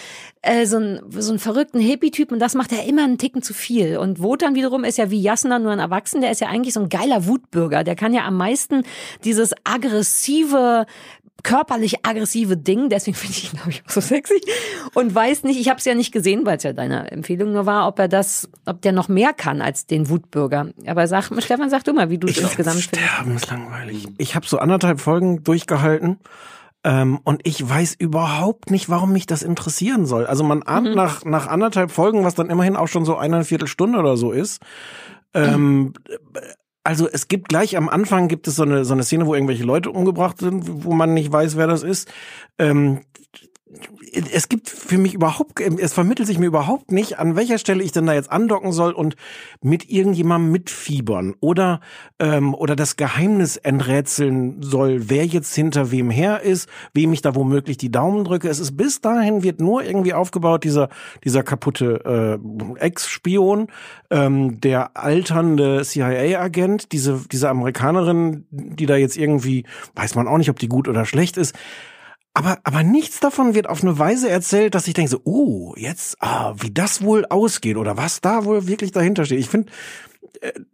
[0.42, 3.54] äh, so ein so einen verrückten Hippie-Typ und das macht er immer einen Ticken zu
[3.54, 3.98] viel.
[3.98, 6.22] Und Wotan wiederum ist ja wie Jasna nur ein Erwachsener.
[6.22, 7.84] Der ist ja eigentlich so ein geiler Wutbürger.
[7.84, 8.82] Der kann ja am meisten
[9.24, 10.86] dieses aggressive
[11.46, 14.40] körperlich aggressive Ding, deswegen finde ich ihn, glaube ich, auch so sexy.
[14.94, 17.66] Und weiß nicht, ich habe es ja nicht gesehen, weil es ja deine Empfehlung nur
[17.66, 20.70] war, ob er das, ob der noch mehr kann als den Wutbürger.
[20.86, 23.10] Aber sag, Stefan, sag du mal, wie du es insgesamt findest.
[23.10, 24.08] sterbenslangweilig.
[24.18, 26.18] Ich habe so anderthalb Folgen durchgehalten
[26.86, 30.24] ähm, und ich weiß überhaupt nicht, warum mich das interessieren soll.
[30.24, 33.98] Also man ahnt nach, nach anderthalb Folgen, was dann immerhin auch schon so eine Viertelstunde
[33.98, 34.62] oder so ist.
[35.34, 35.94] Ähm,
[36.84, 39.64] also es gibt gleich am Anfang gibt es so eine, so eine Szene, wo irgendwelche
[39.64, 42.08] Leute umgebracht sind, wo man nicht weiß, wer das ist.
[42.56, 43.00] Ähm,
[44.32, 47.90] es gibt für mich überhaupt, es vermittelt sich mir überhaupt nicht, an welcher Stelle ich
[47.90, 49.16] denn da jetzt andocken soll und
[49.60, 51.80] mit irgendjemandem mitfiebern oder
[52.20, 57.34] ähm, oder das Geheimnis enträtseln soll, wer jetzt hinter wem her ist, wem ich da
[57.34, 58.48] womöglich die Daumen drücke.
[58.48, 60.88] Es ist bis dahin wird nur irgendwie aufgebaut dieser
[61.24, 62.38] dieser kaputte
[62.78, 63.66] äh, Ex-Spion,
[64.10, 69.64] ähm, der alternde CIA-Agent, diese diese Amerikanerin, die da jetzt irgendwie
[69.96, 71.56] weiß man auch nicht, ob die gut oder schlecht ist.
[72.36, 76.18] Aber, aber nichts davon wird auf eine Weise erzählt, dass ich denke so, oh, jetzt,
[76.20, 79.38] ah, wie das wohl ausgeht oder was da wohl wirklich dahinter steht.
[79.38, 79.72] Ich finde,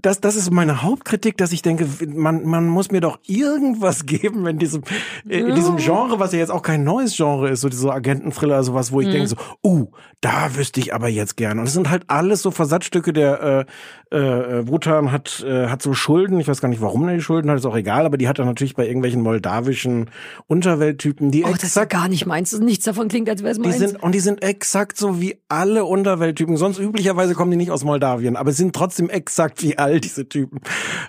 [0.01, 4.47] das, das ist meine Hauptkritik, dass ich denke, man, man muss mir doch irgendwas geben
[4.47, 4.83] in diesem,
[5.29, 8.65] äh, in diesem Genre, was ja jetzt auch kein neues Genre ist, so diese Agenten-Thriller,
[8.65, 9.87] sowas, wo ich denke so, uh,
[10.21, 11.61] da wüsste ich aber jetzt gerne.
[11.61, 13.67] Und es sind halt alles so Versatzstücke, der
[14.13, 17.23] äh, äh, Wotan hat, äh, hat so Schulden, ich weiß gar nicht, warum er die
[17.23, 20.11] Schulden hat, ist auch egal, aber die hat er natürlich bei irgendwelchen moldawischen
[20.47, 22.53] Unterwelttypen, die Oh, das ist ja gar nicht meins.
[22.59, 23.79] Nichts davon klingt, als wäre es die meins.
[23.79, 26.59] sind, und die sind exakt so wie alle Unterwelttypen.
[26.59, 30.61] Sonst üblicherweise kommen die nicht aus Moldawien, aber sind trotzdem exakt wie all diese Typen.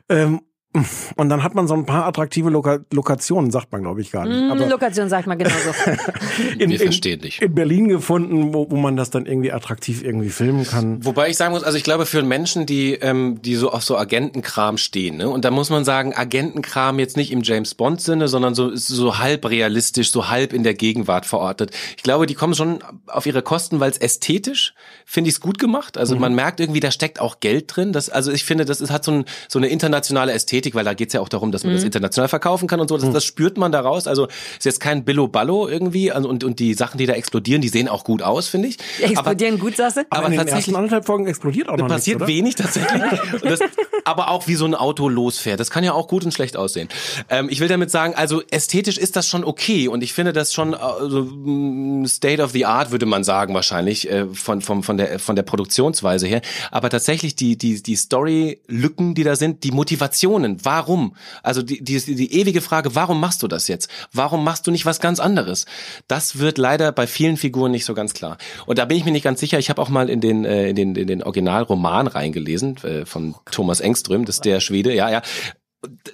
[0.07, 0.39] Ähm,
[1.15, 4.25] und dann hat man so ein paar attraktive Loka Lokationen, sagt man, glaube ich, gar
[4.25, 4.41] nicht.
[4.41, 5.71] Mm, Aber Lokation sagt man genauso.
[6.57, 7.41] in, Wir verstehen dich.
[7.41, 11.05] in Berlin gefunden, wo, wo man das dann irgendwie attraktiv irgendwie filmen kann.
[11.05, 13.97] Wobei ich sagen muss, also ich glaube für Menschen, die ähm, die so auf so
[13.97, 18.27] Agentenkram stehen, ne, und da muss man sagen, Agentenkram jetzt nicht im James Bond Sinne,
[18.27, 21.71] sondern so so halb realistisch, so halb in der Gegenwart verortet.
[21.97, 24.73] Ich glaube, die kommen schon auf ihre Kosten, weil es ästhetisch
[25.05, 25.97] finde ich es gut gemacht.
[25.97, 27.93] Also man merkt irgendwie, da steckt auch Geld drin.
[27.93, 30.93] Das, also ich finde, das ist, hat so, ein, so eine internationale Ästhetik, weil da
[30.93, 32.97] geht's ja auch darum, dass man das international verkaufen kann und so.
[32.97, 34.07] Das, das spürt man daraus.
[34.07, 37.69] Also ist jetzt kein Billo-Ballo irgendwie also, und, und die Sachen, die da explodieren, die
[37.69, 38.77] sehen auch gut aus, finde ich.
[38.99, 40.01] Explodieren gut, sagst du?
[40.09, 42.37] Aber, aber in den ersten anderthalb Folgen explodiert auch noch passiert nichts, oder?
[42.37, 43.03] wenig tatsächlich.
[43.43, 43.59] Das,
[44.05, 45.59] aber auch wie so ein Auto losfährt.
[45.59, 46.87] Das kann ja auch gut und schlecht aussehen.
[47.29, 50.53] Ähm, ich will damit sagen, also ästhetisch ist das schon okay und ich finde das
[50.53, 54.97] schon also, mm, State of the Art würde man sagen wahrscheinlich äh, von von von
[54.97, 56.41] der von der Produktionsweise her.
[56.71, 60.52] Aber tatsächlich die die die Story-Lücken, die da sind, die Motivationen.
[60.63, 61.15] Warum?
[61.41, 63.89] Also die, die die ewige Frage, warum machst du das jetzt?
[64.11, 65.65] Warum machst du nicht was ganz anderes?
[66.07, 68.37] Das wird leider bei vielen Figuren nicht so ganz klar.
[68.65, 69.59] Und da bin ich mir nicht ganz sicher.
[69.59, 73.35] Ich habe auch mal in den äh, in den in den Originalroman reingelesen äh, von
[73.51, 74.93] Thomas Engström, das ist der Schwede.
[74.93, 75.21] Ja, ja.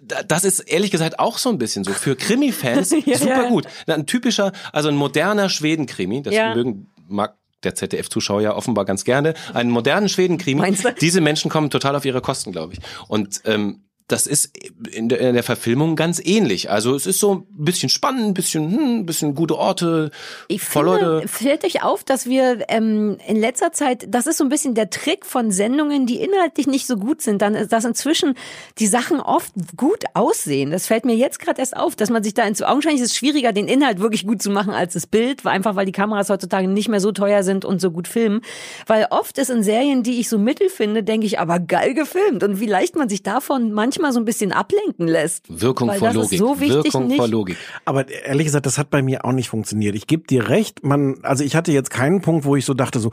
[0.02, 3.50] Da- Das ist ehrlich gesagt auch so ein bisschen so für Krimi-Fans Ja, super ja.
[3.50, 3.68] gut.
[3.88, 6.24] Ein typischer, also ein moderner Schweden-Krimi.
[6.24, 6.56] Das Ja.
[6.56, 9.34] mögen mag der ZDF-Zuschauer ja offenbar ganz gerne.
[9.54, 10.76] Einen modernen Schweden-Krimi.
[11.02, 12.80] Diese Menschen kommen total auf ihre Kosten, glaube ich.
[13.10, 14.52] Und ähm, das ist
[14.92, 16.70] in der, in der Verfilmung ganz ähnlich.
[16.70, 20.12] Also es ist so ein bisschen spannend, ein bisschen, hm, ein bisschen gute Orte,
[20.48, 21.28] Ich voll finde, Leute.
[21.28, 24.90] fällt euch auf, dass wir ähm, in letzter Zeit, das ist so ein bisschen der
[24.90, 28.34] Trick von Sendungen, die inhaltlich nicht so gut sind, dann ist, dass inzwischen
[28.80, 30.72] die Sachen oft gut aussehen.
[30.72, 33.18] Das fällt mir jetzt gerade erst auf, dass man sich da ins augenscheinlich ist es
[33.18, 36.68] schwieriger, den Inhalt wirklich gut zu machen als das Bild, einfach weil die Kameras heutzutage
[36.68, 38.42] nicht mehr so teuer sind und so gut filmen.
[38.88, 42.44] Weil oft ist in Serien, die ich so mittel finde, denke ich, aber geil gefilmt
[42.44, 45.46] und wie leicht man sich davon manchmal so ein bisschen ablenken lässt.
[45.50, 46.32] Wirkung weil vor das Logik.
[46.34, 47.18] Ist so wichtig Wirkung nicht.
[47.18, 47.58] vor Logik.
[47.86, 49.96] Aber ehrlich gesagt, das hat bei mir auch nicht funktioniert.
[49.96, 53.00] Ich gebe dir recht, man, also ich hatte jetzt keinen Punkt, wo ich so dachte
[53.00, 53.12] so,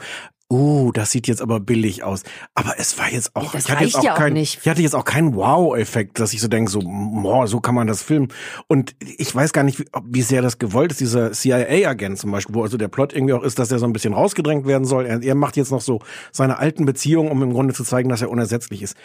[0.51, 2.23] uh, das sieht jetzt aber billig aus.
[2.55, 4.61] Aber es war jetzt auch, Das ich hatte jetzt auch ja auch kein, nicht.
[4.63, 7.87] ich hatte jetzt auch keinen Wow-Effekt, dass ich so denke, so, boah, so kann man
[7.87, 8.29] das filmen.
[8.69, 12.55] Und ich weiß gar nicht, wie, wie sehr das gewollt ist, dieser CIA-Agent zum Beispiel,
[12.55, 15.07] wo also der Plot irgendwie auch ist, dass er so ein bisschen rausgedrängt werden soll.
[15.07, 16.01] Er, er macht jetzt noch so
[16.33, 18.97] seine alten Beziehungen, um im Grunde zu zeigen, dass er unersetzlich ist.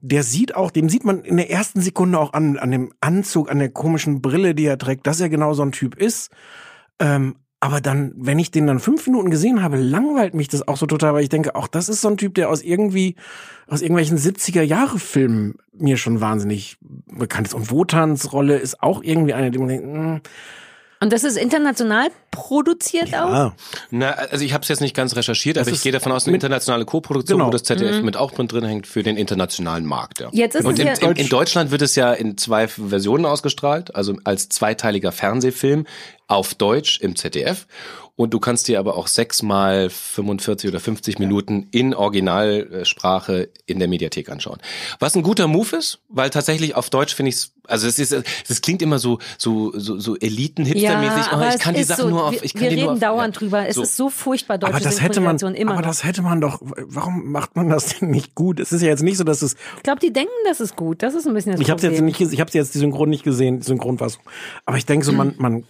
[0.00, 3.50] Der sieht auch, dem sieht man in der ersten Sekunde auch an, an dem Anzug,
[3.50, 6.30] an der komischen Brille, die er trägt, dass er genau so ein Typ ist.
[7.00, 10.76] Ähm, aber dann, wenn ich den dann fünf Minuten gesehen habe, langweilt mich das auch
[10.76, 13.16] so total, weil ich denke, auch das ist so ein Typ, der aus irgendwie,
[13.66, 17.54] aus irgendwelchen 70er-Jahre-Filmen mir schon wahnsinnig bekannt ist.
[17.54, 20.20] Und Wotans Rolle ist auch irgendwie eine, die man denkt, hm,
[21.00, 23.30] Und das ist international produziert auch?
[23.32, 23.56] ah,
[23.90, 26.34] Na, also ich habe es jetzt nicht ganz recherchiert, aber ich gehe davon aus, eine
[26.34, 27.48] internationale Co-Produktion, Genau.
[27.48, 30.20] wo das ZDF mit auch drin hängt für den internationalen Markt.
[30.20, 30.28] Ja.
[30.32, 33.26] Jetzt ist Und es in, ja- in, in Deutschland wird es ja in zwei Versionen
[33.26, 35.86] ausgestrahlt, also als zweiteiliger Fernsehfilm
[36.26, 37.66] auf Deutsch im ZDF.
[38.18, 43.86] Und du kannst dir aber auch sechsmal 45 oder 50 Minuten in Originalsprache in der
[43.86, 44.58] Mediathek anschauen.
[44.98, 48.12] Was ein guter Move ist, weil tatsächlich auf Deutsch finde ich es, also es ist,
[48.48, 51.30] es klingt immer so so so, so Eliten-Hipster-mäßig.
[51.30, 52.74] aber oh, ich es kann die Sachen so, nur auf, wir, ich kann wir die
[52.74, 53.38] reden nur auf, dauernd ja.
[53.38, 53.68] drüber.
[53.68, 53.82] Es So.
[53.82, 55.86] ist so furchtbar deutsche aber das hätte man, immer aber noch.
[55.86, 58.58] das hätte man doch, warum macht man das denn nicht gut?
[58.58, 61.04] Es ist ja jetzt nicht so, dass es, Ich glaube, die denken, das ist gut.
[61.04, 62.08] Das ist ein bisschen das ich habe Problem.
[62.08, 64.22] jetzt nicht, ich habe jetzt die Synchron nicht gesehen, die Synchronfassung.
[64.66, 65.62] Aber ich denke so, man, man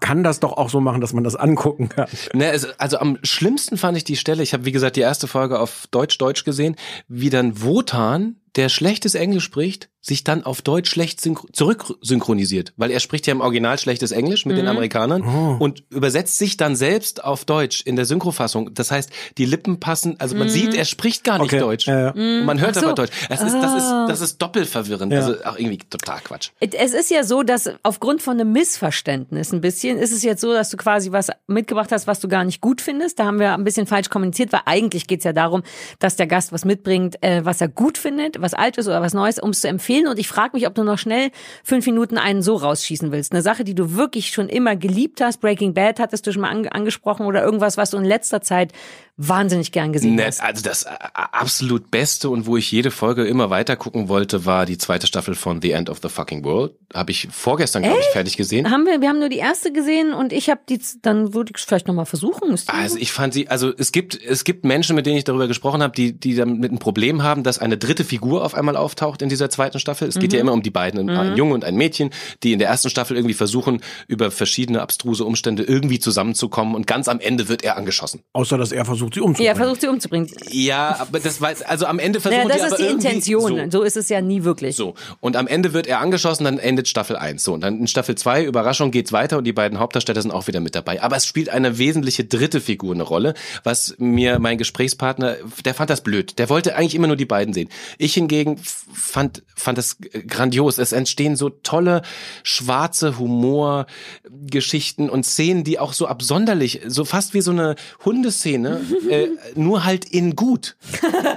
[0.00, 2.08] kann das doch auch so machen, dass man das angucken kann.
[2.32, 5.26] Ne, es, also am schlimmsten fand ich die Stelle, ich habe wie gesagt die erste
[5.26, 10.90] Folge auf Deutsch-Deutsch gesehen, wie dann Wotan, der schlechtes Englisch spricht, sich dann auf Deutsch
[10.90, 14.70] schlecht synchro- zurücksynchronisiert, weil er spricht ja im Original schlechtes Englisch mit den Mhm.
[14.70, 15.56] Amerikanern Oh.
[15.62, 18.72] und übersetzt sich dann selbst auf Deutsch in der Synchrofassung.
[18.74, 21.86] Das heißt, die Lippen passen, also man sieht, er spricht gar nicht Okay, Deutsch.
[21.86, 22.10] ja, ja.
[22.10, 22.80] Und man hört Mhm.
[22.80, 22.86] So.
[22.86, 23.12] aber Deutsch.
[23.28, 24.06] Es ist, das ist, Ah.
[24.08, 25.12] das ist doppelt verwirrend.
[25.12, 25.20] Ja.
[25.20, 26.50] Also auch irgendwie total Quatsch.
[26.60, 30.52] Es ist ja so, dass aufgrund von einem Missverständnis ein bisschen, ist es jetzt so,
[30.52, 33.18] dass du quasi was mitgebracht hast, was du gar nicht gut findest.
[33.18, 35.62] Da haben wir ein bisschen falsch kommuniziert, weil eigentlich geht's ja darum,
[35.98, 39.12] dass der Gast was mitbringt, äh, was er gut findet, was was Altes oder was
[39.12, 40.06] Neues, um es zu empfehlen.
[40.06, 41.30] Und ich frage mich, ob du noch schnell
[41.62, 43.32] fünf Minuten einen so rausschießen willst.
[43.32, 45.40] Eine Sache, die du wirklich schon immer geliebt hast.
[45.40, 48.72] Breaking Bad hattest du schon mal ange angesprochen oder irgendwas, was du in letzter Zeit
[49.20, 50.40] wahnsinnig gern gesehen Ne, hast.
[50.40, 54.64] also das äh, absolut Beste und wo ich jede Folge immer weiter gucken wollte, war
[54.64, 56.72] die zweite Staffel von The End of the Fucking World.
[56.94, 58.70] Habe ich vorgestern, glaube ich, fertig gesehen.
[58.70, 61.58] Haben wir, wir haben nur die erste gesehen und ich habe die, dann würde ich
[61.60, 62.56] es vielleicht nochmal versuchen.
[62.68, 65.82] Also ich fand sie, also es gibt es gibt Menschen, mit denen ich darüber gesprochen
[65.82, 69.28] habe, die die damit ein Problem haben, dass eine dritte Figur auf einmal auftaucht in
[69.28, 70.08] dieser zweiten Staffel.
[70.08, 72.10] Es geht ja immer um die beiden, ein Junge und ein Mädchen,
[72.42, 77.08] die in der ersten Staffel irgendwie versuchen, über verschiedene abstruse Umstände irgendwie zusammenzukommen und ganz
[77.08, 78.20] am Ende wird er angeschossen.
[78.32, 79.46] Außer, dass er versucht, sie umzubringen.
[79.46, 80.30] ja, versucht sie umzubringen.
[80.50, 83.70] Ja, aber das war also am Ende versuchen Ja, die das aber ist die Intention.
[83.70, 83.78] So.
[83.78, 83.82] So.
[83.82, 84.76] ist es ja nie wirklich.
[84.76, 87.42] So, und am Ende wird er angeschossen, dann endet Staffel 1.
[87.42, 90.46] So, und dann in Staffel 2, Überraschung, geht's weiter und die beiden Hauptdarsteller sind auch
[90.46, 91.02] wieder mit dabei.
[91.02, 93.34] Aber es spielt eine wesentliche dritte Figur eine Rolle,
[93.64, 96.38] was mir mein Gesprächspartner, der fand das blöd.
[96.38, 97.68] Der wollte eigentlich immer nur die beiden sehen.
[97.98, 98.58] Ich hingegen
[98.92, 99.96] fand, fand das
[100.26, 100.78] grandios.
[100.78, 102.02] Es entstehen so tolle,
[102.42, 109.28] schwarze Humorgeschichten und Szenen, die auch so absonderlich, so fast wie so eine Hundeszene, äh,
[109.54, 110.76] nur halt in gut.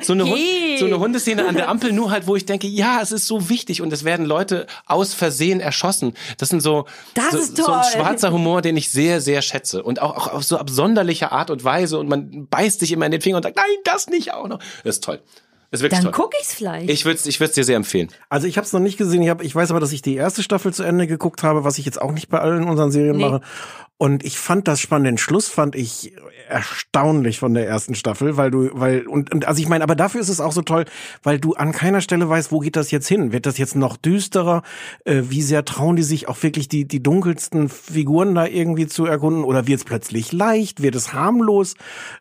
[0.02, 0.78] So eine, Hund, Hey.
[0.80, 3.50] so eine Hundeszene an der Ampel, nur halt, wo ich denke, ja, es ist so
[3.50, 6.14] wichtig und es werden Leute aus Versehen erschossen.
[6.38, 9.84] Das sind so, Das so, ist so ein schwarzer Humor, den ich sehr, sehr schätze.
[9.84, 13.12] Und auch, auch auf so absonderliche Art und Weise und man beißt sich immer in
[13.12, 14.60] den Finger und sagt, nein, das nicht auch noch.
[14.84, 15.22] Das ist toll.
[15.72, 16.24] Ist wirklich Dann toll.
[16.26, 16.90] guck ich's vielleicht.
[16.90, 18.10] Ich würde es ich würd's dir sehr empfehlen.
[18.30, 19.22] Also ich habe es noch nicht gesehen.
[19.22, 21.78] Ich, hab, ich weiß aber, dass ich die erste Staffel zu Ende geguckt habe, was
[21.78, 23.24] ich jetzt auch nicht bei allen unseren Serien Nee.
[23.30, 23.42] mache.
[23.98, 25.06] Und ich fand das spannend.
[25.08, 26.12] Den Schluss fand ich
[26.50, 30.20] erstaunlich von der ersten Staffel, weil du, weil und, und also ich meine, aber dafür
[30.22, 30.86] ist es auch so toll,
[31.22, 33.32] weil du an keiner Stelle weißt, wo geht das jetzt hin?
[33.32, 34.64] Wird das jetzt noch düsterer?
[35.06, 39.06] Äh, wie sehr trauen die sich auch wirklich die die dunkelsten Figuren da irgendwie zu
[39.06, 39.44] erkunden?
[39.44, 40.82] Oder wird es plötzlich leicht?
[40.82, 41.76] Wird es harmlos?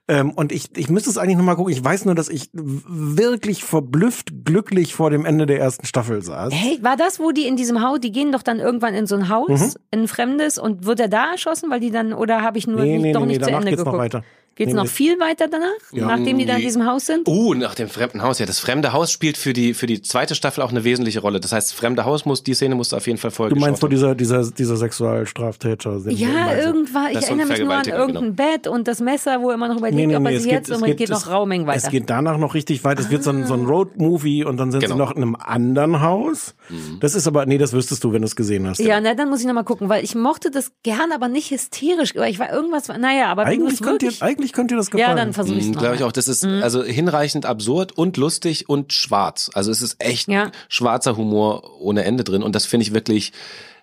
[0.06, 1.72] Ähm, und ich ich müsste es eigentlich noch mal gucken.
[1.72, 6.52] Ich weiß nur, dass ich wirklich verblüfft glücklich vor dem Ende der ersten Staffel saß.
[6.54, 9.16] Hey, war das, wo die in diesem Haus, die gehen doch dann irgendwann in so
[9.16, 9.74] ein Haus, Mhm.
[9.90, 12.80] in ein fremdes und wird er da erschossen, weil die dann, oder habe ich nur
[12.80, 14.14] Nee, nicht, nee, doch nee, nicht nee, zu danach Ende geht's noch geguckt?
[14.14, 14.24] weiter.
[14.56, 17.26] Geht's Nee, noch viel weiter danach, nachdem die da in diesem Haus sind?
[17.28, 18.38] Oh, nach dem fremden Haus.
[18.40, 21.40] Ja, das fremde Haus spielt für die für die zweite Staffel auch eine wesentliche Rolle.
[21.40, 23.60] Das heißt, das fremde Haus muss die Szene musst du auf jeden Fall vorher Du
[23.60, 23.88] meinst, haben.
[23.90, 26.00] dieser, dieser, dieser Sexualstraftäter?
[26.08, 29.68] Ja, irgendwann, ich erinnere mich nur an irgendein Bett und das Messer, wo er immer
[29.68, 31.08] noch überlegt, Nee, nee, ob er nee, sie es jetzt geht, es und geht, geht
[31.10, 31.78] noch Rauming weiter.
[31.84, 32.98] Es geht danach noch richtig weit.
[32.98, 34.94] Es wird so ein, so ein Road-Movie und dann sind Genau.
[34.94, 36.54] sie noch in einem anderen Haus.
[37.00, 38.78] Das ist aber, nee, das wüsstest du, wenn du es gesehen hast.
[38.78, 42.16] ja, na, dann muss ich nochmal gucken, weil ich mochte das gern, aber nicht hysterisch.
[42.16, 44.10] Aber ich war irgendwas, naja, aber Eigentlich könnte,
[44.40, 45.10] eigentlich könnte dir das gefallen.
[45.10, 46.12] ja, dann versuche ich es Glaube ich auch.
[46.12, 46.62] Das ist Mhm.
[46.62, 49.50] also hinreichend absurd und lustig und schwarz.
[49.54, 50.50] Also es ist echt Ja.
[50.68, 53.32] schwarzer Humor ohne Ende drin und das finde ich wirklich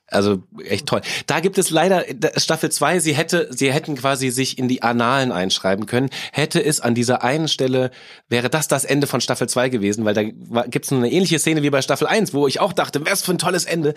[0.10, 1.01] also echt toll.
[1.26, 2.05] Da gibt es leider
[2.38, 6.10] Staffel 2, sie hätte sie hätten quasi sich in die Annalen einschreiben können.
[6.32, 7.91] Hätte es an dieser einen Stelle
[8.30, 10.24] wäre das das Ende von Staffel 2 gewesen, weil da
[10.64, 13.32] gibt es eine ähnliche Szene wie bei Staffel 1, wo ich auch dachte, was für
[13.34, 13.95] ein tolles Ende.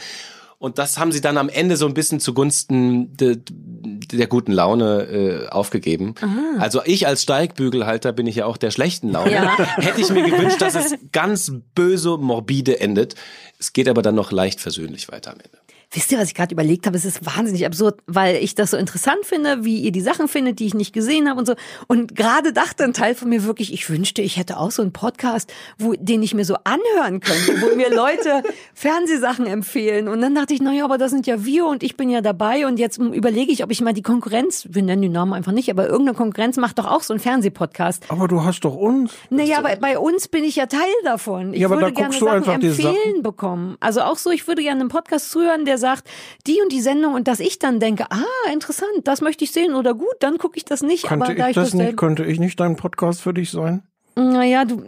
[0.60, 5.04] Und das haben sie dann am Ende so ein bisschen zugunsten de, der guten Laune
[5.04, 6.14] äh, aufgegeben.
[6.58, 9.32] Also ich als Steigbügelhalter bin ich ja auch der schlechten Laune.
[9.32, 9.56] Ja.
[9.76, 13.14] Hätte ich mir gewünscht, dass es ganz böse, morbide endet.
[13.58, 15.56] Es geht aber dann noch leicht versöhnlich weiter am Ende.
[15.92, 16.96] Wisst ihr, was ich gerade überlegt habe?
[16.96, 20.60] Es ist wahnsinnig absurd, weil ich das so interessant finde, wie ihr die Sachen findet,
[20.60, 21.54] die ich nicht gesehen habe und so.
[21.88, 24.92] Und gerade dachte ein Teil von mir wirklich, ich wünschte, ich hätte auch so einen
[24.92, 30.06] Podcast, wo, den ich mir so anhören könnte, wo mir Leute Fernsehsachen empfehlen.
[30.06, 32.68] Und dann dachte ich, naja, aber das sind ja wir und ich bin ja dabei.
[32.68, 35.70] Und jetzt überlege ich, ob ich mal die Konkurrenz, wir nennen den Namen einfach nicht,
[35.70, 38.04] aber irgendeine Konkurrenz macht doch auch so einen Fernsehpodcast.
[38.10, 39.12] aber du hast doch uns.
[39.30, 41.52] Naja, aber bei uns bin ich ja Teil davon.
[41.52, 43.22] Ich Ja, aber würde da gerne guckst du Sachen einfach die empfehlen Sachen.
[43.24, 43.76] bekommen.
[43.80, 46.08] Also auch so, ich würde gerne einen Podcast zuhören, der sagt,
[46.46, 49.74] die und die Sendung und dass ich dann denke, ah, interessant, das möchte ich sehen
[49.74, 51.04] oder gut, dann gucke ich das nicht.
[51.08, 53.50] Könnte aber da ich ich das das, nicht, könnte ich nicht dein Podcast für dich
[53.50, 53.82] sein?
[54.16, 54.82] naja, du,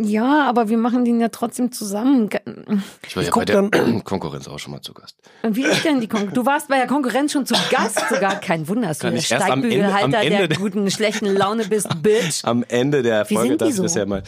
[0.00, 2.28] ja, aber wir machen den ja trotzdem zusammen.
[3.04, 5.16] Ich war ja guck bei der dann- Konkurrenz auch schon mal zu Gast.
[5.42, 6.34] Wie ist denn die Konkurrenz?
[6.34, 8.38] Du warst bei der Konkurrenz schon zu Gast sogar.
[8.38, 12.44] Kein Wunder, dass du der ich Steigbügelhalter der der- guten, schlechten Laune bist, Bitch.
[12.44, 13.84] Am Ende der Wie Folge sind die das so?
[13.84, 14.22] ist ja mal.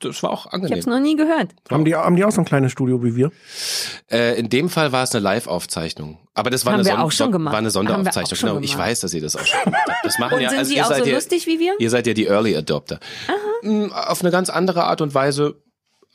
[0.00, 0.76] Das war auch Ich angenehm.
[0.76, 1.52] hab's noch nie gehört.
[1.70, 3.30] Haben die, haben die auch so ein kleines Studio wie wir?
[4.10, 6.18] Äh, in dem Fall war es eine Live-Aufzeichnung.
[6.34, 7.52] Aber das war Haben eine, wir Son- auch schon gemacht.
[7.52, 8.36] war eine Haben wir auch Sonderaufzeichnung.
[8.36, 8.88] schon Genau, ich gemacht.
[8.88, 10.04] weiß, dass ihr das auch schon gemacht habt.
[10.04, 11.74] Das machen Und ja, sind also sie ihr auch seid so ja, lustig wie wir?
[11.78, 13.00] Ihr seid ja die Early Adopter.
[13.62, 15.62] Mm, Auf eine ganz andere Art und Weise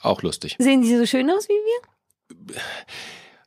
[0.02, 0.56] auch lustig.
[0.60, 2.56] Sehen die so schön aus wie wir?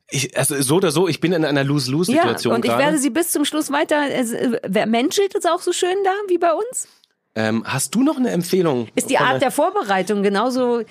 [0.09, 2.83] Ich, also so oder so, ich bin in einer Ja, Lose-Lose-Situation und ich gerade.
[2.83, 4.09] werde sie bis zum Schluss weiter.
[4.11, 6.87] Äh, wer menschelt es auch so schön da wie bei uns?
[7.35, 8.87] Ähm, hast du noch eine Empfehlung?
[8.95, 10.83] Ist die Art der Vorbereitung genauso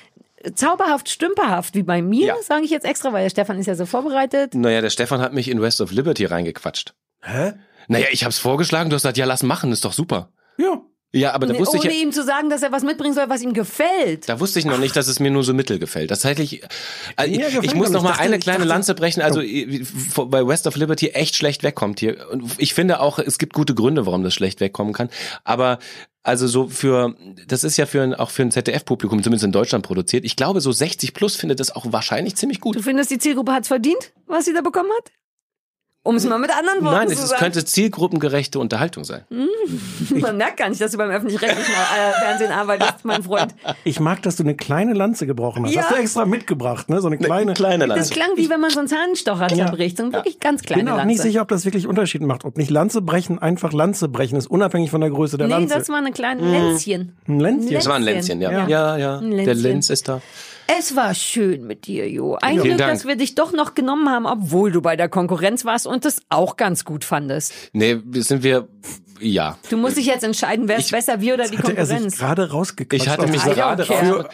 [0.54, 2.34] zauberhaft, stümperhaft wie bei mir, Ja.
[2.42, 4.54] sage ich jetzt extra, weil der Stefan ist ja so vorbereitet.
[4.54, 6.94] Naja, der Stefan hat mich in West of Liberty reingequatscht.
[7.22, 7.52] Hä?
[7.86, 10.30] Naja, ich hab's vorgeschlagen, du hast gesagt, ja, lass machen, ist doch super.
[10.58, 10.80] Ja.
[11.14, 13.28] Ja, aber da wusste Ohne ich ja, ihm zu sagen, dass er was mitbringen soll,
[13.28, 14.30] was ihm gefällt.
[14.30, 16.08] da wusste ich noch nicht, dass es mir nur so mittel gefällt.
[16.08, 18.68] Tatsächlich, äh, ich, Mir gefällt ich muss noch mal Ich dachte- eine ich kleine dachte-
[18.68, 19.20] Lanze brechen.
[19.20, 22.28] Also äh, vor- bei West of Liberty echt schlecht wegkommt hier.
[22.30, 25.10] Und ich finde auch, es gibt gute Gründe, warum das schlecht wegkommen kann.
[25.44, 25.78] Aber
[26.22, 27.16] also so für,
[27.48, 30.24] das ist ja für ein, auch für ein ZDF-Publikum, zumindest in Deutschland produziert.
[30.24, 32.76] Ich glaube, so 60 plus findet das auch wahrscheinlich ziemlich gut.
[32.76, 35.10] Du findest, die Zielgruppe hat's verdient, was sie da bekommen hat?
[36.04, 37.38] Um es mal mit anderen Worten Nein, zu es sagen.
[37.38, 39.22] könnte zielgruppengerechte Unterhaltung sein.
[40.10, 43.54] Man merkt gar nicht, dass du beim öffentlich-rechtlichen äh, Fernsehen arbeitest, mein Freund.
[43.84, 45.74] Ich mag, dass du eine kleine Lanze gebrochen hast.
[45.74, 45.82] Ja.
[45.82, 47.00] Hast du extra mitgebracht, ne?
[47.00, 47.52] So eine kleine.
[47.54, 48.14] kleine Das Lanze.
[48.14, 49.66] klang wie wenn man so einen Zahnstocher Ja.
[49.66, 49.96] zerbricht.
[49.96, 51.06] So ein wirklich ganz Ich kleine bin auch Lanze.
[51.06, 52.44] nicht sicher, ob das wirklich Unterschied macht.
[52.44, 55.78] Ob nicht Lanze brechen einfach Lanze brechen ist, unabhängig von der Größe der Nee, Lanze.
[55.78, 57.16] das war eine kleine Länzchen.
[57.28, 57.74] ein Länzchen.
[57.74, 58.50] Das war ein Länzchen, ja.
[58.50, 58.66] Ja.
[58.66, 59.18] Ja, ja.
[59.18, 59.54] Ein Der.
[59.54, 60.20] Lenz ist da.
[60.66, 62.36] Es war schön mit dir, Jo.
[62.40, 65.86] Ein Glück, dass wir dich doch noch genommen haben, obwohl du bei der Konkurrenz warst
[65.86, 67.52] und das auch ganz gut fandest.
[67.72, 68.68] Nee, sind wir,
[69.22, 69.58] ja.
[69.70, 72.18] Du musst dich jetzt entscheiden, wer ist besser, wir oder die Hatte er sich Konkurrenz.
[72.18, 73.02] gerade rausgequatscht.
[73.02, 73.98] Ich hatte mich gerade raus.
[74.00, 74.28] Für,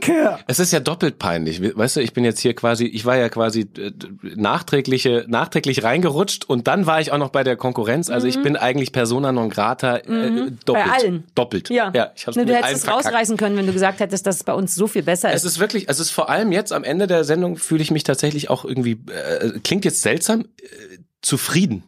[0.00, 0.38] care.
[0.46, 1.60] Es ist ja doppelt peinlich.
[1.76, 3.92] Weißt du, ich bin jetzt hier quasi, ich war ja quasi äh,
[4.34, 8.10] nachträgliche, nachträglich reingerutscht und dann war ich auch noch bei der Konkurrenz.
[8.10, 10.50] Also ich bin eigentlich Persona non grata äh, doppelt.
[10.50, 10.58] Mhm.
[10.66, 11.24] Bei allen.
[11.34, 11.70] Doppelt.
[11.70, 13.06] Ja, ja ich hab's ne, du hättest es verkackt.
[13.06, 15.52] rausreißen können, wenn du gesagt hättest, dass es bei uns so viel besser Es ist.
[15.52, 18.50] ist wirklich, es ist vor allem jetzt am Ende der Sendung fühle ich mich tatsächlich
[18.50, 21.84] auch irgendwie, äh, klingt jetzt seltsam, äh, zufrieden.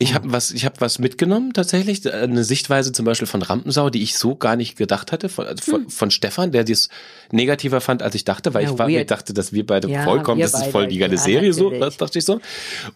[0.00, 0.06] Hm.
[0.06, 4.02] Ich habe was, ich habe was mitgenommen tatsächlich, eine Sichtweise zum Beispiel von Rampensau, die
[4.02, 6.88] ich so gar nicht gedacht hatte, von, also von, von Stefan, der dies
[7.32, 8.68] negativer fand, als ich dachte, weil Hm.
[8.68, 10.86] Ja, ich war, mir dachte, dass wir beide Ja, vollkommen, wir das ist beide, voll
[10.88, 11.84] die geile ja, Serie, so, natürlich.
[11.84, 12.40] das dachte ich so.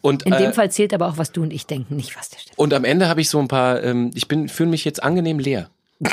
[0.00, 2.30] Und In äh, dem Fall zählt aber auch, was du und ich denken, nicht was
[2.30, 2.56] der Stefan.
[2.56, 5.38] und am Ende habe ich so ein paar, ähm, ich bin, fühle mich jetzt angenehm
[5.38, 5.68] leer.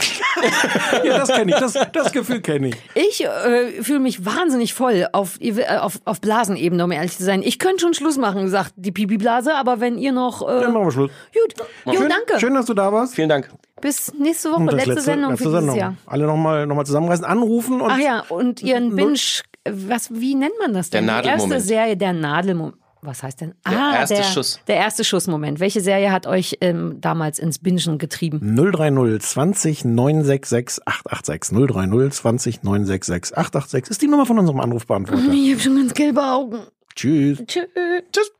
[1.03, 1.57] Ja, das kenne ich.
[1.57, 2.75] Das, das Gefühl kenne ich.
[2.95, 7.41] Ich äh, fühle mich wahnsinnig voll auf, äh, auf, auf Blasenebene, um ehrlich zu sein.
[7.43, 10.41] Ich könnte schon Schluss machen, sagt die Pipi-Blase, aber wenn ihr noch...
[10.47, 11.11] Äh, Dann machen wir Schluss.
[11.33, 12.39] gut, jo, Schön, danke.
[12.39, 13.15] Schön, dass du da warst.
[13.15, 13.49] Vielen Dank.
[13.81, 15.77] Bis nächste Woche, das letzte, Sendung letzte für dieses Sendung.
[15.77, 15.95] Jahr.
[16.05, 19.17] Alle nochmal noch mal zusammenreißen, anrufen und Ach ja, und ihren Binge,
[19.67, 21.07] was, wie nennt man das denn?
[21.07, 21.67] Der Die erste Nadelmoment.
[21.67, 22.75] Serie, der Nadelmoment.
[23.03, 23.55] Was heißt denn?
[23.67, 24.59] Der ah, erste der, Schuss.
[24.67, 25.59] Der erste Schussmoment.
[25.59, 28.55] Welche Serie hat euch ähm, damals ins Bingen getrieben?
[28.55, 35.21] 030 20 966 886 030 20 966 886 ist die Nummer von unserem Anrufbeantworter.
[35.31, 36.59] Ich habe schon ganz gelbe Augen.
[36.95, 37.43] Tschüss.
[37.47, 38.31] Tschüss.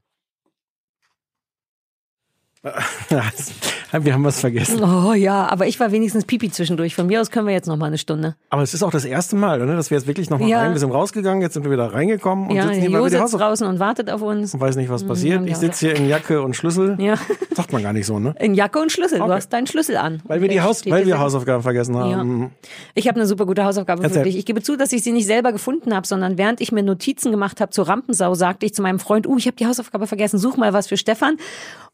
[3.93, 4.81] Wir haben was vergessen.
[4.83, 6.95] Oh ja, aber ich war wenigstens Pipi zwischendurch.
[6.95, 8.35] Von mir aus können wir jetzt noch mal eine Stunde.
[8.49, 10.59] Aber es ist auch das erste Mal, ne, dass wir jetzt wirklich nochmal Ja.
[10.61, 13.17] rein, wir sind rausgegangen, jetzt sind wir wieder reingekommen und ja, sitzen hier, Jo die
[13.17, 14.57] sitzt draußen und wartet auf uns.
[14.57, 15.45] weiß nicht, was Mhm, passiert.
[15.47, 16.95] Ich sitze hier in Jacke und Schlüssel.
[17.01, 17.15] Ja,
[17.53, 18.33] Sagt man gar nicht so, ne?
[18.39, 19.17] in Jacke und Schlüssel.
[19.17, 19.33] Du Okay.
[19.33, 20.21] hast deinen Schlüssel an.
[20.25, 22.41] Weil wir die Haus, weil wir Hausaufgaben vergessen haben.
[22.43, 22.49] Ja.
[22.95, 24.19] Ich habe eine super gute Hausaufgabe Erzähl.
[24.19, 24.37] für dich.
[24.37, 27.31] Ich gebe zu, dass ich sie nicht selber gefunden habe, sondern während ich mir Notizen
[27.31, 30.37] gemacht habe zur Rampensau, sagte ich zu meinem Freund, uh, ich habe die Hausaufgabe vergessen,
[30.37, 31.35] such mal was für Stefan.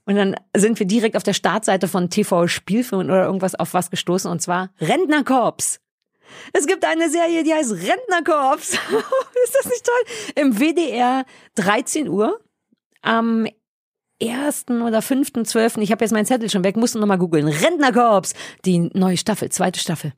[0.07, 3.91] Und dann sind wir direkt auf der Startseite von TV Spielfilm oder irgendwas auf was
[3.91, 5.79] gestoßen und zwar Rentnerkorps.
[6.53, 8.69] Es gibt eine Serie, die heißt Rentnerkorps.
[9.43, 10.33] Ist das nicht toll?
[10.35, 11.25] Im WDR
[11.55, 12.39] 13 Uhr
[13.01, 13.47] am
[14.21, 14.65] 1.
[14.69, 15.79] oder 5.12.
[15.81, 17.47] Ich habe jetzt meinen Zettel schon weg, musste noch mal googeln.
[17.47, 18.33] Rentnerkorps,
[18.65, 20.13] die neue Staffel, zweite Staffel.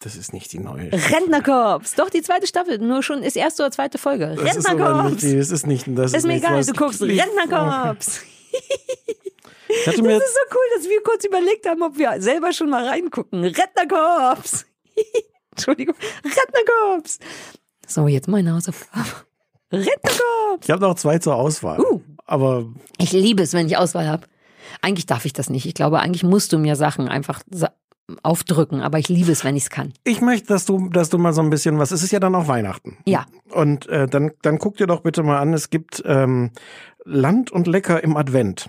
[0.00, 0.90] Das ist nicht die neue.
[0.92, 4.36] Rentnerkorps, doch die zweite Staffel, nur schon ist erste oder zweite Folge.
[4.36, 5.16] Das ist Rentnerkorps.
[5.22, 8.20] die- das ist nicht, das Ist mir nichts, egal, du guckst Rentnerkorps.
[9.84, 13.44] Das ist so cool, dass wir kurz überlegt haben, ob wir selber schon mal reingucken.
[13.44, 14.64] Rentnerkorps.
[15.50, 17.18] Entschuldigung, Rentnerkorps.
[17.86, 19.08] So, jetzt meine Hausaufgabe.
[19.72, 20.64] Rentnerkorps.
[20.64, 21.80] ich habe noch zwei zur Auswahl.
[21.80, 22.00] Uh.
[22.26, 22.66] Aber
[22.98, 24.26] Ich liebe es, wenn ich Auswahl habe.
[24.82, 25.66] Eigentlich darf ich das nicht.
[25.66, 27.70] Ich glaube, eigentlich musst du mir Sachen einfach sa
[28.22, 29.92] aufdrücken, aber ich liebe es, wenn ich es kann.
[30.04, 31.90] ich möchte, dass du, dass du mal so ein bisschen was.
[31.90, 32.98] Es ist ja dann auch Weihnachten.
[33.04, 33.26] Ja.
[33.50, 35.52] Und äh, dann, dann guck dir doch bitte mal an.
[35.52, 36.52] Es gibt ähm,
[37.06, 38.68] Land und Lecker im Advent.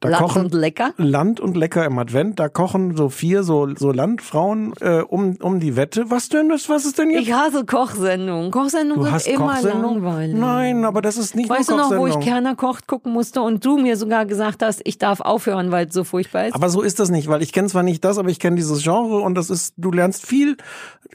[0.00, 0.94] Da Land kochen und lecker.
[0.96, 2.38] Land und Lecker im Advent.
[2.38, 6.10] Da kochen so vier so so Landfrauen äh, um um die Wette.
[6.10, 6.68] Was denn das?
[6.68, 7.22] Was ist denn jetzt?
[7.22, 8.50] Ich hasse Kochsendungen.
[8.50, 10.02] Kochsendungen du sind immer Kochsendung?
[10.02, 10.36] langweilig.
[10.36, 12.18] Nein, aber das ist nicht Weißt du noch, wo ich.
[12.20, 15.94] Kerner kocht gucken musste und du mir sogar gesagt hast, ich darf aufhören, weil es
[15.94, 16.54] so furchtbar ist?
[16.54, 18.82] Aber so ist das nicht, weil ich kenne zwar nicht das, aber ich kenne dieses
[18.82, 20.56] Genre und das ist, du lernst viel.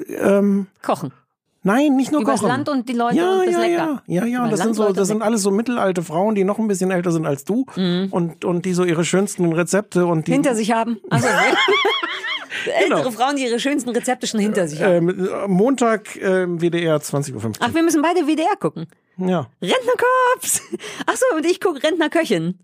[0.08, 1.12] Ähm, Kochen.
[1.64, 2.48] Nein, nicht nur Übers kochen.
[2.50, 4.04] Land und die Leute ja, und das ja, Lecker.
[4.08, 4.48] Ja, ja, ja.
[4.50, 7.12] Das sind so, Leute, das sind alles so mittelalte Frauen, die noch ein bisschen älter
[7.12, 7.66] sind als du
[8.12, 10.36] und und die so ihre schönsten Rezepte und die Mhm.
[10.36, 11.00] Hinter sich haben.
[11.10, 11.28] Also,
[12.80, 13.12] Ältere Genau.
[13.12, 15.10] Frauen, die ihre schönsten Rezepte schon hinter sich haben.
[15.10, 17.52] ähm, Montag ähm, WDR 20.15 Uhr.
[17.60, 18.88] Ach, wir müssen beide WDR gucken.
[19.18, 19.48] ja.
[19.62, 20.62] Rentnerkorps.
[21.08, 22.60] Ach so, und ich gucke Rentnerköchin.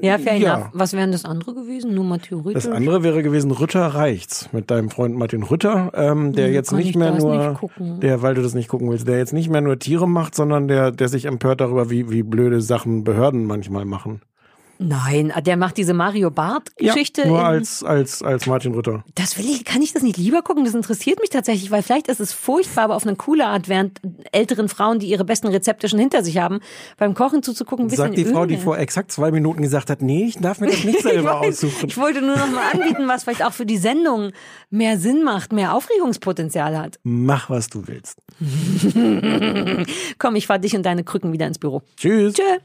[0.00, 0.54] Ja, fair Ja.
[0.54, 0.70] enough.
[0.72, 1.94] Was wären das andere gewesen?
[1.94, 2.64] Nur mal theoretisch.
[2.64, 6.72] Das andere wäre gewesen Rütter reicht's mit deinem Freund Martin Rütter, ähm, der Hm, jetzt
[6.72, 9.50] nicht ich mehr nur, nicht der, weil du das nicht gucken willst, der jetzt nicht
[9.50, 13.44] mehr nur Tiere macht, sondern der, der sich empört darüber, wie, wie blöde Sachen Behörden
[13.44, 14.22] manchmal machen.
[14.82, 17.20] Nein, der macht diese Mario Barth-Geschichte.
[17.22, 19.04] Ja, nur als, als, als Martin Rütter.
[19.14, 20.64] Das will ich, kann ich das nicht lieber gucken?
[20.64, 24.00] Das interessiert mich tatsächlich, weil vielleicht ist es furchtbar, aber auf eine coole Art, während
[24.32, 26.60] älteren Frauen, die ihre besten Rezepte schon hinter sich haben,
[26.96, 30.00] beim Kochen zuzugucken, ein bisschen Sagt die Frau, die vor exakt zwei Minuten gesagt hat,
[30.00, 31.88] nee, ich darf mir das nicht selber ich, weiß, aussuchen.
[31.90, 34.32] ich wollte nur noch mal anbieten, was vielleicht auch für die Sendung
[34.70, 36.98] mehr Sinn macht, mehr Aufregungspotenzial hat.
[37.02, 38.16] Mach, was du willst.
[40.18, 41.82] Komm, ich fahr dich und deine Krücken wieder ins Büro.
[41.98, 42.32] Tschüss.
[42.32, 42.60] Tschö.